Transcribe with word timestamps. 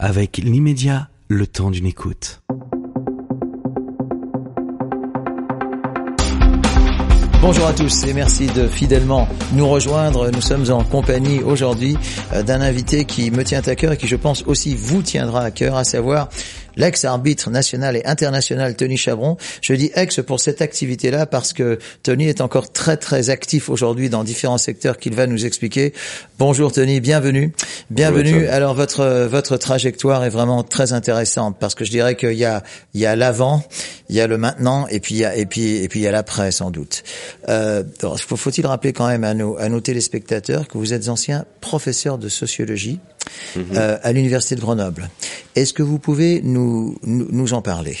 avec 0.00 0.38
l'immédiat, 0.38 1.08
le 1.28 1.46
temps 1.46 1.70
d'une 1.70 1.84
écoute. 1.84 2.40
Bonjour 7.42 7.66
à 7.66 7.72
tous 7.72 8.04
et 8.06 8.14
merci 8.14 8.46
de 8.46 8.66
fidèlement 8.66 9.28
nous 9.52 9.68
rejoindre. 9.68 10.30
Nous 10.30 10.40
sommes 10.40 10.70
en 10.70 10.84
compagnie 10.84 11.40
aujourd'hui 11.42 11.96
euh, 12.32 12.42
d'un 12.42 12.60
invité 12.60 13.04
qui 13.04 13.30
me 13.30 13.44
tient 13.44 13.62
à 13.66 13.74
cœur 13.74 13.92
et 13.92 13.96
qui 13.96 14.06
je 14.08 14.16
pense 14.16 14.42
aussi 14.46 14.74
vous 14.74 15.02
tiendra 15.02 15.42
à 15.42 15.50
cœur, 15.50 15.76
à 15.76 15.84
savoir 15.84 16.28
l'ex-arbitre 16.80 17.50
national 17.50 17.96
et 17.96 18.04
international 18.06 18.74
Tony 18.74 18.96
Chabron. 18.96 19.36
Je 19.60 19.74
dis 19.74 19.90
ex 19.94 20.20
pour 20.26 20.40
cette 20.40 20.62
activité-là 20.62 21.26
parce 21.26 21.52
que 21.52 21.78
Tony 22.02 22.26
est 22.28 22.40
encore 22.40 22.72
très 22.72 22.96
très 22.96 23.28
actif 23.30 23.68
aujourd'hui 23.68 24.08
dans 24.08 24.24
différents 24.24 24.58
secteurs 24.58 24.96
qu'il 24.96 25.14
va 25.14 25.26
nous 25.26 25.44
expliquer. 25.44 25.92
Bonjour 26.38 26.72
Tony, 26.72 27.00
bienvenue. 27.00 27.52
Bienvenue. 27.90 28.46
Alors 28.46 28.74
votre 28.74 29.26
votre 29.26 29.58
trajectoire 29.58 30.24
est 30.24 30.30
vraiment 30.30 30.62
très 30.62 30.92
intéressante 30.94 31.56
parce 31.60 31.74
que 31.74 31.84
je 31.84 31.90
dirais 31.90 32.16
qu'il 32.16 32.32
y 32.32 32.46
a 32.46 32.62
il 32.94 33.00
y 33.00 33.06
a 33.06 33.14
l'avant, 33.14 33.62
il 34.08 34.16
y 34.16 34.20
a 34.20 34.26
le 34.26 34.38
maintenant 34.38 34.86
et 34.88 35.00
puis 35.00 35.16
il 35.16 35.18
y 35.18 35.24
a 35.24 35.36
et 35.36 35.44
puis 35.44 35.76
et 35.76 35.88
puis 35.88 36.00
il 36.00 36.02
y 36.04 36.08
a 36.08 36.12
l'après 36.12 36.50
sans 36.50 36.70
doute. 36.70 37.02
Euh, 37.50 37.84
faut-il 38.16 38.66
rappeler 38.66 38.94
quand 38.94 39.06
même 39.06 39.24
à 39.24 39.34
nos 39.34 39.58
à 39.58 39.68
nos 39.68 39.80
téléspectateurs 39.80 40.66
que 40.66 40.78
vous 40.78 40.94
êtes 40.94 41.08
ancien 41.08 41.44
professeur 41.60 42.16
de 42.16 42.30
sociologie 42.30 43.00
Mhm. 43.56 43.64
Euh, 43.74 43.98
à 44.02 44.12
l'université 44.12 44.54
de 44.54 44.60
Grenoble. 44.60 45.10
Est-ce 45.56 45.72
que 45.72 45.82
vous 45.82 45.98
pouvez 45.98 46.40
nous, 46.42 46.96
nous, 47.02 47.52
en 47.52 47.62
parler? 47.62 47.96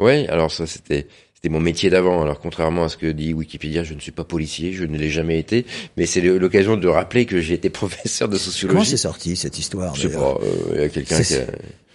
Oui, 0.00 0.26
alors 0.28 0.50
ça 0.50 0.66
c'était 0.66 1.06
c'était 1.34 1.48
mon 1.48 1.60
métier 1.60 1.90
d'avant. 1.90 2.22
Alors 2.22 2.40
contrairement 2.40 2.84
à 2.84 2.88
ce 2.88 2.96
que 2.96 3.06
dit 3.06 3.32
Wikipédia, 3.32 3.82
je 3.84 3.94
ne 3.94 4.00
suis 4.00 4.12
pas 4.12 4.24
policier, 4.24 4.72
je 4.72 4.84
ne 4.84 4.96
l'ai 4.96 5.10
jamais 5.10 5.38
été, 5.38 5.66
mais 5.96 6.06
c'est 6.06 6.20
l'occasion 6.20 6.76
de 6.76 6.88
rappeler 6.88 7.26
que 7.26 7.40
j'ai 7.40 7.54
été 7.54 7.70
professeur 7.70 8.28
de 8.28 8.36
sociologie. 8.36 8.76
Comment 8.76 8.84
c'est 8.84 8.96
sorti 8.96 9.36
cette 9.36 9.58
histoire 9.58 9.94
Je 9.94 10.08
sais 10.08 10.14
pas, 10.14 10.38
euh, 10.42 10.74
il 10.74 10.80
y 10.80 10.84
a 10.84 10.88
quelqu'un 10.88 11.22
qui 11.22 11.34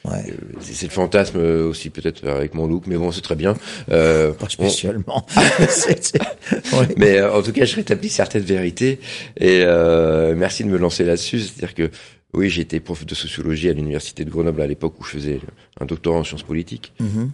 Ouais. 0.05 0.23
Euh, 0.27 0.59
c'est 0.61 0.85
le 0.85 0.91
fantasme 0.91 1.39
aussi 1.39 1.89
peut-être 1.89 2.27
avec 2.27 2.53
mon 2.53 2.67
look, 2.67 2.83
mais 2.87 2.97
bon, 2.97 3.11
c'est 3.11 3.21
très 3.21 3.35
bien. 3.35 3.55
Euh, 3.91 4.33
pas 4.33 4.49
spécialement. 4.49 5.25
Mais 6.97 7.21
en 7.21 7.41
tout 7.41 7.51
cas, 7.51 7.65
je 7.65 7.75
rétablis 7.75 8.09
certaines 8.09 8.43
vérités 8.43 8.99
et 9.37 9.63
euh, 9.63 10.35
merci 10.35 10.63
de 10.63 10.69
me 10.69 10.77
lancer 10.77 11.03
là-dessus. 11.03 11.39
C'est-à-dire 11.39 11.73
que 11.73 11.89
oui, 12.35 12.49
j'étais 12.49 12.79
prof 12.79 13.05
de 13.05 13.15
sociologie 13.15 13.69
à 13.69 13.73
l'université 13.73 14.25
de 14.25 14.29
Grenoble 14.29 14.61
à 14.61 14.67
l'époque 14.67 14.99
où 14.99 15.03
je 15.03 15.11
faisais 15.11 15.39
un 15.79 15.85
doctorat 15.85 16.19
en 16.19 16.23
sciences 16.23 16.43
politiques. 16.43 16.93
Mm-hmm. 17.01 17.29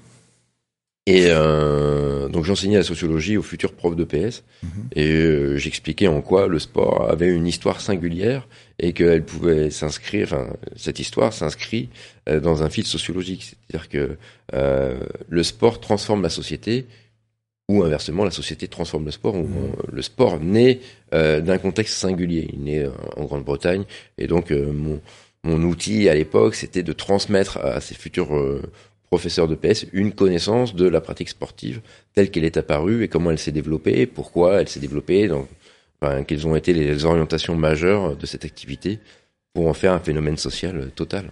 Et 1.07 1.25
euh, 1.27 2.29
donc 2.29 2.45
j'enseignais 2.45 2.77
la 2.77 2.83
sociologie 2.83 3.35
aux 3.35 3.41
futurs 3.41 3.73
profs 3.73 3.95
de 3.95 4.03
PS 4.03 4.43
mm-hmm. 4.63 4.67
et 4.95 5.11
euh, 5.11 5.57
j'expliquais 5.57 6.07
en 6.07 6.21
quoi 6.21 6.47
le 6.47 6.59
sport 6.59 7.09
avait 7.09 7.27
une 7.27 7.47
histoire 7.47 7.81
singulière 7.81 8.47
et 8.77 8.93
qu'elle 8.93 9.25
pouvait 9.25 9.71
s'inscrire, 9.71 10.27
enfin 10.27 10.53
cette 10.75 10.99
histoire 10.99 11.33
s'inscrit 11.33 11.89
euh, 12.29 12.39
dans 12.39 12.61
un 12.61 12.69
fil 12.69 12.85
sociologique, 12.85 13.55
c'est-à-dire 13.69 13.89
que 13.89 14.17
euh, 14.53 14.99
le 15.27 15.43
sport 15.43 15.79
transforme 15.79 16.21
la 16.21 16.29
société 16.29 16.85
ou 17.71 17.83
inversement 17.83 18.25
la 18.25 18.31
société 18.31 18.67
transforme 18.67 19.05
le 19.05 19.11
sport. 19.11 19.35
Mmh. 19.35 19.71
Le 19.91 20.01
sport 20.01 20.39
naît 20.39 20.79
euh, 21.13 21.39
d'un 21.39 21.57
contexte 21.57 21.95
singulier. 21.95 22.49
Il 22.53 22.63
naît 22.63 22.83
euh, 22.83 22.91
en 23.15 23.23
Grande-Bretagne 23.23 23.85
et 24.17 24.27
donc 24.27 24.51
euh, 24.51 24.71
mon, 24.73 24.99
mon 25.43 25.61
outil 25.63 26.09
à 26.09 26.13
l'époque, 26.13 26.55
c'était 26.55 26.83
de 26.83 26.93
transmettre 26.93 27.57
à 27.57 27.79
ces 27.79 27.95
futurs 27.95 28.29
professeurs 29.07 29.47
de 29.47 29.55
PS 29.55 29.85
une 29.93 30.11
connaissance 30.11 30.75
de 30.75 30.87
la 30.87 31.01
pratique 31.01 31.29
sportive 31.29 31.81
telle 32.13 32.29
qu'elle 32.29 32.45
est 32.45 32.57
apparue 32.57 33.03
et 33.03 33.07
comment 33.07 33.31
elle 33.31 33.39
s'est 33.39 33.51
développée, 33.51 34.05
pourquoi 34.05 34.61
elle 34.61 34.69
s'est 34.69 34.79
développée, 34.79 35.27
donc, 35.27 35.47
enfin, 35.99 36.23
quelles 36.23 36.45
ont 36.47 36.55
été 36.55 36.73
les 36.73 37.05
orientations 37.05 37.55
majeures 37.55 38.15
de 38.15 38.25
cette 38.25 38.45
activité 38.45 38.99
pour 39.53 39.67
en 39.67 39.73
faire 39.73 39.93
un 39.93 39.99
phénomène 39.99 40.37
social 40.37 40.91
total. 40.95 41.31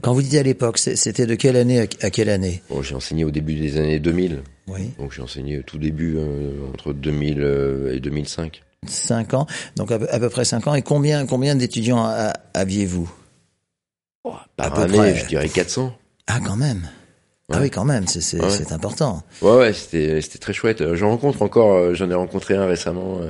Quand 0.00 0.12
vous 0.12 0.22
dites 0.22 0.34
à 0.34 0.42
l'époque, 0.42 0.78
c'était 0.78 1.26
de 1.26 1.34
quelle 1.34 1.56
année 1.56 1.80
à 1.80 2.10
quelle 2.10 2.28
année? 2.28 2.62
Bon, 2.68 2.82
J'ai 2.82 2.94
enseigné 2.94 3.24
au 3.24 3.30
début 3.30 3.54
des 3.54 3.78
années 3.78 3.98
2000. 3.98 4.42
Oui. 4.68 4.90
Donc 4.98 5.12
j'ai 5.12 5.22
enseigné 5.22 5.62
tout 5.62 5.78
début 5.78 6.16
euh, 6.16 6.50
entre 6.72 6.92
2000 6.92 7.40
euh, 7.40 7.94
et 7.94 8.00
2005. 8.00 8.62
Cinq 8.86 9.32
ans, 9.32 9.46
donc 9.76 9.90
à, 9.90 9.98
peu 9.98 10.28
près 10.28 10.44
cinq 10.44 10.66
ans. 10.66 10.74
Et 10.74 10.82
combien 10.82 11.24
combien 11.24 11.54
d'étudiants 11.54 12.06
aviez-vous? 12.52 13.10
Oh, 14.24 14.34
Par 14.56 14.78
année, 14.78 15.14
je 15.14 15.26
dirais 15.26 15.48
400. 15.48 15.96
Ah 16.26 16.38
quand 16.44 16.56
même. 16.56 16.88
Ah 17.52 17.58
oui, 17.60 17.70
quand 17.70 17.84
même, 17.84 18.06
c'est 18.06 18.72
important. 18.72 19.22
Ouais, 19.42 19.56
ouais, 19.56 19.72
c'était 19.72 20.20
très 20.38 20.52
chouette. 20.52 20.94
J'en 20.94 21.10
rencontre 21.10 21.42
encore, 21.42 21.72
euh, 21.72 21.94
j'en 21.94 22.10
ai 22.10 22.14
rencontré 22.14 22.56
un 22.56 22.66
récemment. 22.66 23.20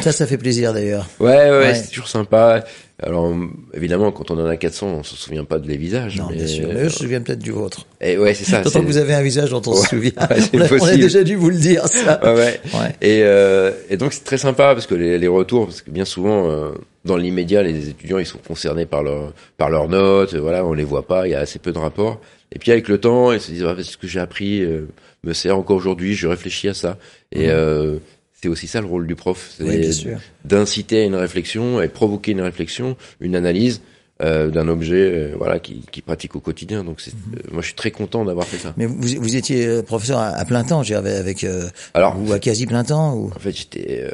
Ça, 0.00 0.12
ça 0.12 0.26
fait 0.26 0.38
plaisir 0.38 0.72
d'ailleurs. 0.72 1.08
Ouais, 1.20 1.50
ouais, 1.50 1.74
c'est 1.74 1.88
toujours 1.88 2.08
sympa. 2.08 2.64
Alors, 3.00 3.32
évidemment, 3.74 4.10
quand 4.10 4.32
on 4.32 4.40
en 4.40 4.46
a 4.46 4.56
400, 4.56 4.86
on 4.88 5.02
se 5.04 5.14
souvient 5.14 5.44
pas 5.44 5.60
de 5.60 5.68
les 5.68 5.76
visages. 5.76 6.16
Non, 6.16 6.26
bien 6.26 6.48
sûr. 6.48 6.66
Mais 6.66 6.80
je 6.80 6.84
me 6.84 6.88
souviens 6.88 7.20
peut-être 7.20 7.38
du 7.38 7.52
vôtre. 7.52 7.86
Et 8.00 8.18
ouais, 8.18 8.34
c'est 8.34 8.44
ça. 8.44 8.60
Tant 8.62 8.80
que 8.80 8.86
vous 8.86 8.96
avez 8.96 9.14
un 9.14 9.22
visage 9.22 9.50
dont 9.50 9.62
on 9.66 9.74
se 9.74 9.86
souvient. 9.86 10.10
on, 10.18 10.60
a, 10.60 10.66
on, 10.80 10.84
a, 10.84 10.96
déjà 10.96 11.22
dû 11.22 11.36
vous 11.36 11.50
le 11.50 11.58
dire, 11.58 11.86
ça. 11.86 12.20
Ouais, 12.24 12.34
ouais. 12.34 12.60
ouais. 12.74 12.96
Et, 13.00 13.22
euh, 13.22 13.70
et 13.88 13.96
donc, 13.96 14.12
c'est 14.12 14.24
très 14.24 14.36
sympa 14.36 14.74
parce 14.74 14.88
que 14.88 14.96
les, 14.96 15.16
les, 15.16 15.28
retours, 15.28 15.66
parce 15.66 15.82
que 15.82 15.92
bien 15.92 16.04
souvent, 16.04 16.50
euh, 16.50 16.72
dans 17.04 17.16
l'immédiat, 17.16 17.62
les 17.62 17.88
étudiants, 17.88 18.18
ils 18.18 18.26
sont 18.26 18.38
concernés 18.38 18.86
par 18.86 19.04
leur, 19.04 19.32
par 19.58 19.70
leurs 19.70 19.88
notes. 19.88 20.34
Voilà, 20.34 20.64
on 20.64 20.72
les 20.72 20.84
voit 20.84 21.06
pas. 21.06 21.28
Il 21.28 21.30
y 21.30 21.36
a 21.36 21.40
assez 21.40 21.60
peu 21.60 21.70
de 21.70 21.78
rapports. 21.78 22.20
Et 22.50 22.58
puis, 22.58 22.72
avec 22.72 22.88
le 22.88 22.98
temps, 22.98 23.30
ils 23.30 23.40
se 23.40 23.52
disent, 23.52 23.64
ah, 23.64 23.76
ce 23.80 23.96
que 23.96 24.08
j'ai 24.08 24.18
appris 24.18 24.60
euh, 24.62 24.88
me 25.22 25.34
sert 25.34 25.56
encore 25.56 25.76
aujourd'hui. 25.76 26.14
Je 26.14 26.26
réfléchis 26.26 26.68
à 26.68 26.74
ça. 26.74 26.98
Et, 27.30 27.46
mmh 27.46 28.00
c'est 28.40 28.48
aussi 28.48 28.66
ça 28.66 28.80
le 28.80 28.86
rôle 28.86 29.06
du 29.06 29.16
prof, 29.16 29.54
c'est 29.56 30.16
d'inciter 30.44 31.02
à 31.02 31.04
une 31.04 31.16
réflexion 31.16 31.80
et 31.82 31.88
provoquer 31.88 32.32
une 32.32 32.40
réflexion, 32.40 32.96
une 33.20 33.34
analyse 33.34 33.80
euh, 34.20 34.48
d'un 34.48 34.66
objet, 34.66 35.12
euh, 35.12 35.34
voilà, 35.36 35.60
qui, 35.60 35.82
qui, 35.92 36.02
pratique 36.02 36.34
au 36.34 36.40
quotidien. 36.40 36.82
Donc, 36.82 37.00
c'est, 37.00 37.14
mhm. 37.14 37.20
euh, 37.36 37.40
moi, 37.52 37.62
je 37.62 37.66
suis 37.66 37.76
très 37.76 37.92
content 37.92 38.24
d'avoir 38.24 38.46
fait 38.46 38.58
ça. 38.58 38.74
Mais 38.76 38.86
vous, 38.86 38.96
vous 38.96 39.36
étiez 39.36 39.64
euh, 39.64 39.82
professeur 39.82 40.18
à, 40.18 40.44
plein 40.44 40.64
temps, 40.64 40.82
j'ai 40.82 40.96
avec, 40.96 41.46
alors 41.94 42.16
ou 42.20 42.32
à 42.32 42.40
quasi 42.40 42.66
plein 42.66 42.82
temps 42.82 43.14
ou? 43.14 43.30
En 43.34 43.38
fait, 43.38 43.56
j'étais. 43.56 44.04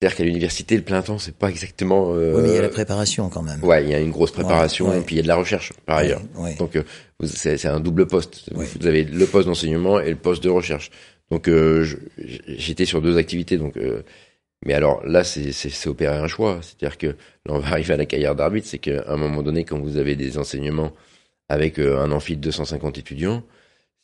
c'est-à-dire 0.00 0.16
qu'à 0.16 0.24
l'université, 0.24 0.76
le 0.76 0.82
plein 0.82 1.02
temps, 1.02 1.18
c'est 1.18 1.34
pas 1.34 1.48
exactement. 1.48 2.10
oui, 2.10 2.42
mais 2.42 2.48
il 2.50 2.54
y 2.54 2.58
a 2.58 2.62
la 2.62 2.68
préparation 2.68 3.28
quand 3.28 3.42
même. 3.42 3.62
Ouais, 3.64 3.82
il 3.82 3.90
y 3.90 3.94
a 3.94 3.98
une 3.98 4.12
grosse 4.12 4.30
préparation, 4.30 4.94
et 4.94 5.00
puis 5.00 5.16
il 5.16 5.18
y 5.18 5.20
a 5.20 5.24
de 5.24 5.28
la 5.28 5.36
recherche 5.36 5.72
par 5.84 5.98
ailleurs. 5.98 6.22
Donc, 6.58 6.78
c'est, 7.24 7.56
c'est 7.56 7.68
un 7.68 7.80
double 7.80 8.06
poste. 8.06 8.50
Vous 8.52 8.86
avez 8.86 9.02
le 9.02 9.26
poste 9.26 9.48
d'enseignement 9.48 10.00
et 10.00 10.10
le 10.10 10.16
poste 10.16 10.44
de 10.44 10.50
recherche. 10.50 10.90
Donc 11.30 11.48
euh, 11.48 11.86
j'étais 12.46 12.84
sur 12.84 13.02
deux 13.02 13.16
activités. 13.16 13.58
Donc, 13.58 13.76
euh, 13.76 14.02
mais 14.64 14.74
alors 14.74 15.04
là, 15.06 15.24
c'est 15.24 15.86
opérer 15.86 16.16
un 16.16 16.28
choix. 16.28 16.60
C'est-à-dire 16.62 16.98
que 16.98 17.06
là, 17.08 17.14
on 17.54 17.58
va 17.58 17.68
arriver 17.68 17.94
à 17.94 17.96
la 17.96 18.06
carrière 18.06 18.34
d'arbitre, 18.34 18.66
c'est 18.68 18.78
qu'à 18.78 19.04
un 19.08 19.16
moment 19.16 19.42
donné, 19.42 19.64
quand 19.64 19.78
vous 19.78 19.96
avez 19.96 20.16
des 20.16 20.38
enseignements 20.38 20.92
avec 21.48 21.78
euh, 21.78 22.00
un 22.00 22.10
amphi 22.10 22.36
de 22.36 22.40
250 22.40 22.98
étudiants, 22.98 23.42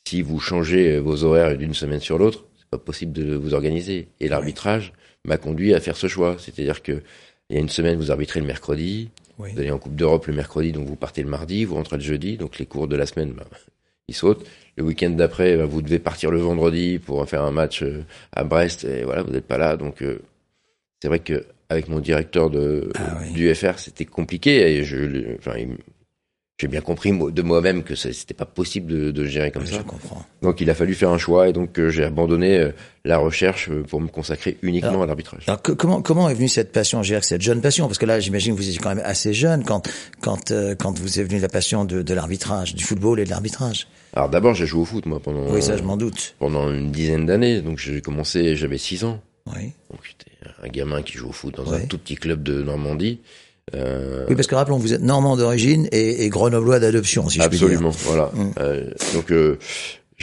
si 0.07 0.21
vous 0.21 0.39
changez 0.39 0.99
vos 0.99 1.23
horaires 1.23 1.57
d'une 1.57 1.73
semaine 1.73 1.99
sur 1.99 2.17
l'autre, 2.17 2.45
c'est 2.57 2.69
pas 2.69 2.77
possible 2.77 3.13
de 3.13 3.35
vous 3.35 3.53
organiser. 3.53 4.09
Et 4.19 4.27
l'arbitrage 4.27 4.93
m'a 5.25 5.37
conduit 5.37 5.73
à 5.73 5.79
faire 5.79 5.95
ce 5.95 6.07
choix. 6.07 6.35
C'est-à-dire 6.39 6.83
que 6.83 7.01
il 7.49 7.55
y 7.55 7.59
a 7.59 7.61
une 7.61 7.69
semaine, 7.69 7.97
vous 7.97 8.11
arbitrez 8.11 8.39
le 8.39 8.45
mercredi, 8.45 9.09
vous 9.37 9.59
allez 9.59 9.71
en 9.71 9.77
Coupe 9.77 9.95
d'Europe 9.95 10.27
le 10.27 10.33
mercredi, 10.33 10.71
donc 10.71 10.87
vous 10.87 10.95
partez 10.95 11.23
le 11.23 11.29
mardi, 11.29 11.65
vous 11.65 11.75
rentrez 11.75 11.97
le 11.97 12.03
jeudi, 12.03 12.37
donc 12.37 12.57
les 12.57 12.65
cours 12.65 12.87
de 12.87 12.95
la 12.95 13.05
semaine, 13.05 13.31
bah, 13.31 13.45
ils 14.07 14.15
sautent 14.15 14.45
le 14.75 14.83
week-end 14.83 15.11
d'après, 15.11 15.57
bah, 15.57 15.65
vous 15.65 15.81
devez 15.81 15.99
partir 15.99 16.31
le 16.31 16.39
vendredi 16.39 16.99
pour 16.99 17.27
faire 17.27 17.43
un 17.43 17.51
match 17.51 17.83
euh, 17.83 18.03
à 18.35 18.43
Brest 18.43 18.85
et 18.85 19.03
voilà, 19.03 19.23
vous 19.23 19.31
n'êtes 19.31 19.47
pas 19.47 19.57
là. 19.57 19.77
Donc 19.77 20.01
euh, 20.01 20.19
c'est 21.01 21.07
vrai 21.07 21.19
que 21.19 21.45
avec 21.69 21.87
mon 21.87 21.99
directeur 21.99 22.49
de 22.49 22.91
ah 22.95 23.19
du 23.33 23.53
FR, 23.53 23.79
c'était 23.79 24.05
compliqué 24.05 24.77
et 24.77 24.83
je, 24.83 25.35
enfin, 25.37 25.55
j'ai 26.63 26.67
bien 26.69 26.81
compris 26.81 27.11
de 27.11 27.41
moi-même 27.41 27.83
que 27.83 27.95
c'était 27.95 28.33
pas 28.33 28.45
possible 28.45 28.91
de, 28.91 29.11
de 29.11 29.25
gérer 29.25 29.51
comme 29.51 29.65
ça. 29.65 29.77
Je 29.77 29.81
comprends. 29.81 30.25
Donc 30.41 30.61
il 30.61 30.69
a 30.69 30.73
fallu 30.73 30.93
faire 30.95 31.09
un 31.09 31.17
choix 31.17 31.49
et 31.49 31.53
donc 31.53 31.77
euh, 31.77 31.89
j'ai 31.89 32.03
abandonné 32.03 32.71
la 33.05 33.17
recherche 33.17 33.69
pour 33.89 34.01
me 34.01 34.07
consacrer 34.07 34.57
uniquement 34.61 35.03
à 35.03 35.05
l'arbitrage. 35.05 35.43
Alors 35.47 35.61
comment 35.61 36.01
comment 36.01 36.29
est 36.29 36.33
venue 36.33 36.47
cette 36.47 36.71
passion, 36.71 37.03
j'ai 37.03 37.19
cette 37.21 37.41
jeune 37.41 37.61
passion 37.61 37.87
parce 37.87 37.97
que 37.97 38.05
là 38.05 38.19
j'imagine 38.19 38.53
que 38.55 38.61
vous 38.61 38.67
étiez 38.69 38.79
quand 38.79 38.95
même 38.95 39.03
assez 39.05 39.33
jeune 39.33 39.63
quand 39.63 39.89
quand 40.21 40.53
quand 40.79 40.99
vous 40.99 41.19
est 41.19 41.23
venue 41.23 41.39
la 41.39 41.49
passion 41.49 41.85
de, 41.85 42.01
de 42.01 42.13
l'arbitrage, 42.13 42.75
du 42.75 42.83
football 42.83 43.19
et 43.19 43.25
de 43.25 43.29
l'arbitrage. 43.29 43.87
Alors 44.15 44.29
d'abord, 44.29 44.53
j'ai 44.53 44.67
joué 44.67 44.81
au 44.81 44.85
foot, 44.85 45.05
moi, 45.05 45.19
pendant. 45.19 45.51
Oui, 45.51 45.61
ça, 45.61 45.75
je 45.75 45.83
m'en 45.83 45.97
doute. 45.97 46.35
Pendant 46.39 46.71
une 46.71 46.91
dizaine 46.91 47.25
d'années. 47.25 47.61
Donc 47.61 47.79
j'ai 47.79 48.01
commencé, 48.01 48.55
j'avais 48.55 48.77
6 48.77 49.05
ans. 49.05 49.19
Oui. 49.47 49.71
Donc 49.89 50.01
j'étais 50.03 50.31
un 50.63 50.67
gamin 50.67 51.01
qui 51.01 51.17
joue 51.17 51.29
au 51.29 51.33
foot 51.33 51.55
dans 51.55 51.73
un 51.73 51.81
tout 51.81 51.97
petit 51.97 52.15
club 52.15 52.43
de 52.43 52.61
Normandie. 52.61 53.19
Euh... 53.75 54.25
Oui, 54.29 54.35
parce 54.35 54.47
que 54.47 54.55
rappelons, 54.55 54.77
vous 54.77 54.93
êtes 54.93 55.01
normand 55.01 55.37
d'origine 55.37 55.87
et, 55.91 56.25
et 56.25 56.29
grenoblois 56.29 56.79
d'adoption, 56.79 57.29
si 57.29 57.39
je 57.39 57.47
puis 57.47 57.57
dire. 57.57 57.67
Absolument, 57.67 57.91
voilà. 57.91 58.29
Mm. 58.33 58.51
Euh, 58.59 58.91
donc 59.13 59.31
euh, 59.31 59.57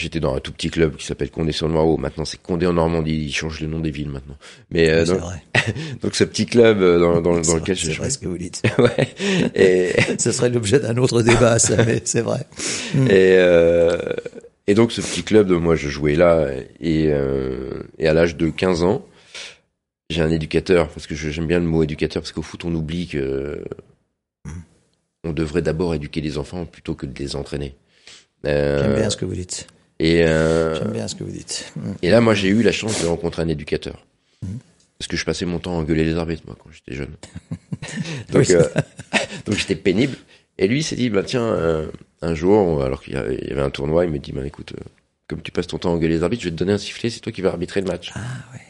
J'étais 0.01 0.21
dans 0.21 0.35
un 0.35 0.41
tout 0.41 0.53
petit 0.53 0.71
club 0.71 0.97
qui 0.97 1.05
s'appelle 1.05 1.31
Condé-sur-Noireau. 1.31 1.99
Maintenant, 1.99 2.25
c'est 2.25 2.41
Condé 2.41 2.67
en 2.67 2.73
Normandie. 2.73 3.27
Ils 3.27 3.35
changent 3.35 3.61
le 3.61 3.67
nom 3.67 3.81
des 3.81 3.91
villes 3.91 4.09
maintenant. 4.09 4.37
Mais 4.71 4.89
euh, 4.89 5.05
donc, 5.05 5.19
vrai. 5.19 5.43
donc 6.03 6.15
ce 6.15 6.25
petit 6.25 6.47
club 6.47 6.81
euh, 6.81 6.99
dans, 6.99 7.21
dans, 7.21 7.39
dans 7.39 7.55
lequel 7.57 7.77
je 7.77 7.91
C'est 7.91 7.99
vrai 7.99 8.09
ce 8.09 8.17
que 8.17 8.27
vous 8.27 8.39
dites. 8.39 8.63
ouais. 8.79 9.09
Et 9.55 9.93
ce 10.19 10.33
serait 10.33 10.49
l'objet 10.49 10.81
d'un 10.81 10.97
autre 10.97 11.21
débat, 11.23 11.59
ça, 11.59 11.85
mais 11.85 12.01
c'est 12.05 12.23
vrai. 12.23 12.47
Mm. 12.95 13.07
Et 13.09 13.11
euh, 13.37 13.99
et 14.67 14.75
donc 14.75 14.91
ce 14.91 15.03
petit 15.03 15.23
club, 15.23 15.51
moi, 15.51 15.75
je 15.75 15.91
jouais 15.91 16.15
là 16.15 16.47
et 16.81 17.09
euh, 17.09 17.83
et 17.99 18.09
à 18.09 18.15
l'âge 18.15 18.37
de 18.37 18.49
15 18.49 18.85
ans, 18.85 19.05
j'ai 20.11 20.23
un 20.23 20.31
éducateur 20.31 20.89
parce 20.89 21.07
que 21.07 21.15
j'aime 21.15 21.47
bien 21.47 21.59
le 21.59 21.65
mot 21.65 21.83
éducateur 21.83 22.21
parce 22.23 22.33
qu'au 22.33 22.43
foot 22.43 22.65
on 22.65 22.75
oublie 22.75 23.07
que 23.07 23.65
on 25.25 25.33
devrait 25.33 25.63
d'abord 25.63 25.95
éduquer 25.95 26.21
les 26.21 26.39
enfants 26.39 26.65
plutôt 26.65 26.95
que 26.95 27.07
de 27.07 27.19
les 27.19 27.37
entraîner. 27.37 27.75
Euh, 28.47 28.83
J'aime 28.83 28.97
bien 28.97 29.11
ce 29.11 29.17
que 29.17 29.25
vous 29.25 29.35
dites. 29.35 29.67
Et 29.99 30.25
euh, 30.25 30.77
J'aime 30.77 30.93
bien 30.93 31.09
ce 31.09 31.15
que 31.15 31.25
vous 31.25 31.31
dites. 31.31 31.73
Mm. 31.77 31.93
Et 32.03 32.11
là, 32.11 32.21
moi, 32.21 32.35
j'ai 32.35 32.49
eu 32.49 32.63
la 32.63 32.73
chance 32.73 33.03
de 33.03 33.07
rencontrer 33.07 33.43
un 33.43 33.49
éducateur. 33.49 34.07
Mm. 34.43 34.57
Parce 34.99 35.09
que 35.09 35.17
je 35.17 35.25
passais 35.25 35.45
mon 35.45 35.59
temps 35.59 35.73
à 35.73 35.81
engueuler 35.81 36.05
les 36.05 36.17
arbitres, 36.17 36.43
moi, 36.47 36.57
quand 36.63 36.71
j'étais 36.71 36.95
jeune. 36.95 37.15
donc, 38.33 38.49
euh, 38.51 38.67
donc 39.47 39.57
j'étais 39.57 39.77
pénible. 39.77 40.17
Et 40.59 40.69
lui, 40.69 40.81
il 40.81 40.83
s'est 40.83 40.97
dit, 40.97 41.09
bah 41.09 41.23
tiens, 41.23 41.89
un 42.21 42.35
jour, 42.35 42.83
alors 42.83 43.03
qu'il 43.03 43.15
y 43.15 43.17
avait 43.17 43.63
un 43.63 43.71
tournoi, 43.71 44.05
il 44.05 44.11
me 44.11 44.19
dit, 44.19 44.33
bah 44.33 44.47
écoute, 44.47 44.75
comme 45.27 45.41
tu 45.41 45.53
passes 45.53 45.69
ton 45.69 45.79
temps 45.79 45.91
à 45.91 45.95
engueuler 45.95 46.17
les 46.17 46.23
arbitres, 46.23 46.43
je 46.43 46.49
vais 46.49 46.55
te 46.55 46.59
donner 46.59 46.75
un 46.75 46.79
sifflet, 46.79 47.09
c'est 47.09 47.21
toi 47.21 47.33
qui 47.33 47.41
vas 47.41 47.49
arbitrer 47.49 47.81
le 47.81 47.87
match. 47.87 48.11
Ah 48.15 48.21
ouais. 48.53 48.61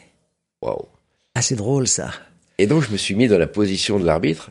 Waouh. 0.61 0.85
Ah, 1.35 1.41
c'est 1.41 1.55
drôle 1.55 1.87
ça. 1.87 2.11
Et 2.57 2.67
donc, 2.67 2.83
je 2.83 2.91
me 2.91 2.97
suis 2.97 3.15
mis 3.15 3.27
dans 3.27 3.37
la 3.37 3.47
position 3.47 3.99
de 3.99 4.05
l'arbitre. 4.05 4.49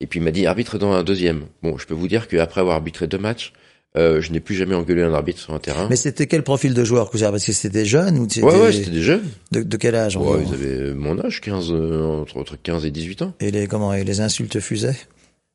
Et 0.00 0.06
puis, 0.06 0.20
il 0.20 0.22
m'a 0.22 0.30
dit, 0.30 0.46
arbitre 0.46 0.78
dans 0.78 0.92
un 0.92 1.02
deuxième. 1.04 1.46
Bon, 1.62 1.78
je 1.78 1.86
peux 1.86 1.94
vous 1.94 2.08
dire 2.08 2.28
qu'après 2.28 2.60
avoir 2.60 2.76
arbitré 2.76 3.06
deux 3.06 3.18
matchs, 3.18 3.52
euh, 3.96 4.20
je 4.20 4.30
n'ai 4.30 4.40
plus 4.40 4.54
jamais 4.54 4.74
engueulé 4.74 5.02
un 5.02 5.14
arbitre 5.14 5.40
sur 5.40 5.54
un 5.54 5.58
terrain. 5.58 5.86
Mais 5.88 5.96
c'était 5.96 6.26
quel 6.26 6.42
profil 6.42 6.74
de 6.74 6.84
joueur 6.84 7.10
que 7.10 7.18
Parce 7.18 7.46
que 7.46 7.52
c'était 7.52 7.86
jeune 7.86 8.18
ou 8.18 8.26
Ouais, 8.44 8.60
ouais, 8.60 8.72
c'était 8.72 8.90
des 8.90 9.02
jeunes. 9.02 9.24
De, 9.52 9.62
de, 9.62 9.76
quel 9.78 9.94
âge 9.94 10.16
Ouais, 10.16 10.44
ils 10.46 10.52
avaient 10.52 10.94
mon 10.94 11.18
âge, 11.18 11.40
15, 11.40 11.70
euh, 11.70 12.02
entre, 12.02 12.36
entre 12.36 12.56
15 12.60 12.84
et 12.84 12.90
18 12.90 13.22
ans. 13.22 13.32
Et 13.40 13.50
les, 13.50 13.66
comment, 13.66 13.94
et 13.94 14.04
les 14.04 14.20
insultes 14.20 14.60
fusaient? 14.60 14.96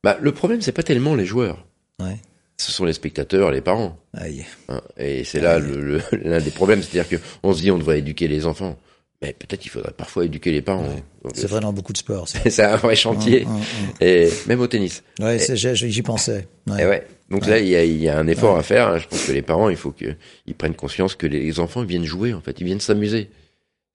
Bah, 0.03 0.17
le 0.19 0.31
problème, 0.31 0.61
c'est 0.61 0.71
pas 0.71 0.81
tellement 0.81 1.13
les 1.13 1.25
joueurs. 1.25 1.67
Ouais. 2.01 2.17
Ce 2.57 2.71
sont 2.71 2.85
les 2.85 2.93
spectateurs, 2.93 3.51
les 3.51 3.61
parents. 3.61 3.97
Aïe. 4.15 4.45
Hein, 4.69 4.81
et 4.97 5.23
c'est 5.23 5.39
là 5.39 5.59
l'un 5.59 5.67
le, 5.67 6.41
des 6.41 6.51
problèmes. 6.51 6.81
C'est-à-dire 6.81 7.19
qu'on 7.19 7.53
se 7.53 7.61
dit, 7.61 7.69
on 7.69 7.77
devrait 7.77 7.99
éduquer 7.99 8.27
les 8.27 8.47
enfants. 8.47 8.77
Mais 9.21 9.33
peut-être 9.33 9.59
qu'il 9.59 9.69
faudrait 9.69 9.91
parfois 9.91 10.25
éduquer 10.25 10.51
les 10.51 10.63
parents. 10.63 10.89
C'est 11.35 11.45
vrai 11.47 11.59
dans 11.59 11.71
beaucoup 11.71 11.93
de 11.93 11.97
sports. 11.97 12.27
C'est 12.49 12.63
un 12.63 12.75
vrai 12.75 12.95
chantier. 12.95 13.45
Hum, 13.45 13.55
hum, 13.55 13.59
hum. 13.59 13.93
Et 14.01 14.29
même 14.47 14.59
au 14.61 14.67
tennis. 14.67 15.03
Ouais, 15.19 15.37
j'y 15.55 16.01
pensais. 16.01 16.47
Ouais. 16.67 16.81
Et 16.81 16.85
ouais. 16.87 17.07
Donc 17.29 17.45
là, 17.45 17.59
il 17.59 17.67
y 17.67 17.75
a, 17.75 17.85
y 17.85 18.09
a, 18.09 18.17
un 18.17 18.27
effort 18.27 18.57
à 18.57 18.63
faire. 18.63 18.97
Je 18.97 19.07
pense 19.07 19.25
que 19.25 19.31
les 19.31 19.43
parents, 19.43 19.69
il 19.69 19.77
faut 19.77 19.91
qu'ils 19.91 20.55
prennent 20.57 20.75
conscience 20.75 21.15
que 21.15 21.27
les 21.27 21.59
enfants 21.59 21.83
viennent 21.83 22.03
jouer. 22.03 22.33
En 22.33 22.41
fait, 22.41 22.59
ils 22.59 22.65
viennent 22.65 22.79
s'amuser. 22.79 23.29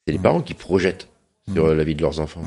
C'est 0.07 0.13
les 0.13 0.19
parents 0.19 0.41
qui 0.41 0.55
projettent 0.55 1.09
sur 1.53 1.75
la 1.75 1.85
vie 1.85 1.97
de 1.97 2.03
leurs 2.03 2.21
enfants. 2.21 2.43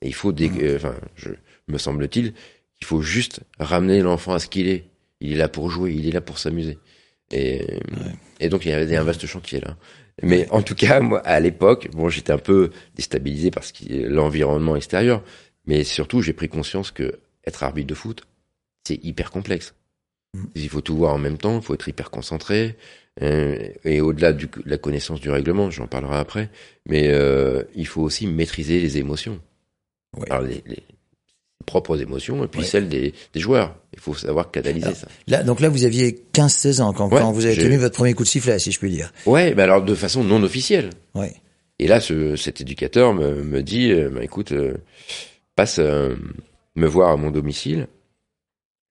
Et 0.00 0.08
il 0.08 0.14
faut, 0.14 0.32
des, 0.32 0.50
euh, 0.62 0.76
enfin, 0.76 0.94
je, 1.16 1.30
me 1.68 1.78
semble-t-il, 1.78 2.32
qu'il 2.32 2.86
faut 2.86 3.02
juste 3.02 3.40
ramener 3.58 4.00
l'enfant 4.00 4.32
à 4.32 4.38
ce 4.38 4.46
qu'il 4.48 4.68
est. 4.68 4.84
Il 5.20 5.32
est 5.32 5.36
là 5.36 5.48
pour 5.48 5.70
jouer. 5.70 5.94
Il 5.94 6.08
est 6.08 6.12
là 6.12 6.20
pour 6.20 6.38
s'amuser. 6.38 6.78
Et, 7.30 7.80
et 8.40 8.48
donc 8.48 8.64
il 8.64 8.70
y 8.70 8.72
avait 8.72 8.96
un 8.96 9.02
vaste 9.02 9.26
chantier 9.26 9.60
là. 9.60 9.76
Mais 10.22 10.48
en 10.50 10.62
tout 10.62 10.74
cas, 10.74 11.00
moi, 11.00 11.20
à 11.20 11.40
l'époque, 11.40 11.88
bon, 11.92 12.08
j'étais 12.08 12.32
un 12.32 12.38
peu 12.38 12.70
déstabilisé 12.94 13.50
par 13.50 13.62
l'environnement 13.90 14.76
extérieur, 14.76 15.22
mais 15.66 15.84
surtout, 15.84 16.22
j'ai 16.22 16.32
pris 16.32 16.48
conscience 16.48 16.90
que 16.90 17.18
être 17.46 17.62
arbitre 17.62 17.88
de 17.88 17.94
foot, 17.94 18.26
c'est 18.84 19.02
hyper 19.04 19.30
complexe. 19.30 19.74
Mm. 20.34 20.44
Il 20.54 20.68
faut 20.68 20.80
tout 20.80 20.96
voir 20.96 21.14
en 21.14 21.18
même 21.18 21.38
temps, 21.38 21.56
il 21.56 21.62
faut 21.62 21.74
être 21.74 21.88
hyper 21.88 22.10
concentré, 22.10 22.76
euh, 23.22 23.68
et 23.84 24.00
au-delà 24.00 24.32
de 24.32 24.48
la 24.64 24.78
connaissance 24.78 25.20
du 25.20 25.30
règlement, 25.30 25.70
j'en 25.70 25.86
parlerai 25.86 26.16
après, 26.16 26.50
mais 26.86 27.08
euh, 27.08 27.62
il 27.74 27.86
faut 27.86 28.02
aussi 28.02 28.26
maîtriser 28.26 28.80
les 28.80 28.98
émotions. 28.98 29.40
Alors 30.30 30.42
les, 30.42 30.62
propres 31.66 32.00
émotions 32.00 32.44
et 32.44 32.48
puis 32.48 32.64
celles 32.64 32.88
des, 32.88 33.12
des, 33.34 33.40
joueurs. 33.40 33.76
Il 33.92 33.98
faut 33.98 34.14
savoir 34.14 34.50
canaliser 34.50 34.94
ça. 34.94 35.08
Là, 35.26 35.42
donc 35.42 35.60
là, 35.60 35.68
vous 35.68 35.84
aviez 35.84 36.22
15-16 36.32 36.80
ans 36.80 36.92
quand, 36.92 37.08
quand, 37.08 37.32
vous 37.32 37.44
avez 37.44 37.56
tenu 37.56 37.76
votre 37.76 37.96
premier 37.96 38.14
coup 38.14 38.22
de 38.22 38.28
sifflet, 38.28 38.58
si 38.58 38.72
je 38.72 38.78
puis 38.78 38.90
dire. 38.90 39.12
Ouais, 39.26 39.54
mais 39.54 39.62
alors 39.62 39.82
de 39.82 39.94
façon 39.94 40.24
non 40.24 40.42
officielle. 40.42 40.90
Ouais. 41.14 41.34
Et 41.78 41.88
là, 41.88 42.00
ce, 42.00 42.36
cet 42.36 42.60
éducateur 42.60 43.12
me, 43.12 43.42
me 43.42 43.62
dit, 43.62 43.90
euh, 43.90 44.08
bah, 44.08 44.24
écoute, 44.24 44.52
euh, 44.52 44.74
passe 45.56 45.78
euh, 45.78 46.14
me 46.74 46.86
voir 46.86 47.10
à 47.10 47.16
mon 47.16 47.30
domicile, 47.30 47.88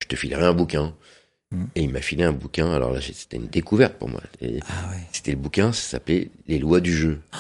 je 0.04 0.07
te 0.07 0.16
filerai 0.16 0.44
un 0.44 0.54
bouquin. 0.54 0.94
Mmh. 1.51 1.63
Et 1.75 1.83
il 1.83 1.89
m'a 1.89 2.01
filé 2.01 2.24
un 2.24 2.31
bouquin. 2.31 2.71
Alors 2.71 2.92
là, 2.92 3.00
c'était 3.01 3.38
une 3.38 3.48
découverte 3.48 3.95
pour 3.95 4.10
moi. 4.10 4.21
Ah 4.42 4.45
ouais. 4.92 5.01
C'était 5.12 5.31
le 5.31 5.38
bouquin, 5.38 5.71
ça 5.71 5.81
s'appelait 5.81 6.30
Les 6.48 6.60
lois 6.60 6.80
du 6.80 6.94
jeu. 6.94 7.21
Oh 7.33 7.38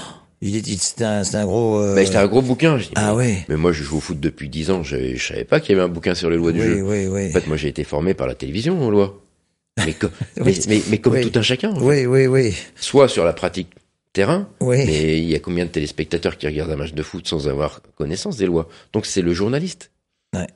c'était 0.77 1.03
un, 1.03 1.23
un, 1.33 1.45
gros. 1.45 1.79
Euh... 1.79 1.95
Bah, 1.95 2.05
c'était 2.05 2.17
un 2.17 2.27
gros 2.27 2.41
bouquin. 2.41 2.77
Je 2.77 2.85
dis, 2.85 2.91
ah 2.95 3.11
mais, 3.11 3.17
ouais. 3.17 3.45
Mais 3.49 3.55
moi, 3.55 3.71
je 3.71 3.83
joue 3.83 3.97
au 3.97 3.99
foot 4.01 4.19
depuis 4.19 4.49
dix 4.49 4.69
ans. 4.69 4.83
Je, 4.83 5.15
je 5.15 5.27
savais 5.27 5.43
pas 5.43 5.59
qu'il 5.59 5.75
y 5.75 5.79
avait 5.79 5.85
un 5.85 5.91
bouquin 5.91 6.15
sur 6.15 6.29
les 6.29 6.37
lois 6.37 6.51
oui, 6.51 6.53
du 6.53 6.61
jeu. 6.61 6.81
Oui, 6.81 7.07
oui. 7.07 7.29
En 7.29 7.31
fait, 7.31 7.47
moi, 7.47 7.57
j'ai 7.57 7.67
été 7.67 7.83
formé 7.83 8.13
par 8.13 8.27
la 8.27 8.35
télévision 8.35 8.85
aux 8.85 8.91
lois. 8.91 9.21
Mais, 9.77 9.95
mais, 10.37 10.53
mais, 10.67 10.81
mais, 10.89 10.97
comme 10.99 11.19
tout 11.19 11.37
un 11.37 11.41
chacun. 11.41 11.71
En 11.71 11.79
fait. 11.79 11.85
Oui, 11.85 12.05
oui, 12.05 12.27
oui. 12.27 12.55
Soit 12.75 13.07
sur 13.07 13.25
la 13.25 13.33
pratique 13.33 13.73
terrain. 14.13 14.47
Oui. 14.61 14.77
Mais 14.85 15.19
il 15.19 15.25
y 15.25 15.35
a 15.35 15.39
combien 15.39 15.65
de 15.65 15.69
téléspectateurs 15.71 16.37
qui 16.37 16.47
regardent 16.47 16.71
un 16.71 16.77
match 16.77 16.93
de 16.93 17.03
foot 17.03 17.27
sans 17.27 17.47
avoir 17.47 17.81
connaissance 17.95 18.37
des 18.37 18.45
lois? 18.45 18.69
Donc 18.93 19.05
c'est 19.05 19.21
le 19.21 19.33
journaliste. 19.33 19.91
Ouais. 20.33 20.47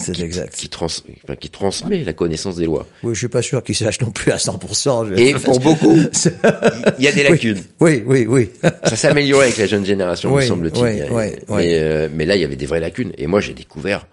C'est 0.00 0.18
exact. 0.20 0.54
Qui, 0.54 0.68
trans, 0.68 0.86
enfin, 0.86 1.36
qui 1.36 1.50
transmet 1.50 2.04
la 2.04 2.12
connaissance 2.12 2.56
des 2.56 2.66
lois. 2.66 2.86
Oui, 3.02 3.14
je 3.14 3.18
suis 3.18 3.28
pas 3.28 3.42
sûr 3.42 3.62
qu'il 3.64 3.74
sache 3.74 4.00
non 4.00 4.10
plus 4.10 4.30
à 4.30 4.36
100%. 4.36 5.18
Et 5.18 5.34
pour 5.34 5.58
beaucoup, 5.60 5.96
il 6.98 7.04
y 7.04 7.08
a 7.08 7.12
des 7.12 7.24
lacunes. 7.24 7.62
Oui, 7.80 8.02
oui, 8.06 8.26
oui. 8.28 8.50
Ça 8.84 8.96
s'est 8.96 9.08
amélioré 9.08 9.46
avec 9.46 9.58
la 9.58 9.66
jeune 9.66 9.84
génération, 9.84 10.32
oui, 10.32 10.42
me 10.42 10.48
semble-t-il. 10.48 10.84
Oui, 11.10 11.10
oui, 11.10 11.32
mais, 11.48 11.78
euh, 11.80 12.08
mais 12.12 12.26
là, 12.26 12.36
il 12.36 12.42
y 12.42 12.44
avait 12.44 12.56
des 12.56 12.66
vraies 12.66 12.80
lacunes. 12.80 13.12
Et 13.18 13.26
moi, 13.26 13.40
j'ai 13.40 13.54
découvert, 13.54 14.06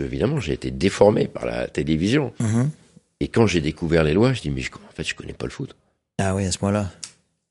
évidemment, 0.00 0.38
j'ai 0.40 0.52
été 0.52 0.70
déformé 0.70 1.26
par 1.26 1.46
la 1.46 1.66
télévision. 1.66 2.32
Mm 2.38 2.46
-hmm. 2.46 2.66
Et 3.20 3.28
quand 3.28 3.46
j'ai 3.48 3.60
découvert 3.60 4.04
les 4.04 4.14
lois, 4.14 4.32
je 4.32 4.40
dis, 4.42 4.50
mais 4.50 4.60
je, 4.60 4.70
en 4.70 4.94
fait, 4.94 5.02
je 5.02 5.14
connais 5.14 5.32
pas 5.32 5.46
le 5.46 5.50
foot. 5.52 5.74
Ah 6.18 6.34
oui, 6.34 6.46
à 6.46 6.52
ce 6.52 6.58
moment-là. 6.62 6.90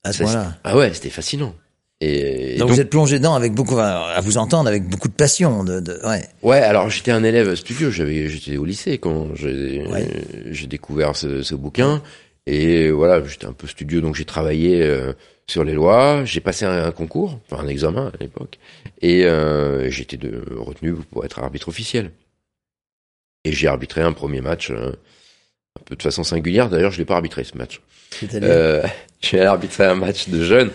À 0.04 0.12
ce 0.12 0.22
moment-là. 0.22 0.56
Ah 0.64 0.76
ouais, 0.76 0.92
c'était 0.94 1.10
fascinant. 1.10 1.54
Et, 2.00 2.56
donc, 2.58 2.68
donc, 2.68 2.70
vous 2.70 2.80
êtes 2.80 2.90
plongé 2.90 3.18
dedans 3.18 3.34
avec 3.34 3.52
beaucoup, 3.54 3.78
à 3.78 4.20
vous 4.20 4.38
entendre 4.38 4.68
avec 4.68 4.84
beaucoup 4.84 5.08
de 5.08 5.14
passion. 5.14 5.64
De, 5.64 5.80
de 5.80 5.98
ouais. 6.06 6.22
Ouais, 6.42 6.58
alors 6.58 6.90
j'étais 6.90 7.10
un 7.10 7.24
élève 7.24 7.54
studieux. 7.56 7.90
J'avais, 7.90 8.28
j'étais 8.28 8.56
au 8.56 8.64
lycée 8.64 8.98
quand 8.98 9.34
j'ai, 9.34 9.84
ouais. 9.86 10.08
j'ai 10.46 10.68
découvert 10.68 11.16
ce, 11.16 11.42
ce, 11.42 11.54
bouquin. 11.56 12.02
Et 12.46 12.90
voilà, 12.90 13.22
j'étais 13.24 13.46
un 13.46 13.52
peu 13.52 13.66
studieux, 13.66 14.00
donc 14.00 14.14
j'ai 14.14 14.24
travaillé 14.24 14.82
euh, 14.82 15.12
sur 15.48 15.64
les 15.64 15.74
lois. 15.74 16.24
J'ai 16.24 16.40
passé 16.40 16.64
un, 16.64 16.84
un, 16.84 16.92
concours, 16.92 17.40
enfin 17.50 17.62
un 17.64 17.68
examen 17.68 18.12
à 18.14 18.22
l'époque, 18.22 18.58
et 19.02 19.24
euh, 19.24 19.90
j'étais 19.90 20.16
de, 20.16 20.44
retenu 20.56 20.94
pour 20.94 21.24
être 21.24 21.40
arbitre 21.40 21.68
officiel. 21.68 22.12
Et 23.44 23.52
j'ai 23.52 23.66
arbitré 23.66 24.02
un 24.02 24.12
premier 24.12 24.40
match, 24.40 24.70
euh, 24.70 24.92
un 25.78 25.82
peu 25.84 25.96
de 25.96 26.02
façon 26.02 26.22
singulière. 26.22 26.68
D'ailleurs, 26.68 26.90
je 26.90 26.98
l'ai 26.98 27.04
pas 27.04 27.16
arbitré 27.16 27.44
ce 27.44 27.56
match. 27.56 27.80
Euh, 28.34 28.82
j'ai 29.20 29.40
arbitré 29.40 29.84
un 29.84 29.94
match 29.94 30.28
de 30.28 30.44
jeunes. 30.44 30.70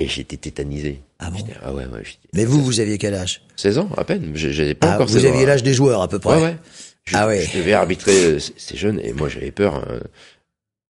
Et 0.00 0.08
j'étais 0.08 0.38
tétanisé. 0.38 1.02
Ah 1.18 1.30
bon 1.30 1.38
ah 1.62 1.74
ouais, 1.74 1.84
ouais, 1.84 2.02
Mais 2.32 2.46
vous, 2.46 2.64
vous 2.64 2.80
aviez 2.80 2.96
quel 2.96 3.12
âge? 3.12 3.42
16 3.56 3.78
ans, 3.78 3.90
à 3.98 4.04
peine. 4.04 4.32
J'avais 4.34 4.74
pas 4.74 4.92
ah, 4.92 4.94
encore 4.94 5.06
Vous 5.06 5.26
aviez 5.26 5.44
l'âge 5.44 5.62
des 5.62 5.74
joueurs, 5.74 6.00
à 6.00 6.08
peu 6.08 6.18
près 6.18 6.36
Ouais, 6.36 6.42
ouais. 6.42 6.56
Je, 7.04 7.16
ah 7.16 7.26
ouais. 7.26 7.42
Je 7.42 7.58
devais 7.58 7.74
arbitrer 7.74 8.38
ces 8.40 8.76
jeunes, 8.78 8.98
et 9.00 9.12
moi 9.12 9.28
j'avais 9.28 9.50
peur. 9.50 9.74
Hein. 9.74 10.00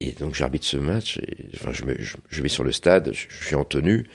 Et 0.01 0.13
donc 0.13 0.37
j'arbitre 0.37 0.65
ce 0.65 0.77
match, 0.77 1.19
et, 1.19 1.49
enfin, 1.57 1.73
je, 1.73 1.85
me, 1.85 1.97
je, 1.99 2.17
je, 2.29 2.43
vais 2.43 2.49
sur 2.49 2.63
le 2.63 2.71
stade, 2.71 3.11
je, 3.13 3.27
je, 3.29 3.47
suis 3.47 3.57
en 3.57 3.65
tenue, 3.65 4.07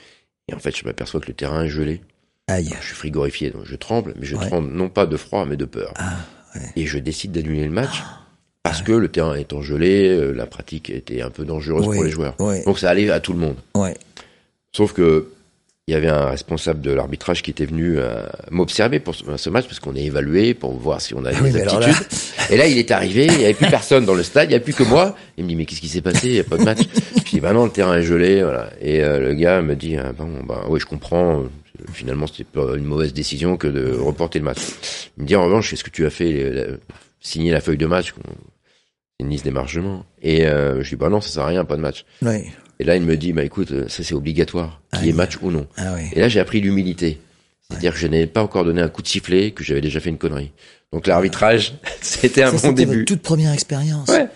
et 0.48 0.54
en 0.54 0.58
fait 0.58 0.74
je 0.74 0.84
m'aperçois 0.86 1.20
que 1.20 1.26
le 1.26 1.34
terrain 1.34 1.64
est 1.64 1.68
gelé. 1.68 2.00
Aïe. 2.48 2.70
je 2.80 2.86
suis 2.86 2.94
frigorifié, 2.94 3.50
donc 3.50 3.66
je 3.66 3.76
tremble, 3.76 4.14
mais 4.18 4.24
je 4.24 4.36
ouais. 4.36 4.46
tremble 4.46 4.72
non 4.72 4.88
pas 4.88 5.04
de 5.04 5.16
froid, 5.18 5.44
mais 5.44 5.56
de 5.56 5.66
peur. 5.66 5.92
Ah, 5.96 6.16
ouais. 6.54 6.62
Et 6.76 6.86
je 6.86 6.98
décide 6.98 7.32
d'annuler 7.32 7.64
le 7.64 7.70
match. 7.70 8.02
Parce 8.62 8.82
que 8.82 8.92
le 8.92 9.08
terrain 9.08 9.36
étant 9.36 9.62
gelé, 9.62 10.32
la 10.32 10.46
pratique 10.46 10.90
était 10.90 11.22
un 11.22 11.30
peu 11.30 11.44
dangereuse 11.44 11.84
pour 11.84 12.02
les 12.02 12.10
joueurs. 12.10 12.34
Ouais. 12.40 12.64
Donc 12.64 12.80
ça 12.80 12.90
allait 12.90 13.08
à 13.10 13.20
tout 13.20 13.32
le 13.32 13.38
monde. 13.38 13.54
Ouais. 13.76 13.94
Sauf 14.76 14.92
que 14.92 15.28
il 15.86 15.92
y 15.92 15.94
avait 15.94 16.08
un 16.08 16.26
responsable 16.26 16.82
de 16.82 16.90
l'arbitrage 16.90 17.42
qui 17.42 17.50
était 17.50 17.64
venu 17.64 17.96
euh, 17.96 18.26
m'observer 18.50 19.00
pour 19.00 19.14
ce 19.14 19.48
match 19.50 19.64
parce 19.64 19.80
qu'on 19.80 19.94
est 19.94 20.04
évalué 20.04 20.52
pour 20.52 20.72
voir 20.74 21.00
si 21.00 21.14
on 21.14 21.24
a 21.24 21.32
oui, 21.32 21.50
des 21.50 21.62
aptitudes. 21.62 21.94
Là... 21.94 22.44
Et 22.50 22.56
là, 22.58 22.66
il 22.66 22.76
est 22.76 22.90
arrivé, 22.90 23.24
il 23.24 23.38
n'y 23.38 23.44
avait 23.44 23.54
plus 23.54 23.70
personne 23.70 24.04
dans 24.04 24.12
le 24.12 24.22
stade, 24.22 24.46
il 24.46 24.48
n'y 24.48 24.54
avait 24.56 24.64
plus 24.64 24.74
que 24.74 24.82
moi. 24.82 25.16
Il 25.38 25.44
me 25.44 25.48
dit 25.48 25.56
mais 25.56 25.64
qu'est-ce 25.64 25.80
qui 25.80 25.88
s'est 25.88 26.02
passé? 26.02 26.26
Il 26.28 26.32
n'y 26.34 26.40
a 26.40 26.44
pas 26.44 26.58
de 26.58 26.64
match. 26.64 26.80
Je 27.24 27.30
dis 27.30 27.40
bah 27.40 27.54
non, 27.54 27.64
le 27.64 27.70
terrain 27.70 27.96
est 27.96 28.02
gelé, 28.02 28.42
voilà. 28.42 28.68
Et 28.82 29.02
euh, 29.02 29.18
le 29.18 29.32
gars 29.32 29.62
me 29.62 29.74
dit 29.76 29.96
ah, 29.96 30.12
bon 30.12 30.42
bah 30.44 30.64
oui, 30.68 30.78
je 30.78 30.84
comprends. 30.84 31.44
Finalement, 31.94 32.26
c'était 32.26 32.44
pas 32.44 32.76
une 32.76 32.84
mauvaise 32.84 33.14
décision 33.14 33.56
que 33.56 33.68
de 33.68 33.96
reporter 33.96 34.40
le 34.40 34.44
match. 34.44 34.60
Il 35.16 35.22
me 35.22 35.26
dit 35.26 35.36
en 35.36 35.44
revanche, 35.44 35.72
est-ce 35.72 35.84
que 35.84 35.90
tu 35.90 36.04
as 36.04 36.10
fait 36.10 36.52
la, 36.52 36.64
signer 37.20 37.50
la 37.50 37.62
feuille 37.62 37.78
de 37.78 37.86
match? 37.86 38.12
Une 39.20 39.30
liste 39.30 39.44
d'émargement. 39.44 40.04
Et 40.20 40.46
euh, 40.46 40.82
je 40.82 40.90
dis 40.90 40.96
bah 40.96 41.08
non, 41.08 41.22
ça 41.22 41.30
sert 41.30 41.44
à 41.44 41.46
rien, 41.46 41.64
pas 41.64 41.76
de 41.76 41.80
match. 41.80 42.04
Oui. 42.20 42.50
Et 42.78 42.84
là, 42.84 42.96
il 42.96 43.02
me 43.02 43.16
dit, 43.16 43.32
bah 43.32 43.44
écoute, 43.44 43.88
ça 43.88 44.02
c'est 44.02 44.14
obligatoire, 44.14 44.80
qu'il 44.92 45.06
y 45.06 45.08
ait 45.08 45.12
match 45.12 45.38
ou 45.42 45.50
non. 45.50 45.66
Ah, 45.76 45.94
oui. 45.96 46.02
Et 46.12 46.20
là, 46.20 46.28
j'ai 46.28 46.40
appris 46.40 46.60
l'humilité. 46.60 47.18
C'est-à-dire 47.68 47.92
que 47.94 47.98
je 47.98 48.06
n'avais 48.06 48.26
pas 48.26 48.42
encore 48.42 48.64
donné 48.64 48.80
un 48.80 48.88
coup 48.88 49.02
de 49.02 49.08
sifflet, 49.08 49.50
que 49.50 49.64
j'avais 49.64 49.80
déjà 49.80 49.98
fait 49.98 50.10
une 50.10 50.18
connerie. 50.18 50.52
Donc 50.92 51.06
l'arbitrage, 51.06 51.74
c'était 52.00 52.42
un 52.42 52.56
ça, 52.56 52.68
bon 52.68 52.74
début. 52.74 52.98
Votre 52.98 53.04
toute 53.06 53.22
première 53.22 53.52
expérience. 53.52 54.08
Ouais. 54.08 54.28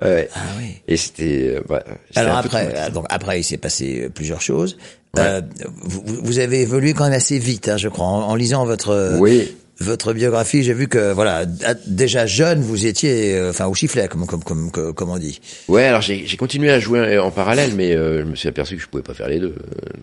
Ouais. 0.00 0.28
Ah 0.34 0.40
oui. 0.58 0.76
Et 0.88 0.96
c'était. 0.96 1.60
Bah, 1.68 1.84
Alors 2.14 2.38
après, 2.38 2.90
donc 2.90 3.04
après, 3.10 3.40
il 3.40 3.44
s'est 3.44 3.58
passé 3.58 4.08
plusieurs 4.14 4.40
choses. 4.40 4.78
Ouais. 5.14 5.22
Euh, 5.22 5.42
vous, 5.82 6.02
vous, 6.06 6.38
avez 6.38 6.62
évolué 6.62 6.94
quand 6.94 7.04
même 7.04 7.12
assez 7.12 7.38
vite, 7.38 7.68
hein, 7.68 7.76
je 7.76 7.88
crois, 7.88 8.06
en, 8.06 8.22
en 8.22 8.34
lisant 8.34 8.64
votre. 8.64 9.18
Oui 9.20 9.52
votre 9.80 10.12
biographie, 10.12 10.62
j'ai 10.62 10.74
vu 10.74 10.88
que 10.88 11.12
voilà, 11.12 11.44
déjà 11.86 12.26
jeune, 12.26 12.60
vous 12.60 12.86
étiez, 12.86 13.34
euh, 13.34 13.50
enfin 13.50 13.66
au 13.66 13.74
chifflet, 13.74 14.08
comme 14.08 14.26
comme 14.26 14.42
comme 14.42 14.70
comme 14.70 15.10
on 15.10 15.18
dit. 15.18 15.40
Ouais, 15.68 15.84
alors 15.84 16.00
j'ai 16.00 16.36
continué 16.36 16.70
à 16.70 16.78
jouer 16.78 17.18
en 17.18 17.30
parallèle, 17.30 17.72
mais 17.74 17.94
euh, 17.94 18.20
je 18.20 18.24
me 18.24 18.34
suis 18.36 18.48
aperçu 18.48 18.76
que 18.76 18.82
je 18.82 18.88
pouvais 18.88 19.02
pas 19.02 19.14
faire 19.14 19.28
les 19.28 19.40
deux. 19.40 19.54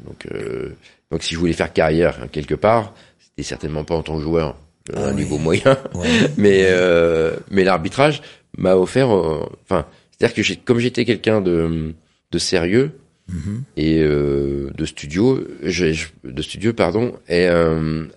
Donc 0.05 0.27
euh, 0.33 0.69
donc 1.11 1.23
si 1.23 1.33
je 1.33 1.39
voulais 1.39 1.53
faire 1.53 1.71
carrière 1.71 2.17
quelque 2.31 2.55
part, 2.55 2.93
c'était 3.19 3.47
certainement 3.47 3.83
pas 3.83 3.95
en 3.95 4.03
tant 4.03 4.17
que 4.17 4.23
joueur. 4.23 4.57
à 4.95 5.07
un 5.07 5.13
niveau 5.13 5.37
moyen. 5.37 5.77
mais 6.37 6.65
euh, 6.65 7.35
mais 7.51 7.63
l'arbitrage 7.63 8.21
m'a 8.57 8.75
offert, 8.75 9.15
euh, 9.15 9.45
enfin, 9.63 9.85
c'est-à-dire 10.11 10.35
que 10.35 10.43
j'ai, 10.43 10.55
comme 10.57 10.79
j'étais 10.79 11.05
quelqu'un 11.05 11.41
de 11.41 11.93
de 12.31 12.37
sérieux 12.37 12.91
mm-hmm. 13.31 13.61
et 13.77 13.99
euh, 13.99 14.71
de 14.75 14.85
studio, 14.85 15.43
je, 15.63 16.05
de 16.23 16.41
studio 16.41 16.73
pardon, 16.73 17.13
et 17.29 17.47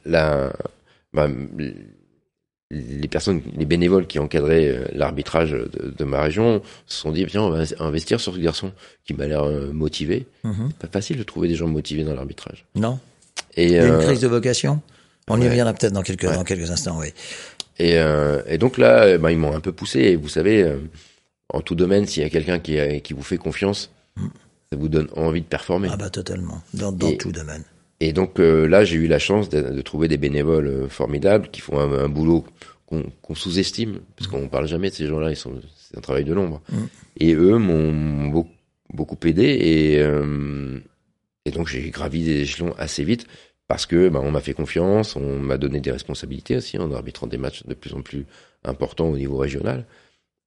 la 0.04 0.52
bah, 1.12 1.28
les 2.72 3.08
personnes, 3.08 3.42
les 3.56 3.66
bénévoles 3.66 4.06
qui 4.06 4.18
encadraient 4.18 4.66
euh, 4.66 4.84
l'arbitrage 4.94 5.50
de, 5.50 6.04
ma 6.04 6.22
région 6.22 6.62
se 6.86 7.00
sont 7.00 7.12
dit, 7.12 7.24
viens, 7.26 7.42
on 7.42 7.50
va 7.50 7.64
investir 7.80 8.18
sur 8.18 8.34
ce 8.34 8.38
garçon 8.38 8.72
qui 9.04 9.12
m'a 9.12 9.26
l'air 9.26 9.42
euh, 9.42 9.72
motivé. 9.72 10.26
Mhm. 10.42 10.70
C'est 10.70 10.88
pas 10.88 10.92
facile 10.92 11.18
de 11.18 11.22
trouver 11.22 11.48
des 11.48 11.54
gens 11.54 11.68
motivés 11.68 12.02
dans 12.02 12.14
l'arbitrage. 12.14 12.64
Non. 12.74 12.98
Et, 13.56 13.74
une 13.74 13.82
euh, 13.82 14.02
crise 14.02 14.20
de 14.20 14.28
vocation? 14.28 14.80
On 15.28 15.40
y 15.40 15.48
reviendra 15.48 15.74
peut-être 15.74 15.92
dans 15.92 16.02
quelques, 16.02 16.24
dans 16.24 16.44
quelques 16.44 16.70
instants, 16.70 16.98
oui. 16.98 17.08
Et, 17.78 17.94
et 18.46 18.58
donc 18.58 18.76
là, 18.76 19.16
bah, 19.18 19.30
ils 19.30 19.38
m'ont 19.38 19.54
un 19.54 19.60
peu 19.60 19.72
poussé. 19.72 20.00
Et 20.00 20.16
vous 20.16 20.28
savez, 20.28 20.68
en 21.48 21.60
tout 21.60 21.74
domaine, 21.74 22.06
s'il 22.06 22.22
y 22.22 22.26
a 22.26 22.28
quelqu'un 22.28 22.58
qui, 22.58 22.76
qui 23.02 23.12
vous 23.12 23.22
fait 23.22 23.38
confiance, 23.38 23.90
mm. 24.16 24.26
ça 24.72 24.78
vous 24.78 24.88
donne 24.88 25.08
envie 25.16 25.40
de 25.40 25.46
performer. 25.46 25.88
Ah 25.90 25.96
bah 25.96 26.10
totalement, 26.10 26.60
dans, 26.74 26.90
dans 26.90 27.16
tout 27.16 27.32
domaine. 27.32 27.64
Et 28.02 28.12
donc 28.12 28.40
euh, 28.40 28.66
là, 28.66 28.82
j'ai 28.84 28.96
eu 28.96 29.06
la 29.06 29.20
chance 29.20 29.48
de, 29.48 29.80
trouver 29.80 30.08
des 30.08 30.16
bénévoles 30.16 30.66
euh, 30.66 30.88
formidables 30.88 31.48
qui 31.50 31.60
font 31.60 31.78
un, 31.78 32.08
boulot 32.08 32.44
qu'on 32.88 33.34
sous-estime, 33.34 34.00
parce 34.16 34.28
qu'on 34.28 34.48
parle 34.48 34.66
jamais 34.66 34.90
de 34.90 34.94
ces 34.94 35.06
gens-là, 35.06 35.30
ils 35.30 35.36
sont 35.36 35.60
c'est 35.76 35.96
un 35.96 36.00
travail 36.00 36.24
de 36.24 36.34
l'ombre. 36.34 36.60
Mm. 36.68 36.76
Et 37.18 37.34
eux 37.34 37.58
m'ont 37.58 38.28
beaucoup, 38.28 38.50
beaucoup, 38.92 39.16
aidé 39.24 39.44
et 39.44 40.00
euh, 40.00 40.80
et 41.44 41.52
donc 41.52 41.68
j'ai 41.68 41.90
gravi 41.90 42.24
des 42.24 42.40
échelons 42.40 42.74
assez 42.76 43.04
vite 43.04 43.28
parce 43.68 43.86
que 43.86 44.08
bah, 44.08 44.20
on 44.20 44.32
m'a 44.32 44.40
fait 44.40 44.52
confiance, 44.52 45.14
on 45.14 45.38
m'a 45.38 45.56
donné 45.56 45.80
des 45.80 45.92
responsabilités 45.92 46.56
aussi 46.56 46.78
en 46.78 46.90
arbitrant 46.90 47.28
des 47.28 47.38
matchs 47.38 47.64
de 47.64 47.74
plus 47.74 47.94
en 47.94 48.02
plus 48.02 48.26
importants 48.64 49.10
au 49.10 49.16
niveau 49.16 49.36
régional. 49.36 49.86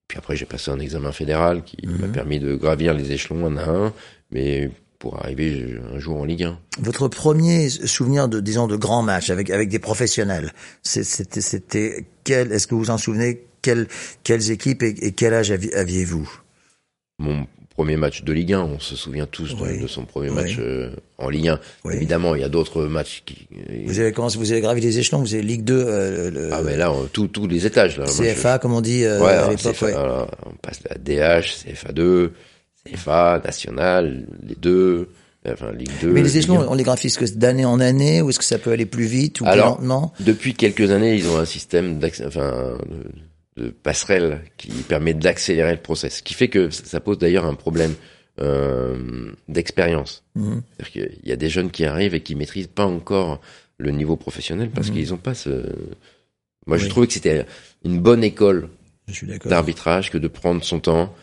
Puis 0.09 0.17
après 0.17 0.35
j'ai 0.35 0.45
passé 0.45 0.71
un 0.71 0.79
examen 0.79 1.13
fédéral 1.13 1.63
qui 1.63 1.77
m'a 1.87 1.93
mm-hmm. 1.93 2.11
permis 2.11 2.39
de 2.39 2.53
gravir 2.55 2.93
les 2.93 3.13
échelons 3.13 3.45
un 3.45 3.55
à 3.55 3.69
un, 3.69 3.93
mais 4.29 4.71
pour 4.99 5.19
arriver 5.19 5.77
un 5.93 5.99
jour 5.99 6.19
en 6.19 6.25
Ligue 6.25 6.43
1. 6.43 6.59
Votre 6.79 7.07
premier 7.07 7.69
souvenir 7.69 8.27
de, 8.27 8.39
disons, 8.39 8.67
de 8.67 8.75
grands 8.75 9.03
matchs 9.03 9.29
avec, 9.29 9.49
avec 9.49 9.69
des 9.69 9.79
professionnels, 9.79 10.53
c'était, 10.83 11.41
c'était 11.41 12.05
quel, 12.23 12.51
est-ce 12.51 12.67
que 12.67 12.75
vous 12.75 12.89
en 12.89 12.97
souvenez, 12.97 13.45
quelles, 13.61 13.87
quelles 14.23 14.51
équipes 14.51 14.83
et, 14.83 15.11
quel 15.11 15.33
âge 15.33 15.51
aviez-vous? 15.51 16.29
Mon 17.19 17.47
premier 17.75 17.97
match 17.97 18.23
de 18.23 18.33
Ligue 18.33 18.53
1, 18.53 18.61
on 18.61 18.79
se 18.79 18.95
souvient 18.95 19.25
tous 19.25 19.55
de, 19.55 19.87
son 19.87 20.05
premier 20.05 20.29
match 20.29 20.57
euh, 20.59 20.91
en 21.17 21.29
Ligue 21.29 21.49
1. 21.49 21.59
Évidemment, 21.91 22.35
il 22.35 22.41
y 22.41 22.43
a 22.43 22.49
d'autres 22.49 22.83
matchs 22.85 23.23
qui. 23.25 23.47
Vous 23.85 23.99
avez 23.99 24.11
commencé, 24.11 24.37
vous 24.37 24.51
avez 24.51 24.61
gravi 24.61 24.81
les 24.81 24.97
échelons, 24.99 25.19
vous 25.19 25.33
avez 25.33 25.43
Ligue 25.43 25.63
2. 25.63 25.73
Euh, 25.73 26.49
ah 26.53 26.61
mais 26.63 26.77
là, 26.77 26.93
tous 27.11 27.27
tous 27.27 27.47
les 27.47 27.65
étages. 27.65 27.97
Là. 27.97 28.05
CFA, 28.05 28.59
comme 28.59 28.73
on 28.73 28.81
dit 28.81 29.03
euh, 29.03 29.21
à 29.23 29.49
l'époque. 29.49 29.75
on 30.45 30.55
passe 30.61 30.79
la 30.89 30.97
DH, 30.97 31.65
CFA2, 31.65 32.31
CFA, 32.85 33.41
National, 33.43 34.25
les 34.43 34.55
deux. 34.55 35.09
Enfin, 35.47 35.71
Ligue 35.73 35.91
2. 36.01 36.11
Mais 36.11 36.23
les 36.23 36.37
échelons, 36.39 36.65
on 36.67 36.73
les 36.73 36.83
graphise 36.83 37.17
d'année 37.37 37.65
en 37.65 37.79
année, 37.79 38.23
ou 38.23 38.31
est-ce 38.31 38.39
que 38.39 38.45
ça 38.45 38.57
peut 38.57 38.71
aller 38.71 38.87
plus 38.87 39.05
vite 39.05 39.41
ou 39.41 39.45
plus 39.45 39.57
lentement? 39.57 40.11
Depuis 40.19 40.55
quelques 40.55 40.89
années, 40.89 41.15
ils 41.15 41.27
ont 41.27 41.37
un 41.37 41.45
système 41.45 41.99
enfin, 42.25 42.79
de, 43.57 43.63
de 43.63 43.69
passerelle 43.69 44.41
qui 44.57 44.69
permet 44.69 45.13
d'accélérer 45.13 45.71
le 45.71 45.81
process, 45.81 46.17
ce 46.17 46.23
qui 46.23 46.33
fait 46.33 46.47
que 46.47 46.71
ça 46.71 46.99
pose 46.99 47.19
d'ailleurs 47.19 47.45
un 47.45 47.53
problème 47.53 47.93
euh, 48.41 49.31
d'expérience. 49.47 50.23
Mmh. 50.35 50.57
C'est-à-dire 50.77 50.91
qu'il 50.91 51.29
y 51.29 51.31
a 51.31 51.37
des 51.37 51.49
jeunes 51.49 51.71
qui 51.71 51.85
arrivent 51.85 52.15
et 52.15 52.21
qui 52.21 52.35
maîtrisent 52.35 52.67
pas 52.67 52.85
encore 52.85 53.39
le 53.77 53.91
niveau 53.91 54.17
professionnel 54.17 54.69
parce 54.73 54.89
mmh. 54.89 54.93
qu'ils 54.93 55.13
ont 55.13 55.17
pas 55.17 55.33
ce. 55.33 55.73
Moi, 56.67 56.77
je 56.77 56.87
trouvais 56.87 57.07
que 57.07 57.13
c'était 57.13 57.45
une 57.85 57.99
bonne 57.99 58.23
école 58.23 58.69
d'arbitrage 59.45 60.11
que 60.11 60.17
de 60.17 60.27
prendre 60.27 60.63
son 60.63 60.79
temps 60.79 61.13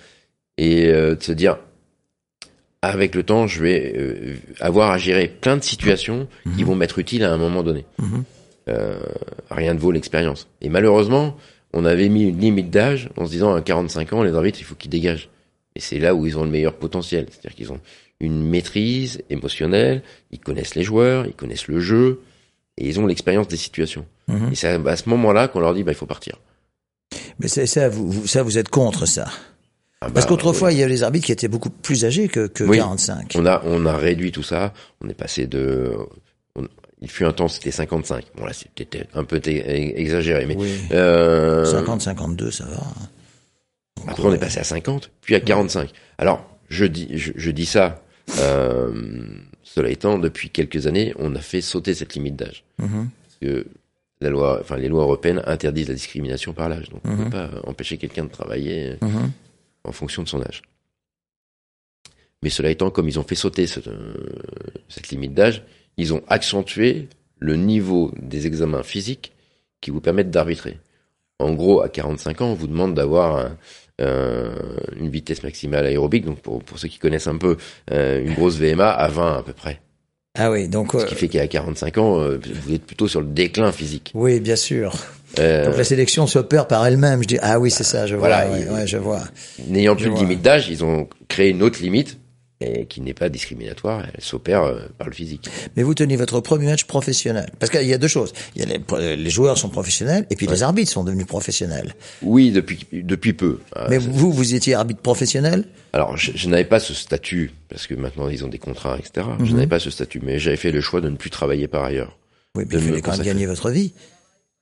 et 0.59 0.87
euh, 0.87 1.15
de 1.15 1.23
se 1.23 1.33
dire 1.33 1.59
avec 2.83 3.15
le 3.15 3.23
temps, 3.23 3.47
je 3.47 3.63
vais 3.63 3.95
euh, 3.97 4.37
avoir 4.61 4.91
à 4.91 4.99
gérer 4.99 5.29
plein 5.29 5.57
de 5.57 5.63
situations 5.63 6.29
mhm. 6.45 6.57
qui 6.57 6.65
vont 6.65 6.75
m'être 6.75 6.99
utiles 6.99 7.23
à 7.23 7.33
un 7.33 7.39
moment 7.39 7.63
donné. 7.63 7.87
Mhm. 7.99 8.25
Euh, 8.69 9.01
rien 9.51 9.75
ne 9.75 9.79
vaut 9.79 9.93
l'expérience. 9.93 10.49
Et 10.61 10.69
malheureusement, 10.69 11.37
on 11.73 11.85
avait 11.85 12.09
mis 12.09 12.25
une 12.25 12.39
limite 12.39 12.71
d'âge 12.71 13.09
en 13.17 13.27
se 13.27 13.31
disant 13.31 13.55
à 13.55 13.63
45 13.63 14.13
ans, 14.13 14.23
les 14.23 14.35
arbitres, 14.35 14.61
il 14.61 14.65
faut 14.65 14.75
qu'ils 14.75 14.91
dégagent. 14.91 15.31
Et 15.75 15.81
c'est 15.81 16.01
là 16.01 16.15
où 16.15 16.27
ils 16.27 16.37
ont 16.37 16.45
le 16.45 16.51
meilleur 16.51 16.75
potentiel. 16.75 17.27
C'est-à-dire 17.31 17.55
qu'ils 17.55 17.73
ont 17.73 17.81
une 18.21 18.43
maîtrise 18.43 19.23
émotionnelle, 19.31 20.03
ils 20.31 20.39
connaissent 20.39 20.75
les 20.75 20.83
joueurs, 20.83 21.27
ils 21.27 21.35
connaissent 21.35 21.69
le 21.69 21.81
jeu, 21.81 22.21
et 22.79 22.89
ils 22.89 23.01
ont 23.01 23.07
l'expérience 23.07 23.49
des 23.49 23.57
situations. 23.57 24.07
Mhm. 24.29 24.53
Et 24.53 24.55
c'est 24.55 24.69
à 24.69 24.97
ce 24.97 25.09
moment-là 25.09 25.49
qu'on 25.49 25.61
leur 25.61 25.75
dit, 25.75 25.83
bah, 25.83 25.93
il 25.93 25.97
faut 25.97 26.07
partir. 26.07 26.37
Mais 27.39 27.49
ça, 27.49 27.89
vous, 27.89 28.27
ça, 28.27 28.43
vous 28.43 28.59
êtes 28.59 28.69
contre 28.69 29.07
ça? 29.07 29.29
Ah 30.03 30.11
Parce 30.13 30.27
bah, 30.27 30.31
qu'autrefois, 30.31 30.73
il 30.73 30.79
y 30.79 30.83
avait 30.83 30.93
les 30.93 31.03
arbitres 31.03 31.27
qui 31.27 31.33
étaient 31.33 31.49
beaucoup 31.49 31.71
plus 31.71 32.05
âgés 32.05 32.29
que, 32.29 32.49
que 32.49 32.65
45. 32.65 33.35
On 33.37 33.47
a, 33.47 33.63
on 33.65 33.87
a 33.87 33.97
réduit 33.97 34.33
tout 34.33 34.43
ça. 34.43 34.73
On 35.01 35.09
est 35.09 35.15
passé 35.15 35.47
de, 35.47 35.97
il 37.03 37.11
fut 37.11 37.25
un 37.25 37.33
temps, 37.33 37.49
c'était 37.49 37.73
55. 37.73 38.25
Bon, 38.37 38.47
là, 38.47 38.53
c'était 38.53 39.07
un 39.15 39.25
peu 39.25 39.41
exagéré, 39.45 40.47
mais, 40.47 40.57
euh, 40.93 41.65
50, 41.65 42.01
52, 42.01 42.51
ça 42.51 42.65
va. 42.65 42.81
après, 44.07 44.23
on 44.25 44.33
est 44.33 44.39
passé 44.39 44.61
à 44.61 44.65
50, 44.65 45.11
puis 45.21 45.35
à 45.35 45.41
45. 45.41 45.91
Alors, 46.19 46.49
je 46.69 46.85
dis, 46.85 47.09
je, 47.13 47.51
dis 47.51 47.67
ça, 47.67 48.03
euh, 48.39 48.93
cela 49.65 49.91
étant, 49.91 50.19
depuis 50.19 50.51
quelques 50.51 50.87
années, 50.87 51.13
on 51.19 51.35
a 51.35 51.41
fait 51.41 51.61
sauter 51.61 51.93
cette 51.95 52.15
limite 52.15 52.37
d'âge. 52.37 52.65
Mm-hmm. 52.81 52.87
Parce 52.87 53.39
que 53.41 53.67
la 54.21 54.31
loi, 54.31 54.59
enfin, 54.61 54.77
les 54.77 54.89
lois 54.89 55.03
européennes 55.03 55.43
interdisent 55.45 55.89
la 55.89 55.95
discrimination 55.95 56.53
par 56.53 56.69
l'âge. 56.69 56.89
Donc, 56.89 57.01
on 57.05 57.11
ne 57.11 57.17
peut 57.17 57.23
mm-hmm. 57.25 57.31
pas 57.31 57.51
empêcher 57.65 57.99
quelqu'un 57.99 58.25
de 58.25 58.31
travailler. 58.31 58.95
Mm-hmm 59.03 59.31
en 59.85 59.93
fonction 59.93 60.23
de 60.23 60.29
son 60.29 60.43
âge. 60.43 60.63
Mais 62.43 62.51
cela 62.51 62.71
étant, 62.71 62.91
comme 62.91 63.09
ils 63.09 63.19
ont 63.19 63.25
fait 63.25 63.35
sauter 63.35 63.67
euh, 63.87 64.15
cette 64.89 65.09
limite 65.09 65.35
d'âge, 65.35 65.63
ils 65.97 66.13
ont 66.13 66.23
accentué 66.29 67.09
le 67.39 67.57
niveau 67.57 68.13
des 68.21 68.47
examens 68.47 68.83
physiques 68.83 69.33
qui 69.81 69.91
vous 69.91 70.01
permettent 70.01 70.31
d'arbitrer. 70.31 70.79
En 71.39 71.53
gros, 71.53 71.83
à 71.83 71.89
45 71.89 72.41
ans, 72.41 72.51
on 72.51 72.55
vous 72.55 72.69
demande 72.69 72.95
d'avoir 72.95 73.51
une 73.99 75.11
vitesse 75.11 75.45
maximale 75.45 75.87
aérobique, 75.87 76.25
donc 76.25 76.41
pour, 76.41 76.63
ceux 76.77 76.89
qui 76.89 76.99
connaissent 76.99 77.27
un 77.29 77.37
peu, 77.37 77.57
euh, 77.93 78.21
une 78.25 78.35
grosse 78.35 78.57
VMA 78.57 78.91
à 78.91 79.09
20 79.09 79.39
à 79.39 79.43
peu 79.43 79.53
près. 79.53 79.81
Ah 80.37 80.51
oui, 80.51 80.69
donc... 80.69 80.93
Ce 80.93 81.05
qui 81.05 81.15
euh, 81.15 81.17
fait 81.17 81.29
qu'à 81.29 81.47
45 81.47 81.99
ans, 81.99 82.29
vous 82.39 82.75
êtes 82.75 82.85
plutôt 82.85 83.07
sur 83.07 83.21
le 83.21 83.27
déclin 83.27 83.71
physique. 83.71 84.11
Oui, 84.15 84.41
bien 84.41 84.57
sûr. 84.57 84.95
Euh, 85.39 85.67
Donc 85.67 85.77
la 85.77 85.85
sélection 85.85 86.27
s'opère 86.27 86.67
par 86.67 86.87
elle-même. 86.87 87.23
Je 87.23 87.29
dis 87.29 87.39
ah 87.41 87.59
oui 87.59 87.71
c'est 87.71 87.85
ça, 87.85 88.07
je 88.07 88.17
vois. 88.17 88.87
je 88.87 88.97
vois. 88.97 89.23
N'ayant 89.69 89.97
plus 89.97 90.11
de 90.11 90.15
limite 90.15 90.43
d'âge, 90.43 90.69
ils 90.69 90.85
ont 90.85 91.09
créé 91.29 91.51
une 91.51 91.63
autre 91.63 91.81
limite 91.83 92.19
et 92.65 92.87
qui 92.87 93.01
n'est 93.01 93.15
pas 93.15 93.29
discriminatoire. 93.29 94.05
Elle 94.15 94.23
s'opère 94.23 94.63
euh, 94.63 94.81
par 94.99 95.09
le 95.09 95.13
physique. 95.13 95.49
Mais 95.77 95.83
vous 95.83 95.95
tenez 95.95 96.17
votre 96.17 96.41
premier 96.41 96.67
match 96.67 96.85
professionnel 96.85 97.51
parce 97.59 97.71
qu'il 97.71 97.87
y 97.87 97.93
a 97.93 97.99
deux 97.99 98.09
choses. 98.09 98.33
Il 98.55 98.63
y 98.63 98.65
a 98.65 98.79
les, 98.99 99.17
les 99.17 99.31
joueurs 99.31 99.59
sont 99.59 99.69
professionnels 99.69 100.27
et 100.31 100.37
puis 100.37 100.47
les 100.47 100.63
arbitres 100.63 100.91
sont 100.91 101.05
devenus 101.05 101.27
professionnels. 101.27 101.95
Oui, 102.23 102.51
depuis 102.51 102.87
depuis 102.93 103.33
peu. 103.33 103.59
Ah, 103.75 103.87
Mais 103.91 103.99
vous 103.99 104.33
vous 104.33 104.55
étiez 104.55 104.75
arbitre 104.75 105.01
professionnel? 105.01 105.65
Alors 105.93 106.17
je, 106.17 106.33
je 106.35 106.49
n'avais 106.49 106.65
pas 106.65 106.81
ce 106.81 106.95
statut 106.95 107.53
parce 107.69 107.87
que 107.87 107.95
maintenant 107.95 108.29
ils 108.29 108.45
ont 108.45 108.49
des 108.49 108.59
contrats 108.59 108.97
etc. 108.99 109.27
Je 109.41 109.45
mhm. 109.45 109.55
n'avais 109.55 109.67
pas 109.67 109.81
ce 109.81 109.91
statut, 109.91 110.21
mais 110.23 110.39
j'avais 110.39 110.57
fait 110.57 110.73
le 110.73 110.81
choix 110.81 111.01
de 111.01 111.09
ne 111.09 111.17
plus 111.17 111.31
travailler 111.31 111.69
par 111.69 111.85
ailleurs. 111.85 112.17
Oui, 112.55 112.65
mais 112.69 112.77
vous 112.77 112.89
fallait 112.89 113.01
quand 113.01 113.17
même 113.17 113.23
gagner 113.23 113.47
votre 113.47 113.71
vie. 113.71 113.95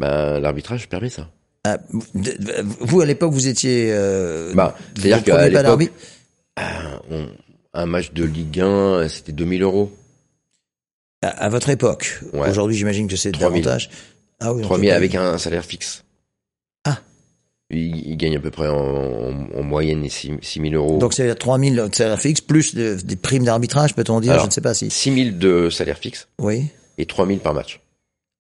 Ben, 0.01 0.41
l'arbitrage 0.41 0.89
permet 0.89 1.11
ça. 1.11 1.29
Ah, 1.65 1.77
vous, 2.81 3.03
à 3.03 3.07
l'époque, 3.07 3.33
vous 3.33 3.49
étiez... 3.49 3.91
Euh, 3.93 4.55
bah, 4.55 4.75
c'est-à-dire 4.97 5.23
qu'à 5.23 5.49
l'époque, 5.49 5.91
euh, 6.59 7.27
un 7.75 7.87
match 7.87 8.13
de 8.13 8.25
Ligue 8.25 8.61
1, 8.61 9.09
c'était 9.09 9.33
2000 9.33 9.63
euros. 9.63 9.93
À, 11.23 11.51
votre 11.51 11.69
époque 11.69 12.21
Aujourd'hui, 12.33 12.77
j'imagine 12.77 13.07
que 13.09 13.17
c'est 13.17 13.33
davantage. 13.33 13.91
Ah 14.41 14.55
oui, 14.55 14.63
3000 14.63 14.91
avec 14.91 15.15
un 15.15 15.37
salaire 15.37 15.67
fixe. 15.67 16.03
Ah. 16.87 16.97
Il, 17.69 18.17
gagne 18.17 18.39
à 18.39 18.41
peu 18.41 18.51
près 18.51 18.69
en, 18.69 19.63
moyenne 19.63 20.09
6 20.09 20.41
000 20.43 20.73
euros. 20.73 20.97
Donc 20.97 21.13
c'est 21.13 21.35
3000 21.35 21.77
de 21.77 21.95
salaire 21.95 22.19
fixe 22.19 22.41
plus 22.41 22.75
des 22.75 23.17
primes 23.17 23.45
d'arbitrage, 23.45 23.95
peut-on 23.95 24.21
dire 24.21 24.41
Je 24.41 24.47
ne 24.47 24.51
sais 24.51 24.63
pas 24.63 24.73
si. 24.73 24.89
6 24.89 25.25
000 25.25 25.37
de 25.37 25.69
salaire 25.69 25.99
fixe. 25.99 26.27
Oui. 26.39 26.69
Et 26.97 27.05
3000 27.05 27.41
par 27.41 27.53
match. 27.53 27.81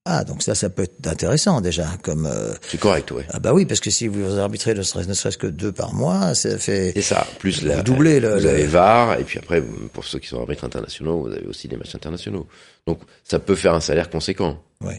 Ah, 0.06 0.24
donc 0.24 0.42
ça, 0.42 0.54
ça 0.54 0.70
peut 0.70 0.84
être 0.84 1.06
intéressant 1.06 1.60
déjà, 1.60 1.86
comme. 2.02 2.24
Euh... 2.24 2.54
C'est 2.66 2.80
correct, 2.80 3.10
oui. 3.10 3.22
Ah 3.30 3.38
bah 3.38 3.52
oui, 3.52 3.66
parce 3.66 3.80
que 3.80 3.90
si 3.90 4.08
vous 4.08 4.38
arbitrez 4.38 4.74
ne 4.74 4.82
serait-ce 4.82 5.36
que 5.36 5.46
deux 5.46 5.72
par 5.72 5.92
mois, 5.92 6.34
ça 6.34 6.56
fait. 6.56 6.92
C'est 6.94 7.02
ça. 7.02 7.26
Plus 7.38 7.62
la. 7.62 7.82
Doubler 7.82 8.18
le. 8.18 8.38
Vous 8.38 8.46
avez 8.46 8.66
VAR, 8.66 9.20
et 9.20 9.24
puis 9.24 9.38
après, 9.38 9.62
pour 9.92 10.04
ceux 10.04 10.18
qui 10.18 10.28
sont 10.28 10.40
arbitres 10.40 10.64
internationaux, 10.64 11.20
vous 11.20 11.32
avez 11.32 11.46
aussi 11.46 11.68
des 11.68 11.76
matchs 11.76 11.94
internationaux. 11.94 12.46
Donc, 12.86 13.00
ça 13.24 13.38
peut 13.38 13.54
faire 13.54 13.74
un 13.74 13.80
salaire 13.80 14.08
conséquent. 14.08 14.62
Oui. 14.80 14.94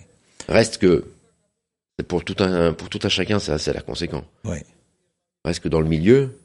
Reste 0.47 0.77
que 0.77 1.05
pour 2.07 2.23
tout 2.23 2.35
un 2.39 2.73
pour 2.73 2.89
tout 2.89 2.99
un 3.03 3.09
chacun, 3.09 3.39
c'est 3.39 3.51
un 3.51 3.57
salaire 3.57 3.85
conséquent. 3.85 4.23
Oui. 4.45 4.57
Reste 5.43 5.61
que 5.61 5.69
dans 5.69 5.81
le 5.81 5.87
milieu, 5.87 6.37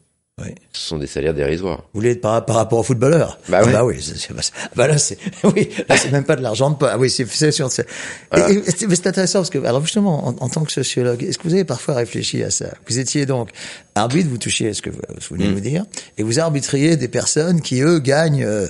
Oui. 0.42 0.54
Ce 0.74 0.88
sont 0.88 0.98
des 0.98 1.06
salaires 1.06 1.32
dérisoires. 1.32 1.78
Vous 1.94 2.00
voulez 2.00 2.14
par, 2.14 2.44
par 2.44 2.56
rapport 2.56 2.80
aux 2.80 2.82
footballeurs 2.82 3.38
Bah 3.48 3.60
oui. 3.62 3.70
Ah 3.70 3.72
bah 3.78 3.84
oui, 3.86 4.02
c'est, 4.02 4.30
bah 4.76 4.86
là 4.86 4.98
c'est 4.98 5.16
oui, 5.44 5.70
là 5.88 5.96
c'est 5.96 6.12
même 6.12 6.24
pas 6.24 6.36
de 6.36 6.42
l'argent 6.42 6.70
de. 6.70 6.76
Ah 6.84 6.98
oui, 6.98 7.08
c'est 7.08 7.26
c'est 7.26 7.50
sûr. 7.52 7.72
C'est, 7.72 7.86
Voilà. 8.30 8.48
c'est, 8.66 8.86
mais 8.86 8.96
c'est 8.96 9.06
intéressant 9.06 9.38
parce 9.38 9.48
que 9.48 9.64
alors 9.64 9.80
justement 9.80 10.26
en, 10.28 10.36
en 10.38 10.48
tant 10.50 10.62
que 10.64 10.72
sociologue, 10.72 11.22
est-ce 11.22 11.38
que 11.38 11.44
vous 11.44 11.54
avez 11.54 11.64
parfois 11.64 11.94
réfléchi 11.94 12.42
à 12.42 12.50
ça? 12.50 12.66
Vous 12.86 12.98
étiez 12.98 13.24
donc 13.24 13.48
arbitre, 13.94 14.28
vous 14.28 14.36
touchiez 14.36 14.68
à 14.68 14.74
ce 14.74 14.82
que 14.82 14.90
vous, 14.90 15.00
vous 15.08 15.36
venez 15.36 15.46
de 15.46 15.52
Mm. 15.52 15.54
nous 15.54 15.60
dire, 15.60 15.84
et 16.18 16.22
vous 16.22 16.38
arbitriez 16.38 16.96
des 16.98 17.08
personnes 17.08 17.62
qui 17.62 17.80
eux 17.80 17.98
gagnent 17.98 18.44
euh, 18.44 18.68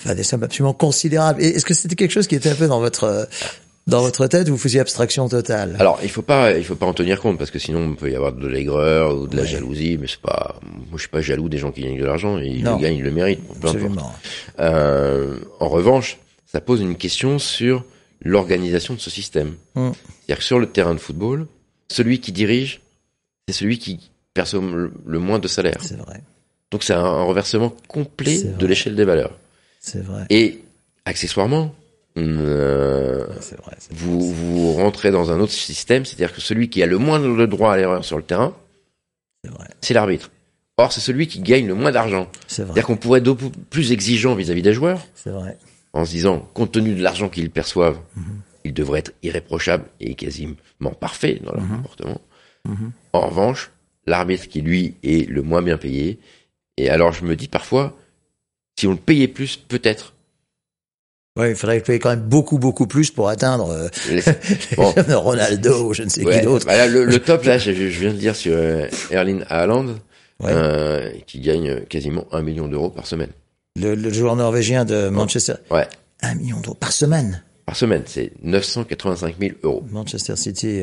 enfin 0.00 0.16
des 0.16 0.24
sommes 0.24 0.42
absolument 0.42 0.74
considérables. 0.74 1.40
Et 1.40 1.50
est-ce 1.50 1.64
que 1.64 1.74
c'était 1.74 1.94
quelque 1.94 2.10
chose 2.10 2.26
qui 2.26 2.34
était 2.34 2.50
un 2.50 2.56
peu 2.56 2.66
dans 2.66 2.80
votre 2.80 3.04
euh, 3.04 3.24
dans 3.86 4.00
votre 4.00 4.26
tête 4.26 4.48
ou 4.48 4.52
vous 4.52 4.58
faisiez 4.58 4.80
abstraction 4.80 5.28
totale 5.28 5.76
Alors, 5.78 5.98
il 6.02 6.08
faut 6.08 6.22
pas, 6.22 6.56
il 6.56 6.64
faut 6.64 6.74
pas 6.74 6.86
en 6.86 6.94
tenir 6.94 7.20
compte 7.20 7.38
parce 7.38 7.50
que 7.50 7.58
sinon, 7.58 7.90
il 7.90 7.96
peut 7.96 8.10
y 8.10 8.16
avoir 8.16 8.32
de 8.32 8.46
l'aigreur 8.48 9.16
ou 9.16 9.26
de 9.26 9.36
la 9.36 9.42
Ouais. 9.42 9.48
jalousie, 9.48 9.98
mais 10.00 10.06
c'est 10.06 10.20
pas, 10.20 10.58
moi, 10.62 10.94
je 10.94 11.00
suis 11.00 11.08
pas 11.08 11.20
jaloux 11.20 11.48
des 11.48 11.58
gens 11.58 11.70
qui 11.70 11.82
gagnent 11.82 12.00
de 12.00 12.04
l'argent 12.06 12.38
et 12.38 12.46
ils 12.46 12.64
Non. 12.64 12.76
le 12.76 12.82
gagnent, 12.82 12.96
ils 12.96 13.02
le 13.04 13.10
méritent, 13.10 13.46
peu. 13.60 13.68
Absolument. 13.68 14.12
Euh, 14.60 15.38
en 15.60 15.68
revanche, 15.68 16.18
ça 16.46 16.60
pose 16.60 16.80
une 16.80 16.96
question 16.96 17.38
sur 17.38 17.84
l'organisation 18.22 18.94
de 18.94 19.00
ce 19.00 19.10
système. 19.10 19.54
Mm. 19.74 19.90
C'est-à-dire 20.20 20.38
que 20.38 20.44
sur 20.44 20.58
le 20.58 20.66
terrain 20.66 20.94
de 20.94 21.00
football, 21.00 21.46
celui 21.90 22.20
qui 22.20 22.32
dirige, 22.32 22.80
c'est 23.46 23.54
celui 23.54 23.78
qui 23.78 24.10
perçoit 24.32 24.60
le, 25.04 25.18
moins 25.18 25.38
de 25.38 25.46
salaire. 25.48 25.76
C'est 25.82 25.98
vrai, 25.98 26.22
Donc 26.70 26.82
c'est 26.82 26.94
un, 26.94 27.22
reversement 27.24 27.74
complet 27.86 28.42
de 28.42 28.66
l'échelle 28.66 28.96
des 28.96 29.04
valeurs. 29.04 29.38
c'est 29.80 30.02
vrai, 30.02 30.24
Et 30.30 30.60
accessoirement, 31.04 31.74
euh, 32.16 33.24
vrai. 33.26 33.76
vous, 33.90 34.32
vous 34.32 34.72
rentrez 34.74 35.10
dans 35.10 35.30
un 35.32 35.40
autre 35.40 35.52
système, 35.52 36.04
c'est-à-dire 36.04 36.32
que 36.34 36.40
celui 36.40 36.68
qui 36.70 36.82
a 36.82 36.86
le 36.86 36.98
moins 36.98 37.18
de 37.20 37.46
droit 37.46 37.72
à 37.72 37.76
l'erreur 37.76 38.04
sur 38.04 38.16
le 38.16 38.22
terrain, 38.22 38.54
C'est 39.44 39.50
vrai, 39.50 39.68
l'arbitre. 39.90 40.30
Or, 40.76 40.92
c'est 40.92 41.00
celui 41.00 41.26
qui 41.28 41.40
gagne 41.40 41.66
le 41.66 41.74
moins 41.74 41.92
d'argent. 41.92 42.28
c'est 42.46 42.62
vrai, 42.62 42.68
C'est-à-dire 42.72 42.86
qu'on 42.86 42.96
pourrait 42.96 43.20
être 43.20 43.34
plus 43.70 43.92
exigeant 43.92 44.34
vis-à-vis 44.34 44.62
des 44.62 44.72
joueurs, 44.72 45.00
c'est 45.14 45.30
vrai. 45.30 45.56
en 45.92 46.04
se 46.04 46.10
disant, 46.10 46.40
compte 46.54 46.72
tenu 46.72 46.94
de 46.94 47.02
l'argent 47.02 47.28
qu'ils 47.28 47.50
perçoivent, 47.50 47.98
Mhm. 48.16 48.40
ils 48.64 48.74
devraient 48.74 48.98
être 49.00 49.12
irréprochables 49.22 49.84
et 50.00 50.14
quasiment 50.16 50.56
parfaits 50.98 51.42
dans 51.44 51.52
leur 51.52 51.62
Mhm. 51.62 51.76
comportement. 51.76 52.20
Mhm. 52.66 52.90
En 53.12 53.20
revanche, 53.28 53.70
l'arbitre 54.06 54.48
qui, 54.48 54.60
lui, 54.62 54.94
est 55.04 55.28
le 55.28 55.42
moins 55.42 55.62
bien 55.62 55.78
payé, 55.78 56.18
et 56.76 56.88
alors 56.90 57.12
je 57.12 57.24
me 57.24 57.36
dis 57.36 57.46
parfois, 57.48 57.96
si 58.78 58.86
on 58.88 58.90
le 58.92 58.96
payait 58.96 59.28
plus, 59.28 59.56
peut-être. 59.56 60.13
Ouais, 61.36 61.50
il 61.50 61.56
faudrait 61.56 61.80
payer 61.80 61.98
quand 61.98 62.10
même 62.10 62.20
beaucoup, 62.20 62.58
beaucoup 62.58 62.86
plus 62.86 63.10
pour 63.10 63.28
atteindre 63.28 63.68
euh, 63.70 63.88
Bon. 64.76 64.94
Ronaldo 65.18 65.88
ou 65.88 65.92
je 65.94 66.04
ne 66.04 66.08
sais 66.08 66.24
Ouais, 66.24 66.38
qui 66.38 66.44
d'autre. 66.44 66.64
bah 66.66 66.86
le, 66.86 67.04
le 67.04 67.18
top, 67.18 67.42
là, 67.44 67.58
je, 67.58 67.72
je 67.72 68.00
viens 68.00 68.12
de 68.12 68.18
dire 68.18 68.36
sur 68.36 68.52
euh, 68.54 68.86
Erling 69.10 69.42
Haaland, 69.48 69.96
Ouais. 70.40 70.50
euh, 70.52 71.10
qui 71.26 71.38
gagne 71.40 71.80
quasiment 71.86 72.26
un 72.32 72.42
million 72.42 72.66
d'euros 72.68 72.90
par 72.90 73.06
semaine. 73.06 73.30
Le, 73.76 73.94
le 73.94 74.12
joueur 74.12 74.34
norvégien 74.36 74.84
de 74.84 75.08
Manchester. 75.08 75.54
Ouais, 75.70 75.86
Un 76.22 76.34
million 76.34 76.60
d'euros 76.60 76.74
par 76.76 76.92
semaine. 76.92 77.42
par 77.66 77.76
semaine, 77.76 78.02
c'est 78.06 78.32
985 78.42 79.36
000 79.40 79.52
euros. 79.62 79.84
Manchester 79.90 80.36
City. 80.36 80.82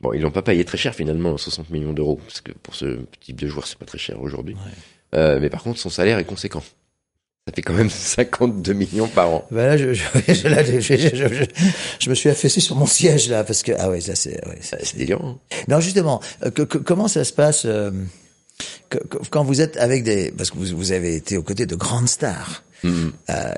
Bon, 0.00 0.12
ils 0.12 0.20
l'ont 0.22 0.30
pas 0.30 0.42
payé 0.42 0.64
très 0.64 0.78
cher 0.78 0.94
finalement, 0.94 1.36
60 1.36 1.70
millions 1.70 1.92
d'euros, 1.92 2.20
parce 2.24 2.40
que 2.40 2.52
pour 2.52 2.74
ce 2.74 2.98
type 3.20 3.40
de 3.40 3.46
joueur, 3.48 3.66
c'est 3.66 3.78
pas 3.78 3.84
très 3.86 3.98
cher 3.98 4.20
aujourd'hui. 4.20 4.54
Ouais. 5.12 5.40
Mais 5.40 5.50
par 5.50 5.62
contre, 5.62 5.78
son 5.80 5.90
salaire 5.90 6.18
est 6.18 6.24
conséquent. 6.24 6.62
Ça 7.48 7.52
fait 7.54 7.62
quand 7.62 7.74
même 7.74 7.90
52 7.90 8.72
millions 8.72 9.06
par 9.06 9.28
an. 9.30 9.46
bah 9.52 9.66
là, 9.68 9.76
je, 9.76 9.92
je, 9.94 10.02
je- 10.34 10.48
là, 10.48 10.64
je, 10.64 10.80
je- 10.80 10.96
je- 10.96 11.14
je- 11.32 11.44
je 12.00 12.10
me 12.10 12.14
suis 12.16 12.28
affaissé 12.28 12.58
sur 12.60 12.74
mon 12.74 12.86
siège 12.86 13.28
là 13.28 13.44
parce 13.44 13.62
que 13.62 13.70
ah 13.78 13.88
ouais, 13.88 14.00
ça 14.00 14.16
c'est. 14.16 14.44
Ouais, 14.48 14.58
c'est- 14.60 14.84
C'est 14.84 14.96
délirant. 14.96 15.38
Non, 15.68 15.78
justement, 15.80 16.20
euh, 16.44 16.50
que- 16.50 16.62
que- 16.62 16.78
comment 16.78 17.06
ça 17.06 17.22
se 17.22 17.32
passe 17.32 17.62
euh, 17.64 17.92
que- 18.90 18.98
que- 18.98 19.18
quand 19.30 19.44
vous 19.44 19.60
êtes 19.60 19.76
avec 19.76 20.02
des 20.02 20.32
parce 20.36 20.50
que 20.50 20.58
vous, 20.58 20.76
vous 20.76 20.90
avez 20.90 21.14
été 21.14 21.36
aux 21.36 21.42
côtés 21.44 21.66
de 21.66 21.76
grandes 21.76 22.08
stars. 22.08 22.64
Mhm. 22.86 23.12
Euh, 23.30 23.50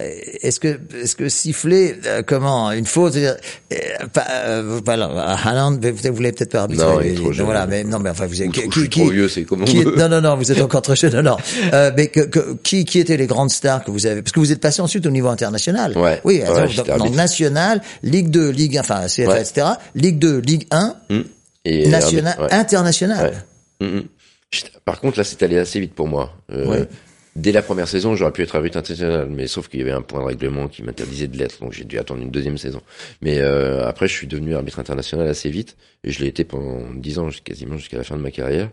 est-ce 0.43 0.61
que 0.61 0.79
est-ce 1.03 1.17
que 1.17 1.29
siffler 1.29 1.97
euh, 2.07 2.23
comment 2.27 2.71
une 2.73 2.87
faute 2.87 3.13
c'est-à-dire, 3.15 3.37
euh, 3.73 4.07
pas, 4.13 4.27
euh, 4.31 4.81
voilà, 4.85 5.07
Haaland 5.45 5.79
vous 5.81 6.15
voulez 6.15 6.33
peut-être 6.33 6.53
pas 6.53 6.63
arbitrer 6.63 6.87
Non, 6.87 7.01
il 7.01 7.13
est 7.13 7.15
trop 7.15 7.33
jeune. 7.33 7.45
voilà 7.47 7.67
mais 7.67 7.85
non 7.85 7.99
mais 7.99 8.11
enfin 8.11 8.27
vous 8.27 8.41
Ou 8.41 8.45
êtes 8.45 8.53
trop- 8.53 8.71
je 8.71 8.81
suis 8.81 8.89
trop 8.89 9.09
vieux, 9.11 9.29
c'est 9.29 9.45
comme 9.45 9.63
on 9.63 9.65
qui 9.65 9.85
non 9.85 10.09
non 10.09 10.21
non 10.21 10.37
vous 10.37 10.51
êtes 10.51 10.61
encore 10.63 10.83
très 10.83 10.97
jeune 10.97 11.15
non 11.17 11.23
non 11.23 11.37
euh, 11.73 11.91
mais 11.97 12.07
que, 12.09 12.21
que- 12.21 12.57
qui 12.63 12.85
qui 12.85 12.99
étaient 12.99 13.17
les 13.17 13.27
grandes 13.27 13.51
stars 13.51 13.85
que 13.85 13.91
vous 13.91 14.07
avez? 14.07 14.23
Parce 14.23 14.33
que 14.33 14.41
vous 14.41 14.53
êtes 14.53 14.61
passé 14.61 14.81
ensuite 14.83 15.05
au 15.07 15.11
niveau 15.11 15.29
international 15.29 15.97
Ouais. 15.97 16.21
oui 16.25 16.43
Ouais, 16.49 16.69
donc, 16.77 16.99
donc 16.99 17.15
national 17.15 17.81
Ligue 18.03 18.31
2 18.31 18.51
Ligue 18.51 18.77
1 18.79 18.81
enfin 18.81 19.07
CFA 19.07 19.29
Ouais. 19.33 19.41
etc 19.43 19.67
Ligue 19.95 20.19
2 20.19 20.39
Ligue 20.39 20.67
1 20.71 20.95
Mhm. 21.11 21.25
Et 21.65 21.89
national 21.89 22.37
international. 22.51 23.45
Mhm. 23.81 24.05
J'étais- 24.51 24.71
Par 24.87 25.01
contre, 25.01 25.19
là, 25.19 25.25
c'est 25.25 25.43
allé 25.43 25.59
assez 25.59 25.79
vite 25.81 25.93
pour 25.95 26.09
moi. 26.09 26.33
Euh, 26.51 26.67
Ouais. 26.67 26.89
Dès 27.37 27.53
la 27.53 27.63
première 27.63 27.87
saison, 27.87 28.17
j'aurais 28.17 28.33
pu 28.33 28.43
être 28.43 28.57
arbitre 28.57 28.79
international, 28.79 29.29
mais 29.31 29.47
sauf 29.47 29.69
qu'il 29.69 29.79
y 29.79 29.83
avait 29.83 29.93
un 29.93 30.03
point 30.03 30.21
de 30.21 30.27
règlement 30.27 30.67
qui 30.69 30.83
m'interdisait 30.83 31.29
de 31.29 31.37
l'être, 31.39 31.61
donc 31.61 31.73
j'ai 31.73 31.85
dû 31.85 31.99
attendre 31.99 32.23
une 32.23 32.31
deuxième 32.31 32.59
saison. 32.59 32.81
Mais 33.23 33.39
euh, 33.39 33.87
après, 33.87 34.09
je 34.09 34.13
suis 34.15 34.27
devenu 34.27 34.55
arbitre 34.57 34.81
international 34.81 35.29
assez 35.29 35.49
vite, 35.51 35.77
et 36.03 36.11
je 36.11 36.21
l'ai 36.21 36.27
été 36.29 36.43
pendant 36.45 36.93
dix 36.95 37.19
ans, 37.19 37.29
quasiment 37.45 37.77
jusqu'à 37.77 37.97
la 37.97 38.05
fin 38.05 38.17
de 38.17 38.23
ma 38.23 38.31
carrière. 38.31 38.71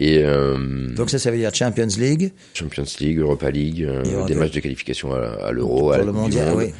Et 0.00 0.18
euh, 0.24 0.88
donc 0.94 1.08
ça 1.10 1.20
ça 1.20 1.30
veut 1.30 1.36
dire 1.36 1.54
Champions 1.54 1.86
League 1.98 2.32
Champions 2.52 2.84
League, 2.98 3.18
Europa 3.18 3.48
League, 3.50 3.82
euh, 3.84 4.24
des 4.26 4.34
matchs 4.34 4.50
de 4.50 4.60
qualification 4.60 5.12
à, 5.14 5.20
à 5.46 5.52
l'Euro, 5.52 5.92
à 5.92 5.98
la 5.98 6.04
le 6.04 6.12
mondial 6.12 6.48
Monde. 6.48 6.58
oui 6.58 6.72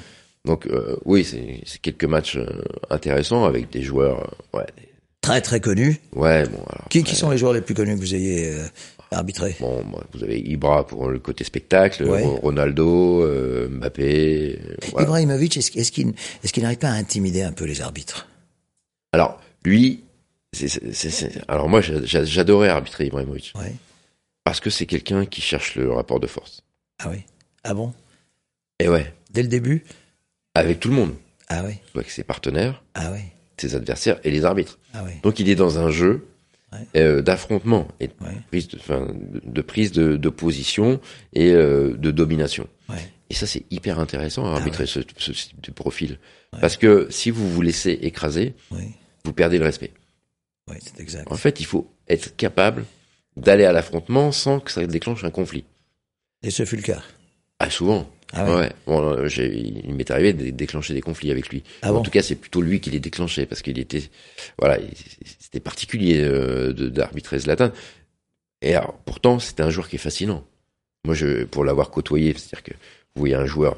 Donc 0.45 0.67
euh, 0.67 0.97
oui, 1.05 1.25
c'est 1.25 1.79
quelques 1.81 2.05
matchs 2.07 2.37
euh, 2.37 2.47
intéressants 2.91 3.45
avec 3.45 3.71
des 3.71 3.83
joueurs. 3.83 4.35
euh, 4.55 4.59
ouais, 4.59 4.67
très 5.21 5.41
très 5.41 5.61
connu 5.61 6.01
ouais, 6.15 6.45
bon. 6.49 6.59
Alors, 6.69 6.89
qui 6.91 6.99
après, 6.99 7.11
qui 7.11 7.17
sont 7.17 7.31
les 7.31 7.39
joueurs 7.39 7.53
les 7.53 7.61
plus 7.61 7.75
connus 7.75 7.95
que 7.95 8.01
vous 8.01 8.15
ayez 8.17 8.53
arbitrés 9.15 9.57
Bon, 9.61 9.83
bah, 9.85 10.05
vous 10.13 10.23
avez 10.25 10.39
Ibra 10.41 10.87
pour 10.87 11.09
le 11.09 11.19
côté 11.19 11.45
spectacle, 11.45 12.05
Ouais. 12.05 12.23
Ronaldo, 12.25 13.23
euh, 13.23 13.69
Mbappé. 13.69 14.59
euh, 14.63 14.75
voilà. 14.93 15.07
Ibrahimovic, 15.07 15.57
est-ce, 15.57 15.91
qu'il 15.93 16.13
n'arrive 16.63 16.79
pas 16.79 16.89
à 16.89 16.93
intimider 16.95 17.43
un 17.43 17.53
peu 17.53 17.65
les 17.65 17.81
arbitres? 17.81 18.29
Alors 19.13 19.41
lui, 19.65 20.03
alors 21.49 21.69
moi 21.69 21.81
j'a- 21.81 22.05
j'a- 22.05 22.25
j'adorais 22.25 22.69
arbitrer 22.69 23.07
Ibrahimovic 23.07 23.53
Ouais. 23.57 23.73
parce 24.45 24.61
que 24.61 24.71
c'est 24.71 24.87
quelqu'un 24.87 25.27
qui 25.27 25.41
cherche 25.41 25.75
le 25.77 25.91
rapport 25.93 26.21
de 26.21 26.27
force. 26.27 26.63
Ah 27.03 27.09
oui. 27.11 27.19
Ah 27.65 27.75
bon? 27.75 27.93
Et 28.81 28.89
ouais, 28.89 29.13
Dès 29.31 29.43
le 29.43 29.49
début? 29.49 29.85
Avec 30.55 30.79
tout 30.79 30.89
le 30.89 30.95
monde, 30.95 31.15
Ah 31.49 31.63
oui. 31.67 31.75
avec 31.95 32.11
ses 32.11 32.23
partenaires, 32.23 32.83
Ah 32.95 33.11
oui. 33.13 33.19
ses 33.57 33.75
adversaires 33.75 34.21
et 34.23 34.31
les 34.31 34.45
arbitres. 34.45 34.79
Ah 34.93 35.03
oui. 35.05 35.13
Donc 35.23 35.41
il 35.41 35.49
est 35.49 35.57
dans 35.57 35.79
un 35.81 35.91
jeu 35.91 36.27
Ouais. 36.75 37.01
euh, 37.01 37.23
d'affrontement 37.23 37.89
et 38.01 38.09
de 38.09 38.13
Ouais. 38.21 38.35
prise 38.51 38.69
de, 38.69 39.63
prise 39.63 39.93
de, 39.93 40.17
de 40.17 40.29
position 40.29 41.01
et 41.33 41.51
euh, 41.53 41.97
de 41.97 42.11
domination. 42.11 42.69
Et 43.31 43.35
ça, 43.35 43.47
c'est 43.47 43.65
hyper 43.71 43.99
intéressant 44.01 44.45
à 44.47 44.51
Ah 44.51 44.57
arbitrer 44.57 44.87
ce, 44.87 45.01
ce 45.17 45.33
type 45.33 45.61
de 45.63 45.71
profil. 45.73 46.19
Parce 46.61 46.77
que 46.77 47.07
si 47.11 47.31
vous 47.31 47.49
vous 47.51 47.63
laissez 47.63 47.93
écraser, 48.03 48.55
vous 49.25 49.33
perdez 49.33 49.59
le 49.59 49.65
respect. 49.65 49.93
Oui, 50.71 50.77
c'est 50.81 51.01
exact. 51.01 51.31
En 51.33 51.37
fait, 51.37 51.59
il 51.61 51.65
faut 51.65 51.91
être 52.09 52.37
capable 52.37 52.85
d'aller 53.37 53.65
à 53.65 53.73
l'affrontement 53.73 54.31
sans 54.31 54.61
que 54.61 54.71
ça 54.71 54.87
déclenche 54.87 55.25
un 55.25 55.31
conflit. 55.31 55.65
Et 56.43 56.51
ce 56.51 56.65
fut 56.65 56.77
le 56.77 56.83
cas. 56.83 57.03
Ah, 57.59 57.71
souvent. 57.71 58.09
Ah 58.37 58.45
ouais. 58.45 58.57
ouais. 58.61 58.73
Bon, 58.87 59.01
euh, 59.17 59.29
il 59.39 59.95
m'est 59.95 60.11
arrivé 60.11 60.33
de 60.33 60.51
déclencher 60.51 60.93
des 60.95 61.01
conflits 61.01 61.31
avec 61.31 61.49
lui. 61.49 61.63
Ah 61.83 61.91
en 61.91 61.95
bon 61.97 62.03
tout 62.03 62.11
cas, 62.11 62.23
c'est 62.23 62.35
plutôt 62.35 62.61
lui 62.63 62.81
qui 62.81 62.91
les 62.91 63.01
déclenchait 63.01 63.47
parce 63.47 63.63
qu'il 63.63 63.79
était, 63.79 64.03
voilà, 64.59 64.79
il- 64.79 64.89
c'était 65.39 65.61
particulier 65.61 66.21
euh, 66.23 66.73
d'arbitrer 66.73 67.39
Zlatan. 67.39 67.71
Et 68.63 68.75
alors, 68.75 68.95
pourtant, 69.05 69.39
c'était 69.39 69.63
un 69.63 69.71
joueur 69.71 69.89
qui 69.89 69.97
est 69.97 69.99
fascinant. 69.99 70.45
Moi, 71.05 71.15
je, 71.15 71.45
pour 71.45 71.65
l'avoir 71.65 71.91
côtoyé, 71.91 72.33
c'est-à-dire 72.33 72.63
que 72.63 72.73
vous 73.15 73.21
voyez 73.21 73.35
un 73.35 73.47
joueur 73.47 73.77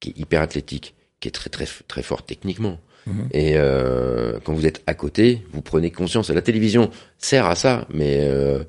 qui 0.00 0.10
est 0.10 0.18
hyper 0.18 0.42
athlétique, 0.42 0.94
qui 1.20 1.28
est 1.28 1.32
très 1.32 1.50
très 1.50 1.66
très 1.86 2.02
fort 2.02 2.24
techniquement. 2.24 2.78
Mhm. 3.06 3.28
Et 3.32 3.52
euh, 3.56 4.38
quand 4.44 4.52
vous 4.54 4.66
êtes 4.66 4.82
à 4.86 4.94
côté, 4.94 5.42
vous 5.52 5.62
prenez 5.62 5.90
conscience. 5.90 6.30
La 6.30 6.42
télévision 6.42 6.90
sert 7.18 7.46
à 7.46 7.54
ça, 7.54 7.86
mais 7.90 8.18
euh, 8.22 8.64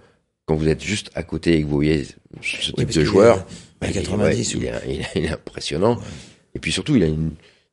quand 0.46 0.56
vous 0.56 0.68
êtes 0.70 0.84
juste 0.84 1.10
à 1.16 1.24
côté 1.24 1.56
et 1.58 1.62
que 1.62 1.68
vous 1.68 1.76
voyez 1.76 2.06
ce 2.42 2.72
type 2.72 2.90
de 2.92 3.04
joueur, 3.04 3.46
il 3.84 3.90
est- 3.90 3.94
90 4.02 4.56
ouais, 4.56 4.60
ou- 4.60 4.64
il, 4.64 4.68
est, 4.68 4.94
il 4.96 5.02
est- 5.02 5.08
il 5.16 5.26
est 5.26 5.30
impressionnant. 5.30 6.00
Et 6.56 6.60
puis 6.60 6.72
surtout, 6.72 6.96
il 6.96 7.04
a 7.04 7.08
une 7.08 7.32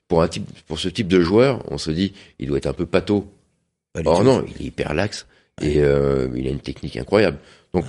pour 0.08 0.22
un 0.22 0.28
type 0.28 0.46
pour 0.68 0.78
ce 0.78 0.88
type 0.88 1.08
de 1.08 1.20
joueur, 1.20 1.62
on 1.70 1.78
se 1.78 1.90
dit, 1.90 2.12
il 2.38 2.48
doit 2.48 2.58
être 2.58 2.66
un 2.66 2.72
peu 2.72 2.86
pâteau. 2.86 3.26
Or 4.04 4.22
non, 4.24 4.44
il 4.46 4.62
est 4.62 4.66
hyper 4.68 4.94
laxe 4.94 5.26
et 5.62 5.80
euh, 5.80 6.28
il 6.36 6.46
a 6.46 6.50
une 6.50 6.60
technique 6.60 6.96
incroyable. 6.96 7.38
Donc 7.74 7.84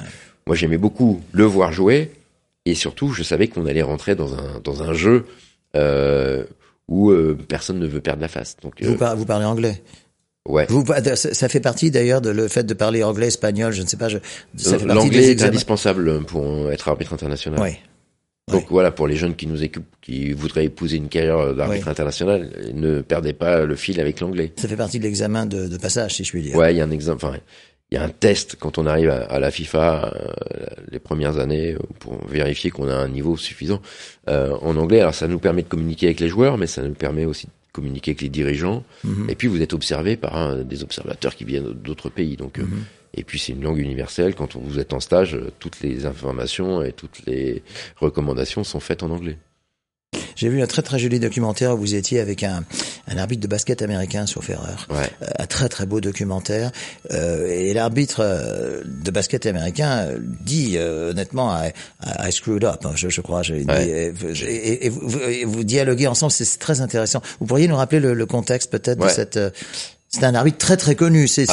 moi 0.45 0.55
j'aimais 0.55 0.77
beaucoup 0.77 1.21
le 1.33 1.43
voir 1.43 1.71
jouer 1.73 2.11
et 2.65 2.75
surtout 2.75 3.11
je 3.11 3.23
savais 3.23 3.47
qu'on 3.49 3.65
allait 3.65 3.81
rentrer 3.81 4.15
dans 4.15 4.33
un 4.33 4.59
dans 4.63 4.81
un 4.83 4.93
jeu 4.93 5.25
euh, 5.75 6.43
où 6.87 7.11
euh, 7.11 7.37
personne 7.47 7.77
ne 7.79 7.87
veut 7.87 7.99
perdre 8.01 8.21
la 8.21 8.27
face. 8.29 8.55
Donc 8.63 8.81
Vous, 8.81 8.95
par- 8.95 9.15
vous 9.17 9.25
parlez 9.25 9.45
anglais? 9.45 9.83
ouais. 10.47 10.65
Vous, 10.69 10.85
ça 11.15 11.49
fait 11.49 11.59
partie 11.59 11.91
d'ailleurs 11.91 12.21
de 12.21 12.29
le 12.29 12.47
fait 12.47 12.63
de 12.63 12.73
parler 12.73 13.03
anglais, 13.03 13.27
espagnol, 13.27 13.73
je 13.73 13.81
ne 13.81 13.87
sais 13.87 13.97
pas. 13.97 14.07
Je, 14.07 14.17
ça 14.55 14.79
fait 14.79 14.85
partie 14.85 15.09
des 15.09 15.17
L'anglais 15.17 15.31
est 15.31 15.43
indispensable 15.43 16.23
pour 16.23 16.71
être 16.71 16.87
arbitre 16.87 17.13
international. 17.13 17.59
Oui. 17.61 17.71
Donc 18.49 18.61
Ouais. 18.61 18.67
voilà, 18.69 18.91
pour 18.91 19.07
les 19.07 19.17
jeunes 19.17 19.35
qui 19.35 19.45
nous 19.45 19.61
écoupent, 19.61 19.85
qui 20.01 20.31
voudraient 20.31 20.65
épouser 20.65 20.97
une 20.97 21.09
carrière 21.09 21.53
d'arbitre 21.53 21.85
Ouais. 21.85 21.91
international, 21.91 22.49
ne 22.73 23.01
perdez 23.01 23.33
pas 23.33 23.65
le 23.65 23.75
fil 23.75 23.99
avec 23.99 24.21
l'anglais. 24.21 24.53
Ça 24.55 24.69
fait 24.69 24.77
partie 24.77 24.99
de 24.99 25.03
l'examen 25.03 25.45
de, 25.45 25.67
de 25.67 25.77
passage, 25.77 26.15
si 26.15 26.23
je 26.23 26.31
puis 26.31 26.41
dire. 26.41 26.55
Ouais, 26.55 26.73
il 26.73 26.77
y 26.77 26.81
a 26.81 26.85
un 26.85 26.91
exemple. 26.91 27.25
Enfin, 27.25 27.37
il 27.91 27.95
y 27.95 27.97
a 27.97 28.03
un 28.03 28.09
test 28.09 28.55
quand 28.59 28.77
on 28.77 28.85
arrive 28.85 29.09
à, 29.09 29.39
la 29.39 29.49
FIFA 29.51 30.13
euh, 30.13 30.65
les 30.91 30.99
premières 30.99 31.39
années 31.39 31.77
pour 31.99 32.25
vérifier 32.27 32.69
qu'on 32.69 32.87
a 32.89 32.95
un 32.95 33.07
niveau 33.07 33.37
suffisant 33.37 33.81
euh, 34.29 34.55
en 34.61 34.75
anglais. 34.75 34.99
Alors 35.01 35.15
ça 35.15 35.27
nous 35.27 35.39
permet 35.39 35.63
de 35.63 35.69
communiquer 35.69 36.07
avec 36.07 36.19
les 36.19 36.27
joueurs, 36.27 36.57
mais 36.57 36.67
ça 36.67 36.81
nous 36.81 36.93
permet 36.93 37.23
aussi 37.25 37.47
de 37.47 37.51
communiquer 37.71 38.11
avec 38.11 38.21
les 38.21 38.29
dirigeants. 38.29 38.83
Mhm. 39.05 39.29
Et 39.29 39.35
puis 39.35 39.47
vous 39.47 39.61
êtes 39.61 39.73
observé 39.73 40.17
par 40.17 40.35
un, 40.35 40.63
des 40.63 40.83
observateurs 40.83 41.35
qui 41.35 41.45
viennent 41.45 41.71
d'autres 41.71 42.09
pays. 42.09 42.35
Donc, 42.35 42.59
euh, 42.59 42.63
mhm. 42.63 42.83
Et 43.17 43.23
puis 43.23 43.39
c'est 43.39 43.51
une 43.51 43.63
langue 43.63 43.79
universelle. 43.79 44.35
Quand 44.35 44.55
vous 44.55 44.79
êtes 44.79 44.93
en 44.93 44.99
stage, 44.99 45.37
toutes 45.59 45.81
les 45.81 46.05
informations 46.05 46.83
et 46.83 46.93
toutes 46.93 47.25
les 47.25 47.63
recommandations 47.97 48.63
sont 48.63 48.79
faites 48.79 49.03
en 49.03 49.09
anglais. 49.09 49.37
J'ai 50.35 50.49
vu 50.49 50.61
un 50.61 50.67
très 50.67 50.83
très 50.83 50.99
joli 50.99 51.19
documentaire 51.19 51.73
où 51.73 51.77
vous 51.77 51.95
étiez 51.95 52.19
avec 52.19 52.43
un, 52.43 52.63
un 53.07 53.17
arbitre 53.17 53.41
de 53.41 53.47
basket 53.47 53.81
américain, 53.81 54.27
sauf 54.27 54.49
erreur. 54.49 54.87
Ouais. 54.89 55.09
Euh, 55.23 55.25
un 55.39 55.47
très 55.47 55.67
très 55.67 55.87
beau 55.87 55.99
documentaire. 55.99 56.71
Euh, 57.11 57.47
et 57.47 57.73
l'arbitre 57.73 58.19
euh, 58.21 58.83
de 58.85 59.11
basket 59.11 59.47
américain 59.47 60.07
dit 60.41 60.77
honnêtement, 60.77 61.51
I, 61.57 61.71
I, 62.19 62.31
screwed 62.31 62.63
up, 62.63 62.85
hein, 62.85 62.91
je, 62.95 63.09
je 63.09 63.21
crois. 63.21 63.41
Je, 63.41 63.55
et, 63.55 64.85
et, 64.85 64.89
vous, 64.89 65.19
vous, 65.45 65.63
dialoguez 65.63 66.05
ensemble, 66.05 66.31
c'est 66.31 66.59
très 66.59 66.81
intéressant. 66.81 67.21
Vous 67.39 67.47
pourriez 67.47 67.67
nous 67.67 67.75
rappeler 67.75 67.99
le, 67.99 68.13
le 68.13 68.25
contexte 68.27 68.71
peut-être 68.71 69.03
de 69.03 69.09
cette... 69.09 69.39
c'est 70.19 70.25
un 70.25 70.35
arbitre 70.35 70.57
très 70.57 70.77
très 70.77 70.95
connu, 70.95 71.27
c'est 71.27 71.45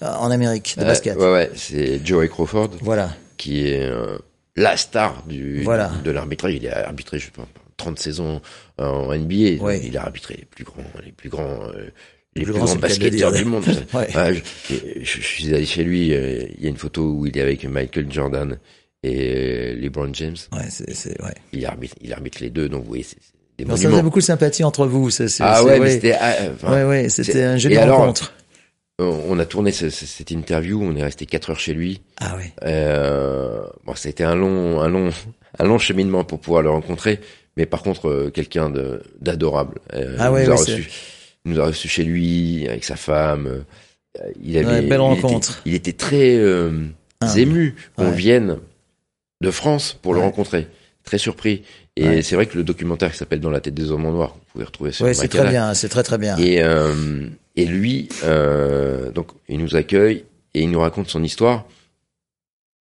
ah, 0.00 0.20
en 0.20 0.30
Amérique 0.30 0.76
de 0.78 0.84
basket. 0.84 1.16
Ouais, 1.16 1.32
ouais, 1.32 1.50
c'est 1.54 2.04
Joey 2.04 2.28
Crawford. 2.28 2.70
Voilà. 2.80 3.10
Qui 3.36 3.66
est 3.66 3.90
la 4.56 4.76
star 4.76 5.24
du 5.26 5.62
voilà. 5.62 5.90
de 6.04 6.10
l'arbitrage. 6.10 6.54
Il 6.54 6.64
est 6.64 6.72
arbitré, 6.72 7.18
je 7.18 7.26
sais 7.26 7.32
pas, 7.32 7.46
30 7.76 7.98
saisons 7.98 8.40
en 8.78 9.14
NBA. 9.14 9.78
Il 9.82 9.96
a 9.96 10.02
arbitré 10.02 10.36
les 10.38 10.44
plus 10.44 10.64
grands, 10.64 10.84
les 11.04 11.12
plus 11.12 11.28
grands, 11.28 11.68
euh, 11.68 11.90
les 12.36 12.44
plus, 12.44 12.52
grands 12.52 12.74
basketteurs 12.76 13.32
du 13.32 13.44
monde. 13.44 13.64
je, 13.92 15.02
suis 15.02 15.54
allé 15.54 15.66
chez 15.66 15.84
lui. 15.84 16.14
Euh, 16.14 16.46
il 16.56 16.62
y 16.62 16.66
a 16.66 16.70
une 16.70 16.76
photo 16.76 17.02
où 17.12 17.26
il 17.26 17.36
est 17.36 17.40
avec 17.42 17.64
Michael 17.64 18.10
Jordan 18.10 18.58
et 19.02 19.34
euh, 19.34 19.74
LeBron 19.74 20.12
James. 20.14 20.36
Ouais, 20.52 20.68
c'est, 20.68 21.20
ouais. 21.22 21.34
Il 21.52 21.64
arbitre, 21.66 21.96
il 22.00 22.12
arbitre 22.12 22.38
les 22.40 22.50
deux. 22.50 22.68
Donc, 22.68 22.82
vous 22.82 22.88
voyez, 22.88 23.04
c'est, 23.04 23.18
des 23.58 23.64
non, 23.64 23.76
ça 23.76 23.88
faisait 23.88 24.02
beaucoup 24.02 24.18
de 24.18 24.24
sympathie 24.24 24.64
entre 24.64 24.86
vous. 24.86 25.10
C'est, 25.10 25.28
ah 25.40 25.62
ouais, 25.64 25.78
mais 25.78 25.90
c'était, 25.90 26.16
ah, 26.18 26.34
ouais, 26.70 26.84
ouais, 26.84 27.08
c'était 27.08 27.42
un 27.42 27.56
joli 27.56 27.78
rencontre. 27.78 28.34
on 28.98 29.38
a 29.38 29.44
tourné 29.44 29.72
cette 29.72 30.30
interview, 30.30 30.82
on 30.82 30.96
est 30.96 31.02
resté 31.02 31.26
quatre 31.26 31.50
heures 31.50 31.60
chez 31.60 31.74
lui. 31.74 32.00
Ah 32.20 32.34
oui. 32.36 32.44
Euh, 32.64 33.62
bon, 33.84 33.94
ça 33.94 34.08
a 34.08 34.10
été 34.10 34.24
un 34.24 34.34
long, 34.34 34.80
un 34.80 34.88
long, 34.88 35.10
un 35.58 35.64
long 35.64 35.78
cheminement 35.78 36.24
pour 36.24 36.40
pouvoir 36.40 36.62
le 36.62 36.70
rencontrer 36.70 37.20
mais 37.56 37.66
par 37.66 37.82
contre 37.82 38.08
euh, 38.08 38.30
quelqu'un 38.30 38.72
d'adorable. 39.20 39.78
Euh, 39.92 40.16
ah 40.18 40.32
ouais, 40.32 40.44
nous, 40.44 40.52
a 40.52 40.56
reçu, 40.56 40.90
nous 41.44 41.60
a 41.60 41.66
reçu 41.66 41.88
chez 41.88 42.04
lui 42.04 42.66
avec 42.68 42.84
sa 42.84 42.96
femme. 42.96 43.64
Il 44.42 44.56
avait 44.58 44.82
belle 44.82 44.92
il 44.92 45.00
rencontre. 45.00 45.60
Était, 45.60 45.70
il 45.70 45.74
était 45.74 45.92
très 45.92 46.40
ah, 47.20 47.38
ému 47.38 47.74
qu'on 47.96 48.10
vienne 48.10 48.58
de 49.40 49.50
France 49.50 49.98
pour 50.00 50.14
le 50.14 50.20
rencontrer, 50.20 50.68
très 51.04 51.18
surpris. 51.18 51.62
Et 51.96 52.22
c'est 52.22 52.34
vrai 52.34 52.46
que 52.46 52.56
le 52.56 52.64
documentaire 52.64 53.12
qui 53.12 53.18
s'appelle 53.18 53.40
Dans 53.40 53.50
la 53.50 53.60
tête 53.60 53.74
des 53.74 53.90
hommes 53.90 54.06
en 54.06 54.12
noir, 54.12 54.34
vous 54.34 54.52
pouvez 54.52 54.64
retrouver 54.64 54.92
sur 54.92 55.06
Oui, 55.06 55.14
c'est 55.14 55.28
très 55.28 55.48
bien, 55.48 55.74
c'est 55.74 55.88
très 55.88 56.02
très 56.02 56.18
bien. 56.18 56.36
Et 56.38 56.62
et 57.56 57.66
lui, 57.66 58.08
donc 59.14 59.28
il 59.48 59.58
nous 59.58 59.76
accueille 59.76 60.24
et 60.54 60.62
il 60.62 60.70
nous 60.70 60.80
raconte 60.80 61.08
son 61.08 61.22
histoire. 61.22 61.66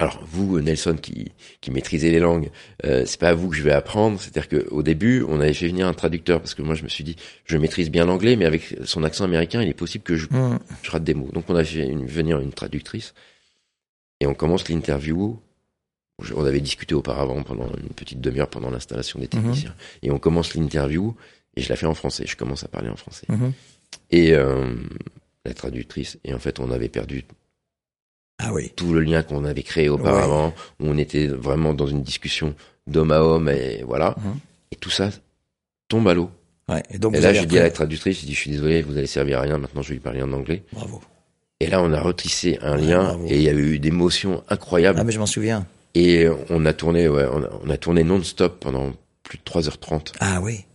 Alors 0.02 0.19
vous, 0.26 0.60
Nelson, 0.62 0.95
qui, 1.00 1.32
qui 1.62 1.69
maîtrisez 1.69 2.10
les 2.10 2.19
langues, 2.19 2.50
euh, 2.86 3.04
c'est 3.06 3.19
pas 3.19 3.30
à 3.30 3.34
vous 3.36 3.50
que 3.50 3.56
je 3.56 3.62
vais 3.62 3.71
apprendre. 3.71 4.19
C'est-à-dire 4.19 4.50
qu'au 4.50 4.82
début, 4.82 5.24
on 5.30 5.39
avait 5.39 5.54
fait 5.54 5.67
venir 5.67 5.86
un 5.86 5.93
traducteur 5.93 6.39
parce 6.39 6.56
que 6.56 6.63
moi, 6.63 6.74
je 6.74 6.82
me 6.82 6.89
suis 6.89 7.04
dit, 7.04 7.17
je 7.45 7.56
maîtrise 7.56 7.91
bien 7.91 8.06
l'anglais, 8.06 8.36
mais 8.36 8.45
avec 8.45 8.78
son 8.84 9.04
accent 9.04 9.26
américain, 9.26 9.62
il 9.62 9.69
est 9.69 9.76
possible 9.76 10.04
que 10.04 10.15
je, 10.15 10.26
mm. 10.32 10.58
je 10.82 10.89
rate 10.89 11.04
des 11.04 11.13
mots. 11.13 11.30
Donc 11.32 11.45
on 11.50 11.56
a 11.56 11.63
fait 11.63 11.86
venir 11.86 12.39
une 12.39 12.52
traductrice 12.52 13.13
et 14.21 14.26
on 14.26 14.34
commence 14.34 14.67
l'interview. 14.69 15.39
On 16.36 16.45
avait 16.45 16.60
discuté 16.60 16.95
auparavant 16.95 17.41
pendant 17.43 17.67
une 17.67 17.89
petite 17.89 18.21
demi-heure 18.21 18.49
pendant 18.49 18.69
l'installation 18.69 19.19
des 19.19 19.27
techniciens. 19.27 19.71
Mm-hmm. 19.71 20.07
Et 20.07 20.12
on 20.12 20.19
commence 20.19 20.55
l'interview 20.55 21.15
et 21.55 21.62
je 21.62 21.69
la 21.69 21.75
fais 21.75 21.86
en 21.86 21.93
français. 21.93 22.25
Je 22.27 22.36
commence 22.36 22.63
à 22.63 22.67
parler 22.67 22.89
en 22.89 22.95
français. 22.95 23.25
Mm-hmm. 23.29 23.51
Et 24.12 24.34
euh, 24.34 24.75
la 25.45 25.53
traductrice, 25.53 26.17
et 26.23 26.34
en 26.34 26.39
fait, 26.39 26.60
on 26.60 26.71
avait 26.71 26.89
perdu 26.89 27.25
ah 28.43 28.51
oui. 28.53 28.71
Tout 28.75 28.93
le 28.93 29.01
lien 29.01 29.21
qu'on 29.21 29.45
avait 29.45 29.62
créé 29.62 29.88
auparavant, 29.88 30.53
où 30.79 30.88
on 30.88 30.97
était 30.97 31.27
vraiment 31.27 31.73
dans 31.73 31.86
une 31.86 32.01
discussion 32.01 32.55
d'homme 32.88 33.12
à 33.12 33.21
homme 33.21 33.49
et 33.49 33.84
voilà. 33.86 34.15
Mhm. 34.17 34.39
Et 34.71 34.75
tout 34.77 34.89
ça 34.89 35.12
tombe 35.88 36.07
à 36.07 36.13
l'eau. 36.13 36.31
Ouais. 36.67 36.81
Et, 36.89 36.97
donc 36.97 37.15
et 37.15 37.21
là, 37.21 37.34
j'ai 37.34 37.45
dit 37.45 37.60
à 37.60 37.63
la 37.63 37.69
traductrice, 37.69 38.19
j'ai 38.21 38.25
dit, 38.25 38.34
je 38.34 38.39
suis 38.39 38.51
désolé, 38.51 38.81
vous 38.81 38.97
allez 38.97 39.07
servir 39.07 39.39
à 39.39 39.41
rien, 39.41 39.57
maintenant 39.57 39.81
je 39.81 39.89
vais 39.89 39.95
lui 39.95 40.01
parler 40.01 40.23
en 40.23 40.31
anglais. 40.34 40.63
Bravo. 40.73 41.01
Et 41.60 41.67
là, 41.67 41.84
on 41.84 41.93
a 41.93 42.01
retissé 42.01 42.57
un 42.62 42.75
lien 42.75 43.19
et 43.27 43.36
il 43.36 43.43
y 43.43 43.49
avait 43.49 43.62
eu 43.62 43.77
des 43.77 43.89
émotions 43.89 44.43
incroyables. 44.49 44.97
Ah, 44.99 45.03
mais 45.03 45.12
je 45.12 45.19
m'en 45.19 45.27
souviens. 45.27 45.67
Et 45.95 46.27
on 46.49 46.65
a 46.65 46.73
tourné, 46.73 47.08
ouais, 47.08 47.25
on 47.63 47.69
a, 47.69 47.77
tourné 47.77 48.04
non-stop 48.04 48.60
pendant 48.60 48.93
plus 49.23 49.38
de 49.38 49.43
3h30. 49.43 50.13
Ah 50.19 50.39
oui. 50.41 50.65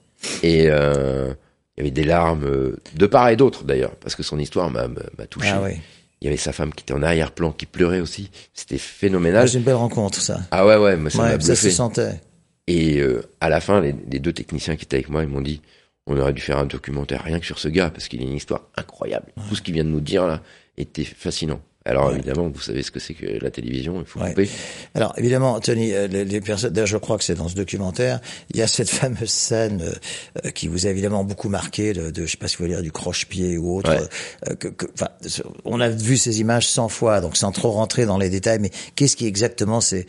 Et 0.42 0.66
euh, 0.68 1.32
il 1.76 1.80
y 1.80 1.82
avait 1.82 1.90
des 1.90 2.04
larmes 2.04 2.44
euh, 2.44 2.76
de 2.94 3.06
part 3.06 3.28
et 3.28 3.36
d'autre 3.36 3.64
d'ailleurs, 3.64 3.94
parce 3.96 4.14
que 4.14 4.22
son 4.22 4.38
histoire 4.38 4.70
m'a 4.70 4.86
touché. 5.28 5.50
Ah 5.52 5.62
oui. 5.62 5.72
Il 6.20 6.24
y 6.24 6.28
avait 6.28 6.38
sa 6.38 6.52
femme 6.52 6.72
qui 6.72 6.82
était 6.82 6.94
en 6.94 7.02
arrière-plan, 7.02 7.52
qui 7.52 7.66
pleurait 7.66 8.00
aussi. 8.00 8.30
C'était 8.54 8.78
phénoménal. 8.78 9.48
C'est 9.48 9.58
une 9.58 9.64
belle 9.64 9.74
rencontre, 9.74 10.18
ça. 10.20 10.40
Ah 10.50 10.66
ouais, 10.66 10.76
ouais, 10.76 10.96
moi, 10.96 11.10
ça 11.10 11.22
ouais, 11.22 11.40
Ça 11.40 11.54
se 11.54 11.70
sentait. 11.70 12.20
Et 12.66 12.98
euh, 13.00 13.22
à 13.40 13.48
la 13.48 13.60
fin, 13.60 13.80
les, 13.80 13.92
deux 13.92 14.32
techniciens 14.32 14.76
qui 14.76 14.84
étaient 14.84 14.96
avec 14.96 15.10
moi, 15.10 15.22
ils 15.22 15.28
m'ont 15.28 15.42
dit, 15.42 15.60
on 16.06 16.18
aurait 16.18 16.32
dû 16.32 16.40
faire 16.40 16.58
un 16.58 16.64
documentaire 16.64 17.22
rien 17.22 17.38
que 17.38 17.46
sur 17.46 17.58
ce 17.58 17.68
gars, 17.68 17.90
parce 17.90 18.08
qu'il 18.08 18.20
a 18.20 18.24
une 18.24 18.32
histoire 18.32 18.62
incroyable. 18.76 19.26
Tout 19.48 19.54
ce 19.54 19.62
qu'il 19.62 19.74
vient 19.74 19.84
de 19.84 19.90
nous 19.90 20.00
dire 20.00 20.26
là 20.26 20.40
était 20.78 21.04
fascinant. 21.04 21.60
Alors 21.86 22.12
évidemment, 22.12 22.48
vous 22.52 22.60
savez 22.60 22.82
ce 22.82 22.90
que 22.90 22.98
c'est 22.98 23.14
que 23.14 23.26
la 23.40 23.50
télévision, 23.50 24.00
il 24.00 24.06
faut 24.06 24.18
couper. 24.18 24.50
Alors 24.94 25.14
évidemment, 25.16 25.60
Tony, 25.60 25.92
euh, 25.92 26.08
les, 26.08 26.40
personnes, 26.40 26.72
d'ailleurs 26.72 26.88
je 26.88 26.96
crois 26.96 27.16
que 27.16 27.22
c'est 27.22 27.36
dans 27.36 27.48
ce 27.48 27.54
documentaire, 27.54 28.20
il 28.50 28.56
y 28.56 28.62
a 28.62 28.66
cette 28.66 28.90
fameuse 28.90 29.30
scène 29.30 29.82
euh, 30.44 30.50
qui 30.50 30.66
vous 30.66 30.86
a 30.86 30.90
évidemment 30.90 31.22
beaucoup 31.22 31.48
marqué, 31.48 31.92
de, 31.92 32.10
de 32.10 32.26
je 32.26 32.32
sais 32.32 32.36
pas 32.36 32.48
si 32.48 32.56
vous 32.56 32.64
voulez 32.64 32.74
dire 32.74 32.82
du 32.82 32.90
croche-pied 32.90 33.56
ou 33.56 33.76
autre. 33.76 33.90
Euh, 34.48 34.54
que, 34.56 34.68
que, 34.68 34.86
on 35.64 35.80
a 35.80 35.88
vu 35.88 36.16
ces 36.16 36.40
images 36.40 36.68
100 36.68 36.88
fois, 36.88 37.20
donc 37.20 37.36
sans 37.36 37.52
trop 37.52 37.70
rentrer 37.70 38.04
dans 38.04 38.18
les 38.18 38.30
détails, 38.30 38.58
mais 38.58 38.70
qu'est-ce 38.96 39.16
qui 39.16 39.26
exactement 39.26 39.80
s'est 39.80 40.06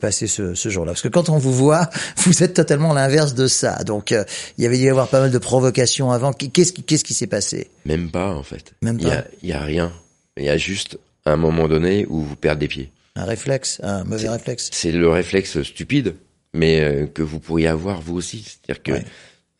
passé 0.00 0.26
ce, 0.26 0.54
ce 0.54 0.68
jour-là? 0.68 0.92
Parce 0.92 1.02
que 1.02 1.08
quand 1.08 1.28
on 1.28 1.38
vous 1.38 1.52
voit, 1.52 1.88
vous 2.16 2.42
êtes 2.42 2.54
totalement 2.54 2.92
l'inverse 2.92 3.34
de 3.34 3.46
ça. 3.46 3.84
Donc 3.84 4.10
il 4.10 4.64
y 4.64 4.66
avait 4.66 4.78
dû 4.78 4.84
y 4.84 4.88
avoir 4.88 5.06
pas 5.06 5.20
mal 5.20 5.30
de 5.30 5.38
provocations 5.38 6.10
avant. 6.10 6.32
Qu'est-ce 6.32 6.72
qui 6.72 6.82
qu'est-ce 6.82 7.04
qui 7.04 7.14
s'est 7.14 7.28
passé? 7.28 7.70
Même 7.84 8.10
pas 8.10 8.34
en 8.34 8.42
fait. 8.42 8.74
Même 8.82 8.98
pas. 8.98 9.24
Il 9.42 9.48
y 9.48 9.52
a, 9.52 9.56
y 9.56 9.60
a 9.60 9.60
rien. 9.62 9.92
Il 10.36 10.44
y 10.44 10.48
a 10.48 10.56
juste 10.56 10.98
à 11.30 11.34
un 11.34 11.36
moment 11.36 11.68
donné 11.68 12.06
où 12.08 12.20
vous 12.22 12.36
perdez 12.36 12.68
pied. 12.68 12.90
Un 13.16 13.24
réflexe, 13.24 13.80
un 13.82 14.04
mauvais 14.04 14.28
réflexe. 14.28 14.68
C'est 14.72 14.92
le 14.92 15.08
réflexe 15.08 15.62
stupide, 15.62 16.16
mais 16.52 16.80
euh, 16.80 17.06
que 17.06 17.22
vous 17.22 17.40
pourriez 17.40 17.68
avoir 17.68 18.00
vous 18.00 18.16
aussi. 18.16 18.42
C'est-à-dire 18.42 18.82
que, 18.82 18.92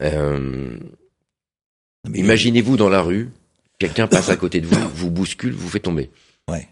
euh, 0.03 0.77
imaginez-vous 2.13 2.77
dans 2.77 2.89
la 2.89 3.03
rue, 3.03 3.31
quelqu'un 3.79 4.07
passe 4.07 4.29
à 4.29 4.37
côté 4.37 4.61
de 4.61 4.67
vous, 4.67 4.89
vous 4.95 5.11
bouscule, 5.11 5.53
vous 5.53 5.69
fait 5.69 5.81
tomber. 5.81 6.11
Ouais. 6.49 6.69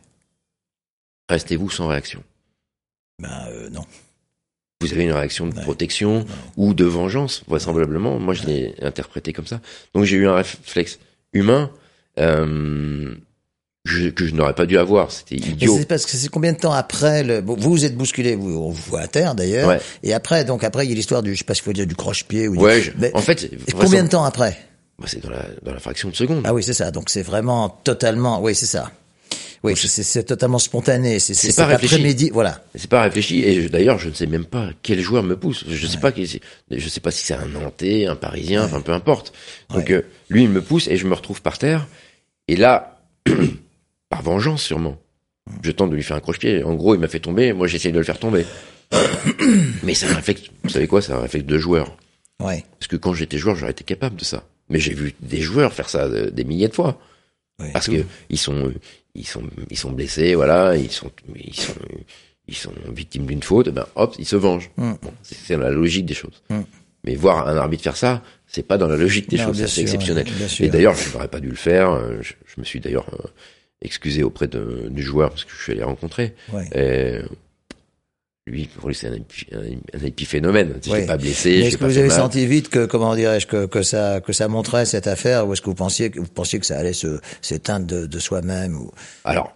Restez-vous 1.29 1.71
sans 1.71 1.89
réaction 1.89 2.23
Ben 3.21 3.47
euh, 3.51 3.71
non. 3.71 3.85
Vous 4.81 4.93
avez 4.93 5.05
une 5.05 5.13
réaction 5.13 5.49
de 5.49 5.55
protection 5.55 6.25
ou 6.57 6.73
de 6.73 6.85
vengeance, 6.85 7.43
vraisemblablement. 7.49 8.21
Moi, 8.21 8.33
je 8.33 8.45
l'ai 8.45 8.75
interprété 8.81 9.33
comme 9.33 9.47
ça. 9.47 9.61
Donc 9.93 10.05
j'ai 10.05 10.17
eu 10.17 10.29
un 10.29 10.37
réflexe 10.37 11.01
humain. 11.33 11.73
Euh, 12.19 13.17
que 13.85 14.27
je 14.27 14.35
n'aurais 14.35 14.55
pas 14.55 14.67
dû 14.67 14.79
avoir. 14.79 15.11
C'était 15.11 15.37
idiot. 15.37 15.77
C'est 15.79 15.89
parce 15.89 16.05
que 16.05 16.13
c'est 16.13 16.29
combien 16.29 16.53
de 16.53 16.59
temps 16.59 16.73
après 16.73 17.23
le. 17.23 17.41
vous 17.41 17.57
vous 17.57 17.85
êtes 17.85 17.97
bousculé, 17.97 18.35
vous, 18.35 18.51
on 18.51 18.71
vous 18.71 18.83
voit 18.91 19.01
à 19.01 19.09
terre 19.09 19.35
d'ailleurs. 19.35 19.69
Ouais. 19.69 19.81
Et 20.03 20.13
après, 20.13 20.45
donc 20.45 20.65
après, 20.65 20.87
il 20.87 20.91
y 20.91 20.93
a 20.93 20.95
l'histoire 20.95 21.23
du, 21.23 21.35
je 21.35 21.39
sais 21.39 21.45
pas 21.45 21.55
faut 21.55 21.73
dire, 21.73 21.87
du 21.87 21.97
croche-pied 21.97 22.49
ou. 22.49 22.57
Du... 22.57 22.63
Ouais. 22.63 22.83
en 23.15 23.21
fait. 23.21 23.51
combien 23.79 24.05
de 24.05 24.09
temps 24.09 24.25
après 24.25 24.57
bah, 24.99 25.07
C'est 25.09 25.23
dans 25.23 25.31
la 25.31 25.45
dans 25.63 25.73
la 25.73 25.81
fraction 25.81 26.11
de 26.11 26.17
seconde. 26.17 26.43
Ah 26.45 26.55
oui, 26.55 26.63
c'est 26.63 26.75
ça. 26.75 26.91
Donc 26.91 27.11
c'est 27.11 27.23
vraiment 27.23 27.69
totalement. 27.85 28.41
Oui, 28.43 28.55
c'est 28.55 28.67
ça. 28.67 28.91
Oui, 29.65 29.75
c'est 29.77 30.23
totalement 30.23 30.61
spontané. 30.61 31.19
C'est 31.19 31.57
pas 31.57 31.67
réfléchi. 31.67 32.31
voilà. 32.31 32.63
C'est 32.77 32.89
pas 32.89 33.03
réfléchi. 33.03 33.43
Et 33.43 33.69
d'ailleurs, 33.69 33.99
je 33.99 34.09
ne 34.09 34.15
sais 34.15 34.27
même 34.27 34.45
pas 34.45 34.71
quel 34.83 35.01
joueur 35.01 35.25
me 35.25 35.37
pousse. 35.37 35.65
Je 35.69 35.87
sais 35.87 35.99
pas. 35.99 36.13
Je 36.15 36.89
sais 36.89 37.01
pas 37.01 37.11
si 37.11 37.27
c'est 37.27 37.35
un 37.35 37.47
Nantais, 37.47 38.07
un 38.07 38.15
Parisien, 38.15 38.65
enfin 38.65 38.81
peu 38.81 38.93
importe. 38.93 39.33
Donc 39.71 39.91
euh, 39.91 40.03
lui, 40.29 40.45
il 40.45 40.51
me 40.51 40.63
pousse 40.63 40.87
et 40.87 40.97
je 40.97 41.07
me 41.07 41.15
retrouve 41.15 41.43
par 41.43 41.59
terre. 41.59 41.87
Et 42.47 42.57
là. 42.57 43.01
Par 44.09 44.23
vengeance, 44.23 44.63
sûrement. 44.63 44.99
Je 45.63 45.71
tente 45.71 45.91
de 45.91 45.97
lui 45.97 46.03
faire 46.03 46.17
un 46.17 46.21
croche-pied. 46.21 46.63
En 46.63 46.75
gros, 46.75 46.95
il 46.95 47.01
m'a 47.01 47.09
fait 47.09 47.21
tomber. 47.21 47.53
Moi, 47.53 47.67
j'essaye 47.67 47.93
de 47.93 47.99
le 47.99 48.05
faire 48.05 48.19
tomber. 48.19 48.45
Mais 49.83 49.95
c'est 49.95 50.07
un 50.07 50.15
réflexe. 50.15 50.43
Vous 50.63 50.71
savez 50.71 50.87
quoi? 50.87 51.03
C'est 51.03 51.13
un 51.13 51.21
réflexe 51.21 51.47
de 51.47 51.59
joueur. 51.59 51.97
Ouais. 52.43 52.65
Parce 52.79 52.89
que 52.89 52.97
quand 52.97 53.15
j'étais 53.15 53.39
joueur, 53.39 53.57
j'aurais 53.57 53.73
été 53.73 53.85
capable 53.85 54.17
de 54.17 54.25
ça. 54.25 54.45
Mais 54.69 54.81
j'ai 54.81 54.95
vu 54.95 55.15
des 55.21 55.41
joueurs 55.41 55.73
faire 55.73 55.89
ça 55.89 56.05
euh, 56.05 56.31
des 56.31 56.45
milliers 56.45 56.69
de 56.69 56.75
fois. 56.75 57.01
parce 57.73 57.89
que 57.89 58.05
ils 58.29 58.39
sont, 58.39 58.73
ils 59.15 59.27
sont, 59.27 59.43
ils 59.71 59.79
sont 59.79 59.91
blessés, 59.91 60.35
voilà, 60.35 60.77
ils 60.77 60.91
sont, 60.91 61.11
ils 61.35 61.55
sont, 61.55 61.75
ils 62.47 62.55
sont 62.55 62.73
victimes 62.91 63.27
d'une 63.27 63.43
faute. 63.43 63.71
Ben 63.71 63.87
hop, 63.97 64.15
ils 64.19 64.27
se 64.27 64.37
vengent. 64.37 64.71
Mm. 64.77 64.93
c'est 65.23 65.57
la 65.57 65.71
logique 65.71 66.07
des 66.07 66.15
choses. 66.15 66.43
Mm. 66.51 66.61
Mais 67.05 67.15
voir 67.15 67.49
un 67.49 67.57
arbitre 67.57 67.83
faire 67.83 67.97
ça, 67.97 68.23
c'est 68.47 68.63
pas 68.63 68.77
dans 68.77 68.89
la 68.89 68.97
logique 68.97 69.31
des 69.31 69.39
choses. 69.39 69.65
C'est 69.67 69.81
exceptionnel. 69.81 70.27
Et 70.61 70.69
d'ailleurs, 70.69 70.95
je 70.95 71.13
n'aurais 71.13 71.29
pas 71.29 71.41
dû 71.41 71.49
le 71.49 71.57
faire. 71.57 71.99
Je, 72.21 72.35
me 72.59 72.65
suis 72.65 72.81
d'ailleurs 72.81 73.07
euh, 73.15 73.29
excusé 73.83 74.23
auprès 74.23 74.47
de, 74.49 74.89
du 74.91 75.03
joueur 75.03 75.31
parce 75.31 75.45
que 75.45 75.53
je 75.57 75.63
suis 75.63 75.73
allé 75.73 75.83
rencontrer. 75.83 76.35
Ouais. 76.53 76.69
Et 76.75 77.19
lui, 78.47 78.65
pour 78.67 78.89
lui, 78.89 78.95
c'est 78.95 79.09
un, 79.09 79.13
un, 79.53 79.99
un 80.01 80.05
épiphénomène. 80.05 80.75
Je 80.85 80.91
Ouais. 80.91 81.07
pas 81.07 81.19
blessé. 81.19 81.51
Est-ce 81.51 81.77
que 81.77 81.85
vous 81.85 81.99
avez 81.99 82.09
mal. 82.09 82.17
senti 82.17 82.47
vite 82.47 82.71
que, 82.71 82.87
comment 82.87 83.15
dirais-je, 83.15 83.47
que, 83.47 83.67
que 83.67 83.83
ça, 83.83 84.21
que 84.23 84.33
ça 84.33 84.49
montrait 84.49 84.87
cette 84.87 85.07
affaire, 85.07 85.47
ou 85.47 85.53
est-ce 85.53 85.61
que 85.61 85.67
vous 85.67 85.75
pensiez, 85.75 86.11
que 86.11 86.19
vous 86.19 86.27
pensiez 86.27 86.59
que 86.59 86.65
ça 86.67 86.79
allait 86.79 86.95
se, 86.95 87.21
s'éteindre 87.43 87.87
de, 87.87 88.07
de 88.07 88.19
soi-même, 88.19 88.75
ou, 88.77 88.91
Alors, 89.25 89.55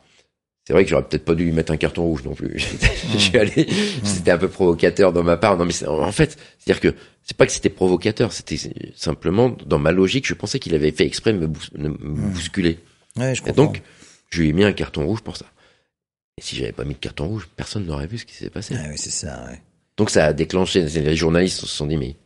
c'est 0.66 0.74
vrai 0.74 0.84
que 0.84 0.90
j'aurais 0.90 1.04
peut-être 1.08 1.24
pas 1.24 1.34
dû 1.34 1.44
lui 1.44 1.52
mettre 1.52 1.72
un 1.72 1.76
carton 1.78 2.02
rouge 2.04 2.22
non 2.24 2.34
plus. 2.34 2.56
Mmh. 3.12 3.36
Allé, 3.36 3.66
c'était 4.04 4.30
un 4.30 4.38
peu 4.38 4.48
provocateur 4.48 5.12
dans 5.12 5.22
ma 5.22 5.36
part. 5.36 5.56
Non, 5.58 5.64
mais 5.66 5.72
c'est- 5.72 5.86
en 5.86 6.12
fait, 6.12 6.38
c'est-à-dire 6.58 6.80
que 6.80 6.94
c'est 7.24 7.36
pas 7.36 7.44
que 7.46 7.52
c'était 7.52 7.68
provocateur, 7.68 8.32
c'était 8.32 8.56
simplement 8.96 9.54
dans 9.66 9.78
ma 9.78 9.90
logique, 9.92 10.26
je 10.26 10.32
pensais 10.34 10.58
qu'il 10.58 10.74
avait 10.74 10.92
fait 10.92 11.04
exprès 11.04 11.32
de 11.34 11.38
me, 11.38 11.46
bous- 11.46 11.68
me 11.76 11.88
bousculer. 11.90 12.78
ouais, 13.16 13.34
je 13.34 13.42
Et 13.42 13.44
comprends. 13.46 13.64
donc, 13.64 13.82
je 14.32 14.40
lui 14.40 14.48
ai 14.48 14.52
mis 14.52 14.64
un 14.64 14.72
carton 14.72 15.06
rouge 15.06 15.20
pour 15.20 15.36
ça. 15.36 15.46
Et 16.38 16.42
si 16.42 16.56
j'avais 16.56 16.72
pas 16.72 16.84
mis 16.84 16.94
de 16.94 16.98
carton 16.98 17.28
rouge, 17.28 17.48
personne 17.54 17.84
n'aurait 17.84 18.06
vu 18.06 18.18
ce 18.18 18.24
qui 18.24 18.34
s'est 18.34 18.50
passé. 18.50 18.74
Ah 18.78 18.86
oui, 18.88 18.96
c'est 18.96 19.10
ça, 19.10 19.44
ouais. 19.46 19.60
Donc 19.98 20.08
ça 20.08 20.24
a 20.24 20.32
déclenché, 20.32 20.82
les 20.82 21.16
journalistes 21.16 21.60
se 21.60 21.66
sont 21.66 21.86
dit, 21.86 21.98
mais 21.98 22.16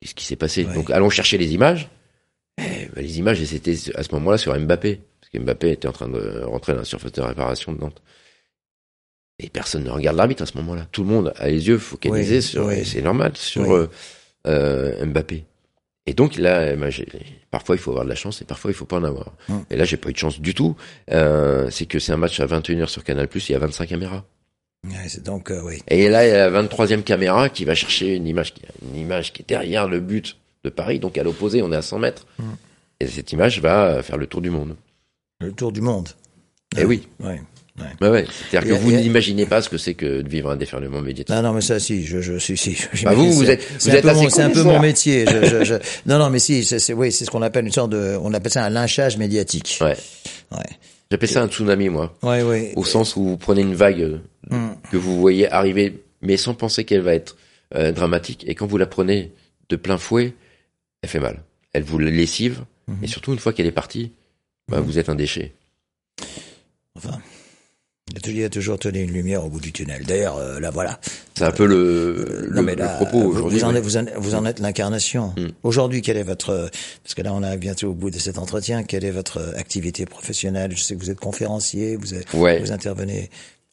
qu'est-ce 0.00 0.14
qui 0.14 0.24
s'est 0.24 0.36
passé? 0.36 0.66
Ouais. 0.66 0.74
Donc 0.74 0.90
allons 0.90 1.08
chercher 1.08 1.38
les 1.38 1.54
images. 1.54 1.88
Eh, 2.58 2.88
ben, 2.94 3.02
les 3.02 3.18
images, 3.18 3.40
étaient 3.40 3.76
à 3.94 4.02
ce 4.02 4.12
moment-là 4.14 4.36
sur 4.36 4.58
Mbappé. 4.58 5.00
Parce 5.20 5.30
que 5.32 5.38
Mbappé 5.38 5.70
était 5.70 5.88
en 5.88 5.92
train 5.92 6.08
de 6.08 6.42
rentrer 6.42 6.74
dans 6.74 6.80
la 6.80 6.84
surface 6.84 7.12
de 7.12 7.22
réparation 7.22 7.72
de 7.72 7.78
Nantes. 7.78 8.02
Et 9.38 9.48
personne 9.48 9.84
ne 9.84 9.90
regarde 9.90 10.16
l'arbitre 10.16 10.42
à 10.42 10.46
ce 10.46 10.56
moment-là. 10.58 10.86
Tout 10.92 11.02
le 11.02 11.08
monde 11.08 11.32
a 11.36 11.48
les 11.48 11.68
yeux 11.68 11.78
focalisés 11.78 12.42
sur, 12.42 12.70
c'est 12.84 13.02
normal, 13.02 13.36
sur 13.36 13.74
euh, 13.74 13.88
euh, 14.46 15.06
Mbappé. 15.06 15.44
Et 16.08 16.14
donc 16.14 16.36
là, 16.36 16.74
ben, 16.74 16.88
j'ai- 16.88 17.06
parfois 17.50 17.76
il 17.76 17.78
faut 17.78 17.90
avoir 17.90 18.04
de 18.04 18.08
la 18.08 18.14
chance 18.16 18.40
et 18.40 18.46
parfois 18.46 18.70
il 18.70 18.74
faut 18.74 18.86
pas 18.86 18.96
en 18.96 19.04
avoir. 19.04 19.32
Hum. 19.50 19.62
Et 19.70 19.76
là, 19.76 19.84
j'ai 19.84 19.98
pas 19.98 20.08
eu 20.08 20.14
de 20.14 20.18
chance 20.18 20.40
du 20.40 20.54
tout. 20.54 20.74
Euh, 21.10 21.68
c'est 21.70 21.84
que 21.84 21.98
c'est 21.98 22.12
un 22.12 22.16
match 22.16 22.40
à 22.40 22.46
21h 22.46 22.88
sur 22.88 23.04
Canal+, 23.04 23.28
il 23.34 23.52
y 23.52 23.54
a 23.54 23.58
25 23.58 23.86
caméras. 23.86 24.24
Ouais, 24.86 25.20
donc, 25.22 25.50
euh, 25.50 25.60
oui. 25.62 25.82
Et 25.88 26.08
là, 26.08 26.26
il 26.26 26.30
y 26.30 26.32
a 26.32 26.48
la 26.48 26.62
23e 26.62 27.02
caméra 27.02 27.50
qui 27.50 27.66
va 27.66 27.74
chercher 27.74 28.14
une 28.14 28.26
image 28.26 28.54
qui, 28.54 28.62
une 28.90 28.98
image 28.98 29.34
qui 29.34 29.42
est 29.42 29.48
derrière 29.48 29.86
le 29.86 30.00
but 30.00 30.38
de 30.64 30.70
Paris, 30.70 30.98
donc 30.98 31.18
à 31.18 31.22
l'opposé, 31.22 31.60
on 31.62 31.70
est 31.72 31.76
à 31.76 31.82
100 31.82 31.98
mètres. 31.98 32.26
Mm. 32.38 32.44
Et 33.00 33.06
cette 33.06 33.30
image 33.32 33.60
va 33.60 34.02
faire 34.02 34.16
le 34.16 34.26
tour 34.26 34.40
du 34.40 34.48
monde. 34.50 34.76
Le 35.40 35.52
tour 35.52 35.72
du 35.72 35.82
monde. 35.82 36.08
Eh 36.78 36.84
oui. 36.84 37.06
Ouais. 37.20 37.42
Ouais, 38.00 38.08
ouais. 38.08 38.26
C'est-à-dire 38.50 38.70
que 38.76 38.80
vous 38.80 38.90
n'imaginez 38.92 39.46
pas 39.46 39.62
ce 39.62 39.68
que 39.68 39.78
c'est 39.78 39.94
que 39.94 40.22
de 40.22 40.28
vivre 40.28 40.50
un 40.50 40.56
déferlement 40.56 41.00
médiatique. 41.00 41.28
Non, 41.34 41.42
non, 41.42 41.52
mais 41.52 41.60
ça, 41.60 41.78
si, 41.78 42.04
je, 42.04 42.20
je, 42.20 42.38
si, 42.38 42.56
si. 42.56 42.76
Bah, 43.04 43.14
vous, 43.14 43.32
vous 43.32 43.50
êtes, 43.50 43.62
vous 43.80 43.90
un 43.90 43.92
êtes 43.94 44.02
peu 44.02 44.08
assez 44.10 44.22
mon- 44.22 44.30
C'est 44.30 44.42
un 44.42 44.50
peu 44.50 44.62
mon 44.62 44.80
métier. 44.80 45.24
Je, 45.26 45.44
je, 45.44 45.64
je- 45.64 45.74
Non, 46.06 46.18
non, 46.18 46.30
mais 46.30 46.38
si, 46.38 46.64
c'est, 46.64 46.92
oui, 46.92 47.12
c'est 47.12 47.24
ce 47.24 47.30
qu'on 47.30 47.42
appelle 47.42 47.66
une 47.66 47.72
sorte 47.72 47.90
de, 47.90 48.16
on 48.22 48.32
appelle 48.34 48.52
ça 48.52 48.64
un 48.64 48.70
lynchage 48.70 49.16
médiatique. 49.16 49.78
Ouais. 49.80 49.96
Ouais. 50.52 50.58
J'appelle 51.10 51.28
ça 51.28 51.42
un 51.42 51.48
tsunami, 51.48 51.88
moi. 51.88 52.14
Ouais, 52.22 52.42
ouais. 52.42 52.72
Au 52.76 52.84
sens 52.84 53.16
où 53.16 53.24
vous 53.24 53.36
prenez 53.36 53.62
une 53.62 53.74
vague 53.74 54.02
euh, 54.02 54.18
Hum. 54.50 54.74
que 54.90 54.96
vous 54.96 55.20
voyez 55.20 55.50
arriver, 55.52 56.02
mais 56.22 56.36
sans 56.38 56.54
penser 56.54 56.84
qu'elle 56.84 57.02
va 57.02 57.14
être 57.14 57.36
euh, 57.74 57.92
dramatique. 57.92 58.44
Et 58.48 58.54
quand 58.54 58.66
vous 58.66 58.78
la 58.78 58.86
prenez 58.86 59.30
de 59.68 59.76
plein 59.76 59.98
fouet, 59.98 60.32
elle 61.02 61.08
fait 61.10 61.20
mal. 61.20 61.42
Elle 61.74 61.82
vous 61.82 61.98
lessive. 61.98 62.60
Mhm. 62.86 62.96
Et 63.02 63.06
surtout, 63.08 63.32
une 63.34 63.38
fois 63.38 63.52
qu'elle 63.52 63.66
est 63.66 63.72
partie, 63.72 64.12
bah, 64.68 64.78
Mhm. 64.80 64.84
vous 64.86 64.98
êtes 64.98 65.08
un 65.10 65.14
déchet. 65.14 65.52
Enfin. 66.96 67.18
Y 68.14 68.44
a 68.44 68.48
toujours- 68.48 68.78
tenu 68.78 69.02
une 69.02 69.12
lumière 69.12 69.44
au 69.44 69.48
bout 69.48 69.60
du 69.60 69.72
tunnel. 69.72 70.04
D'ailleurs, 70.04 70.36
euh, 70.36 70.60
là, 70.60 70.70
voilà. 70.70 71.00
C'est 71.34 71.44
un 71.44 71.50
peu 71.50 71.66
le, 71.66 71.76
Euh, 71.76 72.46
le, 72.48 72.62
non, 72.62 72.62
le 72.62 72.96
propos 72.96 73.18
aujourd'hui. 73.22 73.58
vous 73.58 73.64
en 73.64 73.74
êtes, 73.74 73.82
vous, 73.84 73.96
en, 73.96 74.04
vous 74.16 74.34
en 74.34 74.44
êtes 74.46 74.60
l'incarnation. 74.60 75.28
Mm. 75.36 75.46
Aujourd'hui, 75.62 76.02
quel 76.02 76.16
est 76.16 76.22
votre, 76.22 76.70
parce 77.02 77.14
que 77.14 77.22
là, 77.22 77.32
on 77.34 77.42
arrive 77.42 77.58
bientôt 77.60 77.88
au 77.88 77.94
bout 77.94 78.10
de 78.10 78.18
cet 78.18 78.38
entretien, 78.38 78.82
quelle 78.82 79.04
est 79.04 79.10
votre 79.10 79.54
activité 79.56 80.06
professionnelle? 80.06 80.72
Je 80.76 80.80
sais 80.82 80.94
que 80.94 81.00
vous 81.00 81.10
êtes 81.10 81.20
conférencier, 81.20 81.96
vous, 81.96 82.14
êtes- 82.14 82.32
Ouais. 82.34 82.60
vous 82.60 82.72
intervenez. 82.72 83.30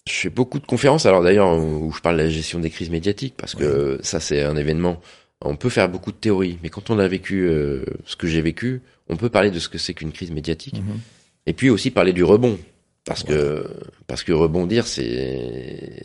Je 0.07 0.13
fais 0.13 0.29
beaucoup 0.29 0.59
de 0.59 0.65
conférences, 0.65 1.05
alors 1.05 1.23
d'ailleurs, 1.23 1.57
où 1.57 1.91
je 1.91 1.99
parle 2.01 2.17
de 2.17 2.23
la 2.23 2.29
gestion 2.29 2.59
des 2.59 2.69
crises 2.69 2.89
médiatiques, 2.91 3.33
parce 3.37 3.55
que 3.55 3.99
ça, 4.03 4.19
c'est 4.19 4.43
un 4.43 4.55
événement. 4.55 5.01
On 5.41 5.55
peut 5.55 5.69
faire 5.69 5.89
beaucoup 5.89 6.11
de 6.11 6.17
théories, 6.17 6.57
mais 6.63 6.69
quand 6.69 6.89
on 6.89 6.99
a 6.99 7.07
vécu 7.07 7.47
euh, 7.47 7.83
ce 8.05 8.15
que 8.15 8.27
j'ai 8.27 8.41
vécu, 8.41 8.81
on 9.09 9.17
peut 9.17 9.29
parler 9.29 9.51
de 9.51 9.59
ce 9.59 9.67
que 9.69 9.77
c'est 9.77 9.93
qu'une 9.93 10.11
crise 10.11 10.31
médiatique. 10.31 10.75
Mhm. 10.75 10.99
Et 11.47 11.53
puis 11.53 11.69
aussi 11.69 11.91
parler 11.91 12.13
du 12.13 12.23
rebond. 12.23 12.57
Parce 13.05 13.23
que, 13.23 13.67
parce 14.07 14.23
que 14.23 14.31
rebondir, 14.31 14.87
c'est, 14.87 16.03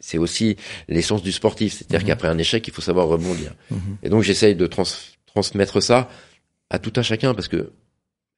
c'est, 0.00 0.18
aussi 0.18 0.56
l'essence 0.88 1.22
du 1.22 1.30
sportif. 1.32 1.72
C'est-à-dire 1.74 2.00
Mhm. 2.00 2.06
qu'après 2.06 2.28
un 2.28 2.38
échec, 2.38 2.66
il 2.66 2.72
faut 2.74 2.82
savoir 2.82 3.06
rebondir. 3.06 3.54
Mhm. 3.70 3.78
Et 4.02 4.08
donc, 4.08 4.22
j'essaye 4.22 4.54
de 4.56 4.66
trans- 4.66 4.82
transmettre 5.26 5.80
ça 5.82 6.08
à 6.70 6.78
tout 6.78 6.92
un 6.96 7.02
chacun 7.02 7.32
parce 7.34 7.48
que, 7.48 7.70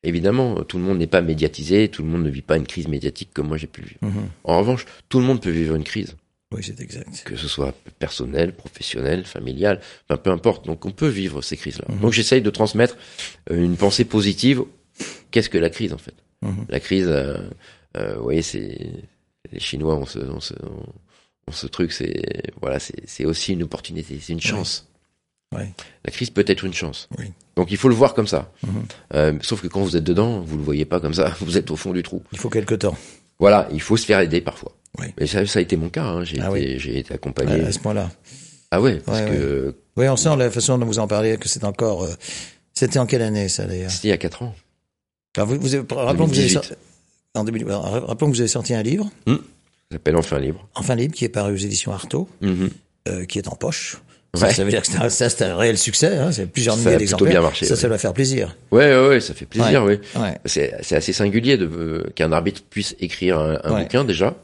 évidemment, 0.02 0.62
tout 0.64 0.76
le 0.78 0.84
monde 0.84 0.98
n'est 0.98 1.06
pas 1.06 1.22
médiatisé, 1.22 1.88
tout 1.88 2.02
le 2.02 2.08
monde 2.08 2.24
ne 2.24 2.30
vit 2.30 2.42
pas 2.42 2.56
une 2.56 2.66
crise 2.66 2.88
médiatique 2.88 3.30
comme 3.32 3.48
moi 3.48 3.56
j'ai 3.56 3.66
pu 3.66 3.80
le 3.80 3.86
vivre. 3.88 4.00
Mhm. 4.02 4.28
En 4.44 4.58
revanche, 4.58 4.84
tout 5.08 5.18
le 5.18 5.24
monde 5.24 5.40
peut 5.40 5.50
vivre 5.50 5.74
une 5.74 5.84
crise, 5.84 6.14
Oui, 6.52 6.60
c'est 6.62 6.78
exact. 6.80 7.22
que 7.24 7.36
ce 7.36 7.48
soit 7.48 7.74
personnelle, 7.98 8.52
professionnelle, 8.54 9.24
familiale, 9.24 9.80
enfin, 10.08 10.18
peu 10.20 10.30
importe. 10.30 10.66
Donc, 10.66 10.84
on 10.84 10.90
peut 10.90 11.08
vivre 11.08 11.40
ces 11.42 11.56
crises-là. 11.56 11.86
Donc, 12.02 12.12
j'essaye 12.12 12.42
de 12.42 12.50
transmettre 12.50 12.96
euh, 13.50 13.64
une 13.64 13.76
pensée 13.76 14.04
positive. 14.04 14.62
Qu'est-ce 15.30 15.48
que 15.48 15.58
la 15.58 15.70
crise, 15.70 15.92
en 15.94 15.98
fait? 15.98 16.14
La 16.68 16.78
crise, 16.78 17.06
euh, 17.08 17.38
vous 17.96 18.22
voyez, 18.22 18.42
c'est 18.42 18.78
les 19.52 19.60
Chinois 19.60 19.94
ont 19.94 20.06
ce, 20.06 20.18
ont 20.18 20.40
ce, 20.40 20.54
ont 20.54 21.52
ce 21.52 21.66
truc, 21.66 21.92
c'est 21.92 22.22
voilà, 22.60 22.78
c'est 22.80 23.24
aussi 23.24 23.52
une 23.52 23.62
opportunité, 23.62 24.18
c'est 24.20 24.32
une 24.32 24.40
chance. 24.40 24.88
Ouais. 25.54 25.72
La 26.04 26.10
crise 26.10 26.30
peut 26.30 26.44
être 26.48 26.64
une 26.64 26.72
chance. 26.74 27.08
Oui. 27.18 27.26
Donc, 27.54 27.70
il 27.70 27.76
faut 27.76 27.88
le 27.88 27.94
voir 27.94 28.14
comme 28.14 28.26
ça. 28.26 28.50
Mhm. 28.66 28.84
Euh, 29.14 29.32
sauf 29.42 29.60
que 29.62 29.68
quand 29.68 29.82
vous 29.82 29.96
êtes 29.96 30.02
dedans, 30.02 30.40
vous 30.40 30.56
le 30.56 30.64
voyez 30.64 30.84
pas 30.84 30.98
comme 30.98 31.14
ça. 31.14 31.32
Vous 31.40 31.56
êtes 31.56 31.70
au 31.70 31.76
fond 31.76 31.92
du 31.92 32.02
trou. 32.02 32.24
Il 32.32 32.38
faut 32.38 32.50
quelque 32.50 32.74
temps. 32.74 32.96
Voilà, 33.38 33.68
il 33.70 33.80
faut 33.80 33.96
se 33.96 34.04
faire 34.04 34.18
aider 34.18 34.40
parfois. 34.40 34.72
Oui. 34.98 35.06
Et 35.18 35.28
ça, 35.28 35.46
ça 35.46 35.60
a 35.60 35.62
été 35.62 35.76
mon 35.76 35.90
cas. 35.90 36.02
Hein. 36.04 36.24
J'ai 36.24 36.40
Ah 36.40 36.50
été, 36.58 36.78
j'ai 36.80 36.98
été 36.98 37.14
accompagné. 37.14 37.60
à 37.64 37.70
ce 37.70 37.78
point-là. 37.78 38.10
Ah 38.72 38.80
ouais, 38.80 38.96
parce 38.96 39.20
Ouais, 39.20 39.26
que 39.30 39.76
Oui, 39.96 40.08
on 40.08 40.16
sent 40.16 40.34
la 40.36 40.50
façon 40.50 40.76
dont 40.78 40.86
vous 40.86 40.98
en 40.98 41.06
parlez 41.06 41.36
que 41.36 41.48
c'est 41.48 41.62
encore. 41.62 42.02
euh, 42.02 42.14
C'était 42.72 42.98
en 42.98 43.06
quelle 43.06 43.22
année 43.22 43.48
ça 43.48 43.66
d'ailleurs? 43.66 43.92
C'était 43.92 44.08
il 44.08 44.10
y 44.10 44.14
a 44.14 44.18
quatre 44.18 44.42
ans. 44.42 44.54
Enfin, 45.36 45.44
vous, 45.44 45.60
rappelons 45.94 46.26
que 46.26 46.32
vous 46.34 46.38
avez 46.40 46.58
2018. 47.34 47.34
sorti, 47.34 47.38
en 47.38 47.44
2000 47.44 47.64
rappelons 48.06 48.30
que 48.30 48.34
vous 48.36 48.40
avez 48.40 48.48
sorti 48.48 48.74
un 48.74 48.82
livre, 48.82 49.10
Ça 49.26 49.34
s'appelle 49.92 50.16
Enfin 50.16 50.38
libre. 50.38 50.68
enfin 50.74 50.94
libre, 50.94 51.14
qui 51.14 51.24
est 51.24 51.28
paru 51.28 51.54
aux 51.54 51.56
éditions 51.56 51.92
Artaud, 51.92 52.28
Mhm. 52.40 52.70
euh, 53.08 53.24
qui 53.24 53.38
est 53.38 53.48
en 53.48 53.56
poche. 53.56 53.96
Ça, 54.34 54.46
Ouais. 54.48 54.52
ça 54.54 54.64
veut 54.64 54.70
dire 54.70 54.82
que 54.82 54.88
c'est 54.88 54.98
un, 54.98 55.08
ça, 55.08 55.28
c'est 55.30 55.44
un 55.44 55.56
réel 55.56 55.78
succès. 55.78 56.16
Hein, 56.16 56.32
c'est 56.32 56.46
plusieurs 56.46 56.74
Ça 56.74 56.80
milliers 56.80 56.94
a 56.94 56.98
plutôt 56.98 57.02
d'exemplaires. 57.04 57.32
bien 57.34 57.40
marché, 57.42 57.66
Ça, 57.66 57.74
ouais. 57.74 57.80
ça 57.80 57.88
doit 57.88 57.98
faire 57.98 58.12
plaisir. 58.12 58.56
Ouais, 58.72 58.86
ouais, 58.96 59.08
ouais, 59.08 59.20
ça 59.20 59.32
fait 59.32 59.46
plaisir, 59.46 59.84
oui. 59.84 59.98
C'est 60.44 60.74
c'est 60.82 60.96
assez 60.96 61.12
singulier 61.12 61.56
de 61.56 61.66
euh, 61.66 62.04
qu'un 62.16 62.32
arbitre 62.32 62.62
puisse 62.68 62.96
écrire 62.98 63.38
un, 63.38 63.82
bouquin 63.82 64.04
déjà, 64.04 64.34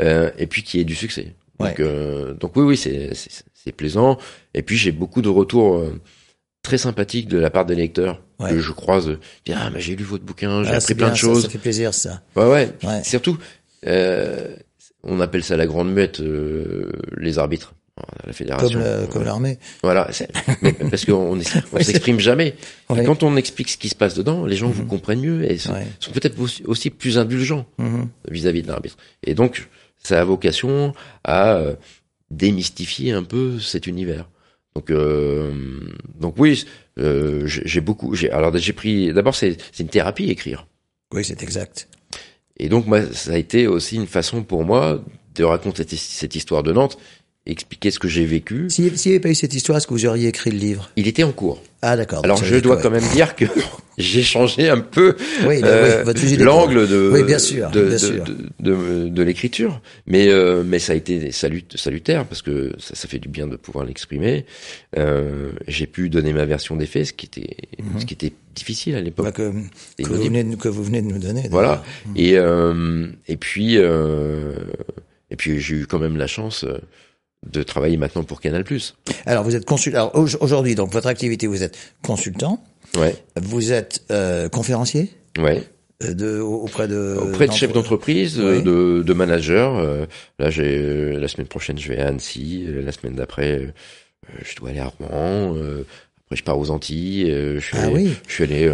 euh, 0.00 0.30
et 0.38 0.46
puis 0.46 0.62
qu'il 0.62 0.78
y 0.78 0.82
ait 0.82 0.84
du 0.84 0.94
succès. 0.94 1.34
Donc, 1.58 1.80
euh, 1.80 2.34
donc 2.34 2.54
oui, 2.56 2.64
oui, 2.64 2.76
c'est 2.76 3.14
c'est- 3.14 3.44
c'est 3.54 3.72
plaisant. 3.72 4.18
Et 4.52 4.60
puis 4.62 4.76
j'ai 4.76 4.92
beaucoup 4.92 5.22
de 5.22 5.30
retours 5.30 5.82
très 6.66 6.78
sympathiques 6.78 7.28
de 7.28 7.38
la 7.38 7.48
part 7.50 7.64
des 7.64 7.74
lecteurs 7.74 8.20
Ouais. 8.38 8.50
que 8.50 8.58
je 8.60 8.72
croise. 8.72 9.16
Bien, 9.46 9.56
ah, 9.58 9.70
bah, 9.70 9.78
j'ai 9.78 9.96
lu 9.96 10.04
votre 10.04 10.24
bouquin, 10.24 10.62
j'ai 10.62 10.70
Ah, 10.70 10.76
appris 10.76 10.94
plein 10.94 11.06
bien, 11.06 11.14
de 11.14 11.18
ça, 11.18 11.26
choses. 11.26 11.42
Ça, 11.44 11.48
fait 11.48 11.56
plaisir, 11.58 11.94
ça. 11.94 12.20
Ouais, 12.36 12.44
ouais. 12.46 12.68
Ouais. 12.84 13.02
Surtout, 13.02 13.38
euh, 13.86 14.54
on 15.02 15.20
appelle 15.20 15.42
ça 15.42 15.56
la 15.56 15.66
grande 15.66 15.90
muette, 15.90 16.20
euh, 16.20 16.92
les 17.16 17.38
arbitres. 17.38 17.72
La 18.26 18.34
fédération. 18.34 18.78
Comme, 19.10 19.24
l'armée. 19.24 19.58
Voilà, 19.82 20.10
parce 20.90 21.06
qu'on 21.06 21.40
on 21.72 21.80
s'exprime 21.80 22.20
jamais. 22.20 22.54
Ouais. 22.90 23.04
quand 23.06 23.22
on 23.22 23.36
explique 23.38 23.70
ce 23.70 23.78
qui 23.78 23.88
se 23.88 23.94
passe 23.94 24.14
dedans, 24.14 24.44
les 24.44 24.56
gens 24.56 24.68
vous 24.68 24.84
comprennent 24.84 25.20
mieux 25.22 25.50
et 25.50 25.56
sont, 25.56 25.72
peut-être 26.12 26.36
aussi, 26.66 26.90
plus 26.90 27.16
indulgents 27.16 27.64
Mhm. 27.78 28.08
vis-à-vis 28.30 28.60
de 28.60 28.68
l'arbitre. 28.68 28.98
Et 29.24 29.32
donc, 29.34 29.68
ça 30.02 30.20
a 30.20 30.24
vocation 30.24 30.92
à 31.24 31.54
euh, 31.54 31.74
démystifier 32.30 33.12
un 33.12 33.22
peu 33.22 33.58
cet 33.60 33.86
univers. 33.86 34.28
Donc, 34.76 34.90
euh, 34.90 35.52
donc 36.20 36.34
oui, 36.36 36.66
euh, 36.98 37.44
j'ai 37.46 37.80
beaucoup. 37.80 38.14
j'ai- 38.14 38.30
Alors, 38.30 38.54
j'ai 38.58 38.74
pris. 38.74 39.10
D'abord, 39.10 39.34
c'est 39.34 39.56
c'est 39.72 39.82
une 39.84 39.88
thérapie 39.88 40.28
écrire. 40.28 40.66
Oui, 41.14 41.24
c'est 41.24 41.42
exact. 41.42 41.88
Et 42.58 42.68
donc, 42.68 42.86
moi, 42.86 43.00
ça 43.14 43.32
a 43.32 43.38
été 43.38 43.66
aussi 43.66 43.96
une 43.96 44.06
façon 44.06 44.42
pour 44.42 44.64
moi 44.66 45.02
de 45.34 45.44
raconter 45.44 45.84
cette 45.96 46.34
histoire 46.34 46.62
de 46.62 46.72
Nantes, 46.72 46.98
expliquer 47.46 47.90
ce 47.90 47.98
que 47.98 48.08
j'ai 48.08 48.24
vécu. 48.26 48.66
S'il 48.68 48.84
n'y 48.84 48.90
avait 49.06 49.20
pas 49.20 49.28
eu 49.30 49.34
cette 49.34 49.54
histoire, 49.54 49.78
est-ce 49.78 49.86
que 49.86 49.94
vous 49.94 50.06
auriez 50.06 50.28
écrit 50.28 50.50
le 50.50 50.58
livre? 50.58 50.90
Il 50.96 51.06
était 51.06 51.22
en 51.22 51.32
cours. 51.32 51.62
Ah, 51.82 51.96
d'accord. 51.96 52.22
Alors, 52.24 52.42
je 52.42 52.56
dois 52.56 52.76
quand 52.78 52.90
même 52.90 53.06
dire 53.14 53.36
que 53.36 53.44
j'ai 53.98 54.22
changé 54.22 54.68
un 54.68 54.80
peu 54.80 55.14
Oui, 55.46 55.60
euh, 55.62 56.04
oui, 56.04 56.36
l'angle 56.38 56.88
de, 56.88 57.10
Oui, 57.12 57.22
bien 57.22 57.38
sûr, 57.38 57.70
de, 57.70 57.82
bien 57.82 57.92
de, 57.92 57.98
sûr. 57.98 58.24
de, 58.24 58.36
de- 58.60 59.08
de 59.08 59.22
l'écriture. 59.22 59.80
Mais, 60.06 60.28
euh, 60.28 60.64
mais 60.66 60.78
ça 60.80 60.92
a 60.94 60.96
été 60.96 61.30
salut, 61.30 61.62
salutaire 61.74 62.24
parce 62.26 62.42
que 62.42 62.72
ça, 62.78 62.94
ça 62.96 63.06
fait 63.08 63.18
du 63.20 63.28
bien 63.28 63.46
de 63.46 63.56
pouvoir 63.56 63.84
l'exprimer. 63.84 64.44
Euh, 64.98 65.52
j'ai 65.68 65.86
pu 65.86 66.08
donner 66.10 66.32
ma 66.32 66.46
version 66.46 66.74
des 66.76 66.86
faits, 66.86 67.06
ce 67.06 67.12
qui 67.12 67.26
était, 67.26 67.56
Mhm. 67.78 68.00
ce 68.00 68.06
qui 68.06 68.14
était 68.14 68.32
difficile 68.54 68.96
à 68.96 69.00
l'époque. 69.00 69.26
Bah, 69.26 69.32
que, 69.32 69.52
que, 70.02 70.08
vous 70.08 70.22
venez 70.24 70.42
de, 70.42 70.56
que 70.56 70.68
vous 70.68 70.82
venez 70.82 71.02
de 71.02 71.06
nous 71.06 71.18
donner. 71.18 71.46
Voilà. 71.50 71.84
Et, 72.16 72.36
euh, 72.38 73.06
et 73.28 73.36
puis, 73.36 73.76
et 73.76 75.36
puis 75.36 75.60
j'ai 75.60 75.76
eu 75.76 75.86
quand 75.86 75.98
même 75.98 76.16
la 76.16 76.26
chance 76.26 76.64
de 77.50 77.62
travailler 77.62 77.96
maintenant 77.96 78.24
pour 78.24 78.40
Canal+. 78.40 78.64
Alors, 79.24 79.44
vous 79.44 79.54
êtes 79.54 79.64
consultant. 79.64 80.10
Aujourd'hui, 80.14 80.74
donc, 80.74 80.92
votre 80.92 81.06
activité, 81.06 81.46
vous 81.46 81.62
êtes 81.62 81.76
consultant, 82.02 82.62
Ouais, 82.96 83.14
vous 83.40 83.72
êtes 83.72 84.02
euh, 84.10 84.48
conférencier, 84.48 85.10
ouais. 85.38 85.62
de 86.00 86.40
auprès 86.40 86.88
de 86.88 87.18
auprès 87.20 87.46
de 87.46 87.52
chefs 87.52 87.72
d'entreprise, 87.72 88.36
de, 88.36 89.02
de 89.02 89.12
managers. 89.12 90.06
là, 90.38 90.50
j'ai 90.50 91.12
la 91.12 91.28
semaine 91.28 91.48
prochaine, 91.48 91.78
je 91.78 91.88
vais 91.88 91.98
à 91.98 92.08
Annecy. 92.08 92.64
La 92.68 92.92
semaine 92.92 93.16
d'après, 93.16 93.74
je 94.42 94.56
dois 94.56 94.70
aller 94.70 94.78
à 94.78 94.86
Rouen. 94.86 95.56
Après, 96.24 96.36
je 96.36 96.42
pars 96.42 96.58
aux 96.58 96.70
Antilles. 96.70 97.26
je 97.28 97.58
suis 97.58 97.76
ah 97.76 97.84
allé, 97.84 97.94
oui. 97.94 98.10
je 98.26 98.32
suis 98.32 98.44
allé 98.44 98.72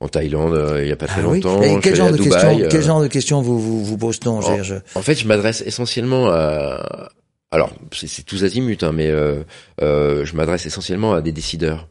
en 0.00 0.08
Thaïlande 0.08 0.78
il 0.80 0.86
y 0.86 0.92
a 0.92 0.96
pas 0.96 1.06
très 1.06 1.20
ah 1.20 1.24
longtemps. 1.24 1.60
Oui. 1.60 1.66
Et 1.66 1.80
quel, 1.80 1.96
genre 1.96 2.12
de 2.12 2.18
Dubaï, 2.18 2.40
questions, 2.40 2.68
quel 2.70 2.82
genre 2.82 3.02
de 3.02 3.08
questions 3.08 3.42
vous 3.42 3.58
vous, 3.58 3.84
vous 3.84 3.98
pose-t-on 3.98 4.38
en, 4.38 4.58
en, 4.94 5.02
fait, 5.02 5.14
je 5.14 5.26
m'adresse 5.26 5.62
essentiellement 5.66 6.28
à. 6.28 7.10
Alors, 7.54 7.72
c'est 7.92 8.26
tous 8.26 8.42
azimuts, 8.42 8.78
hein, 8.82 8.90
mais 8.90 9.06
euh, 9.06 9.44
euh, 9.80 10.24
je 10.24 10.34
m'adresse 10.34 10.66
essentiellement 10.66 11.14
à 11.14 11.22
des 11.22 11.30
décideurs 11.30 11.88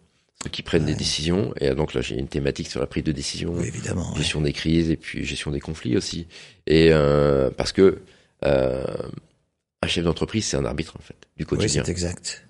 qui 0.52 0.62
prennent 0.62 0.84
ouais. 0.84 0.92
des 0.92 0.98
décisions. 0.98 1.54
Et 1.62 1.70
donc 1.74 1.94
là, 1.94 2.02
j'ai 2.02 2.18
une 2.18 2.28
thématique 2.28 2.68
sur 2.68 2.82
la 2.82 2.86
prise 2.86 3.06
de 3.06 3.14
décision, 3.14 3.54
oui, 3.54 3.68
évidemment, 3.68 4.14
gestion 4.16 4.40
ouais. 4.40 4.46
des 4.48 4.52
crises 4.54 4.90
et 4.90 4.98
puis 4.98 5.24
gestion 5.24 5.52
des 5.52 5.62
conflits 5.62 5.96
aussi. 5.96 6.28
Et 6.68 6.90
euh, 6.92 7.50
parce 7.50 7.72
que 7.72 8.00
euh, 8.44 8.84
un 9.82 9.88
chef 9.88 10.04
d'entreprise, 10.04 10.46
c'est 10.46 10.58
un 10.58 10.66
arbitre 10.66 10.98
en 10.98 11.02
fait 11.02 11.16
du 11.38 11.46
quotidien. 11.46 11.82
Oui, 11.82 11.86
c'est 11.86 11.92
exact. 11.92 12.46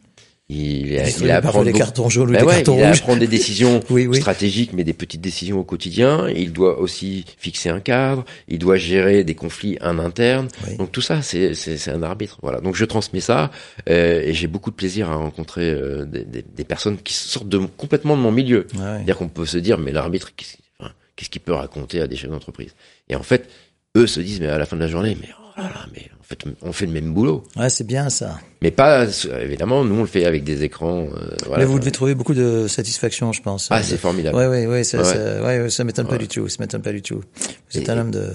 Il, 0.49 0.91
il, 0.91 1.01
il 1.21 1.31
a 1.31 1.37
à 1.37 1.41
prendre 1.41 1.63
des 1.63 1.71
cartons 1.71 2.09
jaunes 2.09 2.29
ou 2.29 2.33
ben 2.33 2.39
des 2.39 2.45
ouais, 2.45 2.55
cartons 2.55 2.77
il 2.77 2.85
rouges. 2.85 3.01
prendre 3.01 3.19
des 3.19 3.27
décisions 3.39 3.79
oui, 3.89 4.07
oui. 4.07 4.17
stratégiques, 4.17 4.73
mais 4.73 4.83
des 4.83 4.93
petites 4.93 5.21
décisions 5.21 5.57
au 5.57 5.63
quotidien. 5.63 6.27
Il 6.29 6.51
doit 6.51 6.79
aussi 6.79 7.25
fixer 7.37 7.69
un 7.69 7.79
cadre. 7.79 8.25
Il 8.49 8.59
doit 8.59 8.75
gérer 8.75 9.23
des 9.23 9.35
conflits 9.35 9.77
en 9.81 9.99
interne. 9.99 10.49
Oui. 10.67 10.75
Donc 10.75 10.91
tout 10.91 11.01
ça, 11.01 11.21
c'est 11.21 11.53
c'est 11.53 11.89
un 11.91 12.03
arbitre. 12.03 12.39
Voilà. 12.41 12.59
Donc 12.59 12.75
je 12.75 12.83
transmets 12.83 13.21
ça 13.21 13.51
euh, 13.89 14.21
et 14.21 14.33
j'ai 14.33 14.47
beaucoup 14.47 14.69
de 14.69 14.75
plaisir 14.75 15.09
à 15.09 15.15
rencontrer 15.15 15.69
euh, 15.69 16.03
des, 16.05 16.25
des, 16.25 16.41
des, 16.43 16.63
personnes 16.65 16.97
qui 16.97 17.13
sortent 17.13 17.47
de 17.49 17.59
complètement 17.59 18.17
de 18.17 18.21
mon 18.21 18.31
milieu. 18.31 18.67
Ouais. 18.75 18.79
C'est-à-dire 18.79 19.17
qu'on 19.17 19.29
peut 19.29 19.45
se 19.45 19.57
dire, 19.57 19.77
mais 19.77 19.93
l'arbitre, 19.93 20.35
qu'est-ce 20.35 20.57
enfin, 20.79 20.91
qu 21.15 21.25
qu'il 21.25 21.41
peut 21.41 21.53
raconter 21.53 22.01
à 22.01 22.07
des 22.07 22.17
chefs 22.17 22.29
d'entreprise? 22.29 22.75
Et 23.07 23.15
en 23.15 23.23
fait, 23.23 23.49
eux 23.95 24.07
se 24.07 24.19
disent, 24.19 24.41
mais 24.41 24.47
à 24.47 24.57
la 24.57 24.65
fin 24.65 24.75
de 24.75 24.81
la 24.81 24.87
journée, 24.89 25.17
mais 25.21 25.29
oh 25.57 25.61
là 25.61 25.63
là, 25.69 25.85
mais 25.93 26.09
en 26.19 26.23
fait, 26.23 26.39
on 26.61 26.71
fait 26.71 26.85
le 26.85 26.91
même 26.91 27.13
boulot. 27.13 27.43
Ouais, 27.55 27.69
c'est 27.69 27.85
bien 27.85 28.09
ça. 28.09 28.39
Mais 28.61 28.71
pas, 28.71 29.05
évidemment, 29.41 29.83
nous 29.83 29.95
on 29.95 30.01
le 30.01 30.07
fait 30.07 30.25
avec 30.25 30.43
des 30.43 30.63
écrans. 30.63 31.03
Euh, 31.15 31.35
voilà. 31.45 31.63
Mais 31.63 31.65
vous 31.65 31.79
devez 31.79 31.91
trouver 31.91 32.15
beaucoup 32.15 32.33
de 32.33 32.67
satisfaction, 32.67 33.31
je 33.33 33.41
pense. 33.41 33.67
Ah, 33.71 33.83
c'est 33.83 33.97
formidable. 33.97 34.35
Ouais, 34.37 34.47
ouais, 34.47 34.65
ouais, 34.67 34.83
ça, 34.83 34.99
Ouais. 34.99 35.03
ça, 35.03 35.43
ouais, 35.43 35.69
ça 35.69 35.83
m'étonne 35.83 36.07
pas 36.07 36.17
du 36.17 36.27
tout. 36.27 36.47
Ça 36.49 36.57
m'étonne 36.59 36.81
pas 36.81 36.91
du 36.93 37.01
tout. 37.01 37.21
Vous 37.71 37.77
êtes 37.79 37.87
Et- 37.87 37.91
un 37.91 37.97
homme 37.99 38.11
de. 38.11 38.29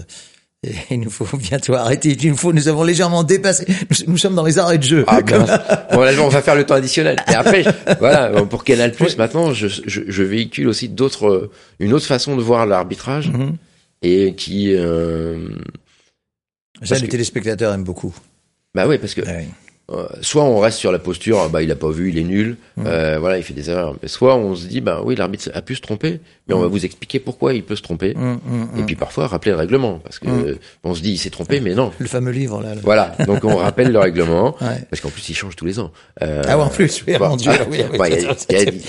et 0.64 0.72
il 0.90 1.00
nous 1.00 1.10
faut 1.10 1.36
bientôt 1.36 1.74
arrêter. 1.74 2.16
Il 2.20 2.30
nous 2.30 2.36
faut. 2.36 2.52
Nous 2.52 2.68
avons 2.68 2.84
légèrement 2.84 3.24
dépassé. 3.24 3.64
Nous, 3.90 4.12
nous 4.12 4.18
sommes 4.18 4.34
dans 4.34 4.44
les 4.44 4.58
arrêts 4.58 4.78
de 4.78 4.82
jeu. 4.84 5.04
Ah, 5.06 5.20
mince. 5.22 5.50
bon, 5.92 6.00
là, 6.02 6.12
on 6.20 6.28
va 6.28 6.42
faire 6.42 6.54
le 6.56 6.64
temps 6.66 6.74
additionnel. 6.74 7.16
Et 7.30 7.34
après, 7.34 7.64
voilà, 8.00 8.42
pour 8.44 8.64
Canal 8.64 8.92
Plus, 8.92 9.16
maintenant, 9.16 9.52
je, 9.52 9.66
je, 9.68 10.02
je 10.06 10.22
véhicule 10.22 10.68
aussi 10.68 10.88
d'autres, 10.88 11.26
euh, 11.28 11.50
une 11.80 11.92
autre 11.94 12.06
façon 12.06 12.36
de 12.36 12.42
voir 12.42 12.66
l'arbitrage 12.66 13.28
Mhm. 13.30 13.56
et 14.02 14.34
qui, 14.34 14.74
euh, 14.74 15.48
Ça, 16.82 16.90
Parce 16.90 17.00
les 17.00 17.06
que- 17.06 17.12
téléspectateurs 17.12 17.72
aiment 17.74 17.84
beaucoup. 17.84 18.14
bah 18.74 18.86
oui, 18.86 18.98
parce 18.98 19.14
que 19.14 19.22
Ah 19.26 19.32
oui. 19.38 19.48
Euh, 19.90 20.06
soit 20.20 20.44
on 20.44 20.58
reste 20.58 20.78
sur 20.78 20.92
la 20.92 20.98
posture, 20.98 21.40
ah 21.40 21.48
bah 21.48 21.62
il 21.62 21.70
a 21.72 21.76
pas 21.76 21.90
vu, 21.90 22.10
il 22.10 22.18
est 22.18 22.24
nul, 22.24 22.56
Mhm. 22.76 22.84
euh, 22.86 23.16
voilà, 23.18 23.38
il 23.38 23.42
fait 23.42 23.54
des 23.54 23.70
erreurs. 23.70 23.96
Mais 24.02 24.08
soit 24.08 24.36
on 24.36 24.54
se 24.54 24.66
dit, 24.66 24.80
bah 24.80 25.00
oui, 25.04 25.16
l'arbitre 25.16 25.50
a 25.54 25.62
pu 25.62 25.74
se 25.74 25.80
tromper, 25.80 26.20
mais 26.46 26.54
on 26.54 26.58
va 26.60 26.66
Mhm. 26.66 26.72
vous 26.72 26.84
expliquer 26.84 27.18
pourquoi 27.20 27.54
il 27.54 27.62
peut 27.62 27.74
se 27.76 27.82
tromper. 27.82 28.14
Hum, 28.16 28.38
Et 28.78 28.82
puis 28.82 28.96
parfois 28.96 29.26
rappeler 29.26 29.52
le 29.52 29.56
règlement, 29.58 29.98
parce 29.98 30.18
que 30.18 30.28
euh, 30.28 30.58
on 30.84 30.94
se 30.94 31.00
dit, 31.00 31.12
il 31.12 31.18
s'est 31.18 31.30
trompé, 31.30 31.60
mais 31.60 31.74
non. 31.74 31.90
le 31.98 32.06
fameux 32.06 32.30
livre 32.32 32.60
là. 32.62 32.74
Voilà, 32.82 33.14
donc 33.26 33.44
on 33.44 33.56
rappelle 33.56 33.90
le 33.90 33.98
règlement, 33.98 34.54
Ouais. 34.60 34.84
parce 34.90 35.00
qu'en 35.00 35.08
plus 35.08 35.26
il 35.28 35.34
change 35.34 35.56
tous 35.56 35.64
les 35.64 35.78
ans. 35.80 35.90
Euh, 36.22 36.42
Ah 36.46 36.58
ouais, 36.58 36.64
en 36.64 36.68
plus, 36.68 37.02
oui, 37.06 37.14
bon, 37.18 37.30
mon 37.30 37.36
Dieu. 37.36 37.50
oui, 37.70 37.78
il 37.78 37.80
y 37.80 38.56
a- 38.56 38.62
il 38.62 38.80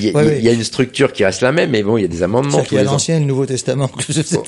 Il 0.00 0.16
ouais, 0.16 0.38
il 0.38 0.44
y 0.44 0.48
il 0.48 0.50
y 0.50 0.54
une 0.54 0.64
structure 0.64 1.12
qui 1.12 1.24
reste 1.24 1.42
la 1.42 1.52
même, 1.52 1.70
mais 1.70 1.82
bon, 1.82 1.96
il 1.98 2.02
y 2.02 2.04
a 2.04 2.08
des 2.08 2.22
amendements 2.22 2.62
qu'il 2.62 2.78
y 2.78 2.80
a 2.80 2.84
l'Ancien 2.84 3.16
et 3.16 3.20
le 3.20 3.26
Nouveau 3.26 3.46
Testament. 3.46 3.90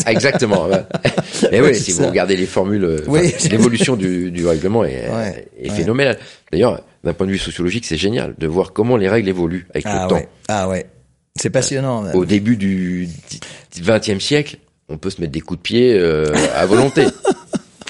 Exactement. 0.06 0.68
Mais 1.52 1.60
oui, 1.60 1.74
si 1.74 1.92
vous 1.92 2.06
regardez 2.06 2.36
les 2.36 2.46
formules, 2.46 3.02
l'évolution 3.50 3.96
du, 3.96 4.30
du 4.30 4.46
règlement 4.46 4.84
est, 4.84 5.08
Ouais, 5.90 6.06
ouais. 6.08 6.18
D'ailleurs, 6.52 6.80
d'un 7.04 7.12
point 7.12 7.26
de 7.26 7.32
vue 7.32 7.38
sociologique, 7.38 7.84
c'est 7.84 7.96
génial 7.96 8.34
de 8.38 8.46
voir 8.46 8.72
comment 8.72 8.96
les 8.96 9.08
règles 9.08 9.28
évoluent 9.28 9.66
avec 9.70 9.84
Ah 9.86 10.02
le 10.04 10.08
temps. 10.08 10.14
ouais. 10.16 10.28
Ah 10.48 10.68
ouais. 10.68 10.86
C'est 11.36 11.50
passionnant. 11.50 12.12
Au 12.14 12.24
début 12.24 12.56
du 12.56 13.08
XXe 13.80 14.18
siècle, 14.22 14.58
on 14.88 14.98
peut 14.98 15.10
se 15.10 15.20
mettre 15.20 15.32
des 15.32 15.40
coups 15.40 15.58
de 15.58 15.62
pied 15.62 15.94
euh, 15.98 16.32
à 16.54 16.66
volonté. 16.66 17.06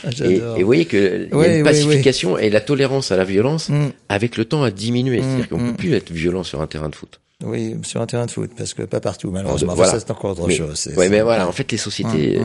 Ah, 0.04 0.08
Et, 0.24 0.32
et 0.34 0.38
vous 0.40 0.66
voyez 0.66 0.84
qu'il 0.86 0.98
y 1.00 1.04
Oui, 1.04 1.30
a 1.32 1.36
oui, 1.36 1.46
une 1.46 1.56
oui. 1.58 1.62
pacification 1.62 2.36
et 2.36 2.50
la 2.50 2.60
tolérance 2.60 3.12
à 3.12 3.16
la 3.16 3.22
violence, 3.22 3.68
Hum. 3.68 3.92
avec 4.08 4.36
le 4.36 4.44
temps, 4.44 4.64
a 4.64 4.72
diminué. 4.72 5.22
C'est-à-dire 5.22 5.44
Mm, 5.44 5.46
qu'on 5.46 5.58
mm. 5.58 5.70
peut 5.70 5.76
plus 5.76 5.94
être 5.94 6.10
violent 6.10 6.42
sur 6.42 6.60
un 6.60 6.66
terrain 6.66 6.88
de 6.88 6.96
foot. 6.96 7.20
Oui, 7.44 7.76
sur 7.84 8.00
un 8.00 8.06
terrain 8.06 8.26
de 8.26 8.32
foot, 8.32 8.50
parce 8.58 8.74
que 8.74 8.82
pas 8.82 8.98
partout, 8.98 9.30
malheureusement. 9.30 9.76
Voilà. 9.76 9.92
Ça, 9.92 10.00
c'est 10.00 10.10
encore 10.10 10.32
autre 10.32 10.48
Mais, 10.48 10.56
chose. 10.56 10.70
Ouais, 10.70 11.04
c'est- 11.04 11.08
mais 11.08 11.20
voilà, 11.20 11.46
en 11.46 11.52
fait, 11.52 11.70
les 11.70 11.78
sociétés. 11.78 12.40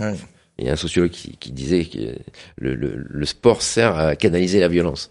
Ouais. 0.00 0.14
Il 0.60 0.66
y 0.66 0.68
a 0.68 0.72
un 0.74 0.76
sociologue 0.76 1.10
qui, 1.10 1.36
qui 1.38 1.50
disait 1.52 1.86
que 1.86 2.16
le, 2.58 2.74
le, 2.74 2.94
le 2.96 3.26
sport 3.26 3.62
sert 3.62 3.96
à 3.96 4.14
canaliser 4.14 4.60
la 4.60 4.68
violence. 4.68 5.10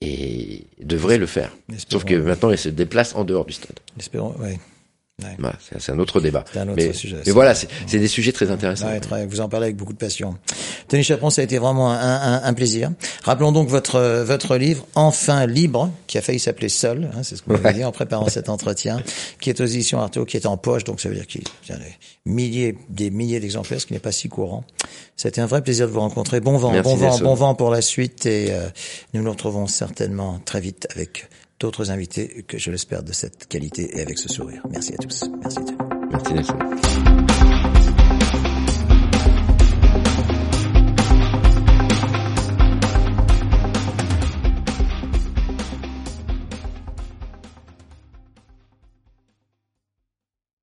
Et 0.00 0.64
devrait 0.80 1.18
le 1.18 1.26
faire. 1.26 1.50
Espérons, 1.72 1.90
Sauf 2.00 2.04
que 2.04 2.14
maintenant, 2.14 2.50
il 2.52 2.58
se 2.58 2.68
déplace 2.68 3.16
en 3.16 3.24
dehors 3.24 3.44
du 3.44 3.52
stade. 3.52 3.80
espérons, 3.98 4.32
ouais. 4.38 4.60
Voilà, 5.38 5.56
c'est 5.60 5.80
c'est 5.80 5.90
un 5.90 5.98
autre 5.98 6.20
débat. 6.20 6.44
C'est 6.52 6.60
un 6.60 6.68
autre 6.68 6.74
mais, 6.76 6.92
sujet, 6.92 7.16
mais 7.26 7.32
voilà, 7.32 7.52
c'est 7.54 7.66
des 7.98 8.06
sujets 8.06 8.30
très 8.30 8.52
intéressants. 8.52 8.86
Ouais, 8.86 9.00
très- 9.00 9.26
vous 9.26 9.40
en 9.40 9.48
parlez 9.48 9.64
avec 9.66 9.76
beaucoup 9.76 9.92
de 9.92 9.98
passion. 9.98 10.36
Tony 10.86 11.02
Chaperon, 11.02 11.28
ça 11.30 11.40
a 11.40 11.44
été 11.44 11.58
vraiment 11.58 11.90
un, 11.90 11.98
un- 11.98 12.42
un 12.44 12.54
plaisir. 12.54 12.92
Rappelons 13.24 13.50
donc 13.50 13.68
votre 13.68 13.98
votre 14.24 14.56
livre 14.56 14.86
Enfin 14.94 15.46
libre, 15.46 15.90
qui 16.06 16.18
a 16.18 16.22
failli 16.22 16.38
s'appeler 16.38 16.68
Seul, 16.68 17.10
hein, 17.16 17.22
c'est 17.24 17.34
ce 17.34 17.42
qu'on 17.42 17.54
avait 17.56 17.64
Ouais. 17.64 17.74
dit 17.74 17.84
en 17.84 17.90
préparant 17.90 18.28
cet 18.28 18.48
entretien, 18.48 19.02
qui 19.40 19.50
est 19.50 19.60
aux 19.60 19.66
éditions 19.66 19.98
Artaud, 20.00 20.24
qui 20.24 20.36
est 20.36 20.46
en 20.46 20.56
poche, 20.56 20.84
donc 20.84 21.00
ça 21.00 21.08
veut 21.08 21.16
dire 21.16 21.26
qu'il 21.26 21.42
y 21.68 21.72
a 21.72 21.76
des 21.76 21.96
milliers, 22.24 22.78
des 22.88 23.10
milliers 23.10 23.40
d'exemplaires, 23.40 23.80
ce 23.80 23.86
qui 23.86 23.94
n'est 23.94 23.98
pas 23.98 24.12
si 24.12 24.28
courant. 24.28 24.62
C'était 25.16 25.40
un 25.40 25.46
vrai 25.46 25.62
plaisir 25.62 25.88
de 25.88 25.92
vous 25.92 26.00
rencontrer. 26.00 26.38
Bon 26.40 26.56
vent, 26.58 26.70
Merci, 26.70 26.88
bon 26.90 26.96
vent, 26.96 27.18
bon 27.18 27.34
vent 27.34 27.54
pour 27.56 27.70
la 27.70 27.82
suite, 27.82 28.24
et 28.26 28.52
euh, 28.52 28.68
nous 29.14 29.22
nous 29.24 29.30
retrouvons 29.32 29.66
certainement 29.66 30.40
très 30.44 30.60
vite 30.60 30.86
avec 30.94 31.28
d'autres 31.60 31.90
invités 31.90 32.44
que 32.46 32.58
je 32.58 32.70
l'espère 32.70 33.02
de 33.02 33.12
cette 33.12 33.46
qualité 33.48 33.98
et 33.98 34.02
avec 34.02 34.18
ce 34.18 34.28
sourire. 34.28 34.62
Merci 34.70 34.94
à 34.94 34.96
tous. 34.98 35.24
Merci. 35.40 35.58
Tony. 35.64 35.76
Merci. 36.34 37.37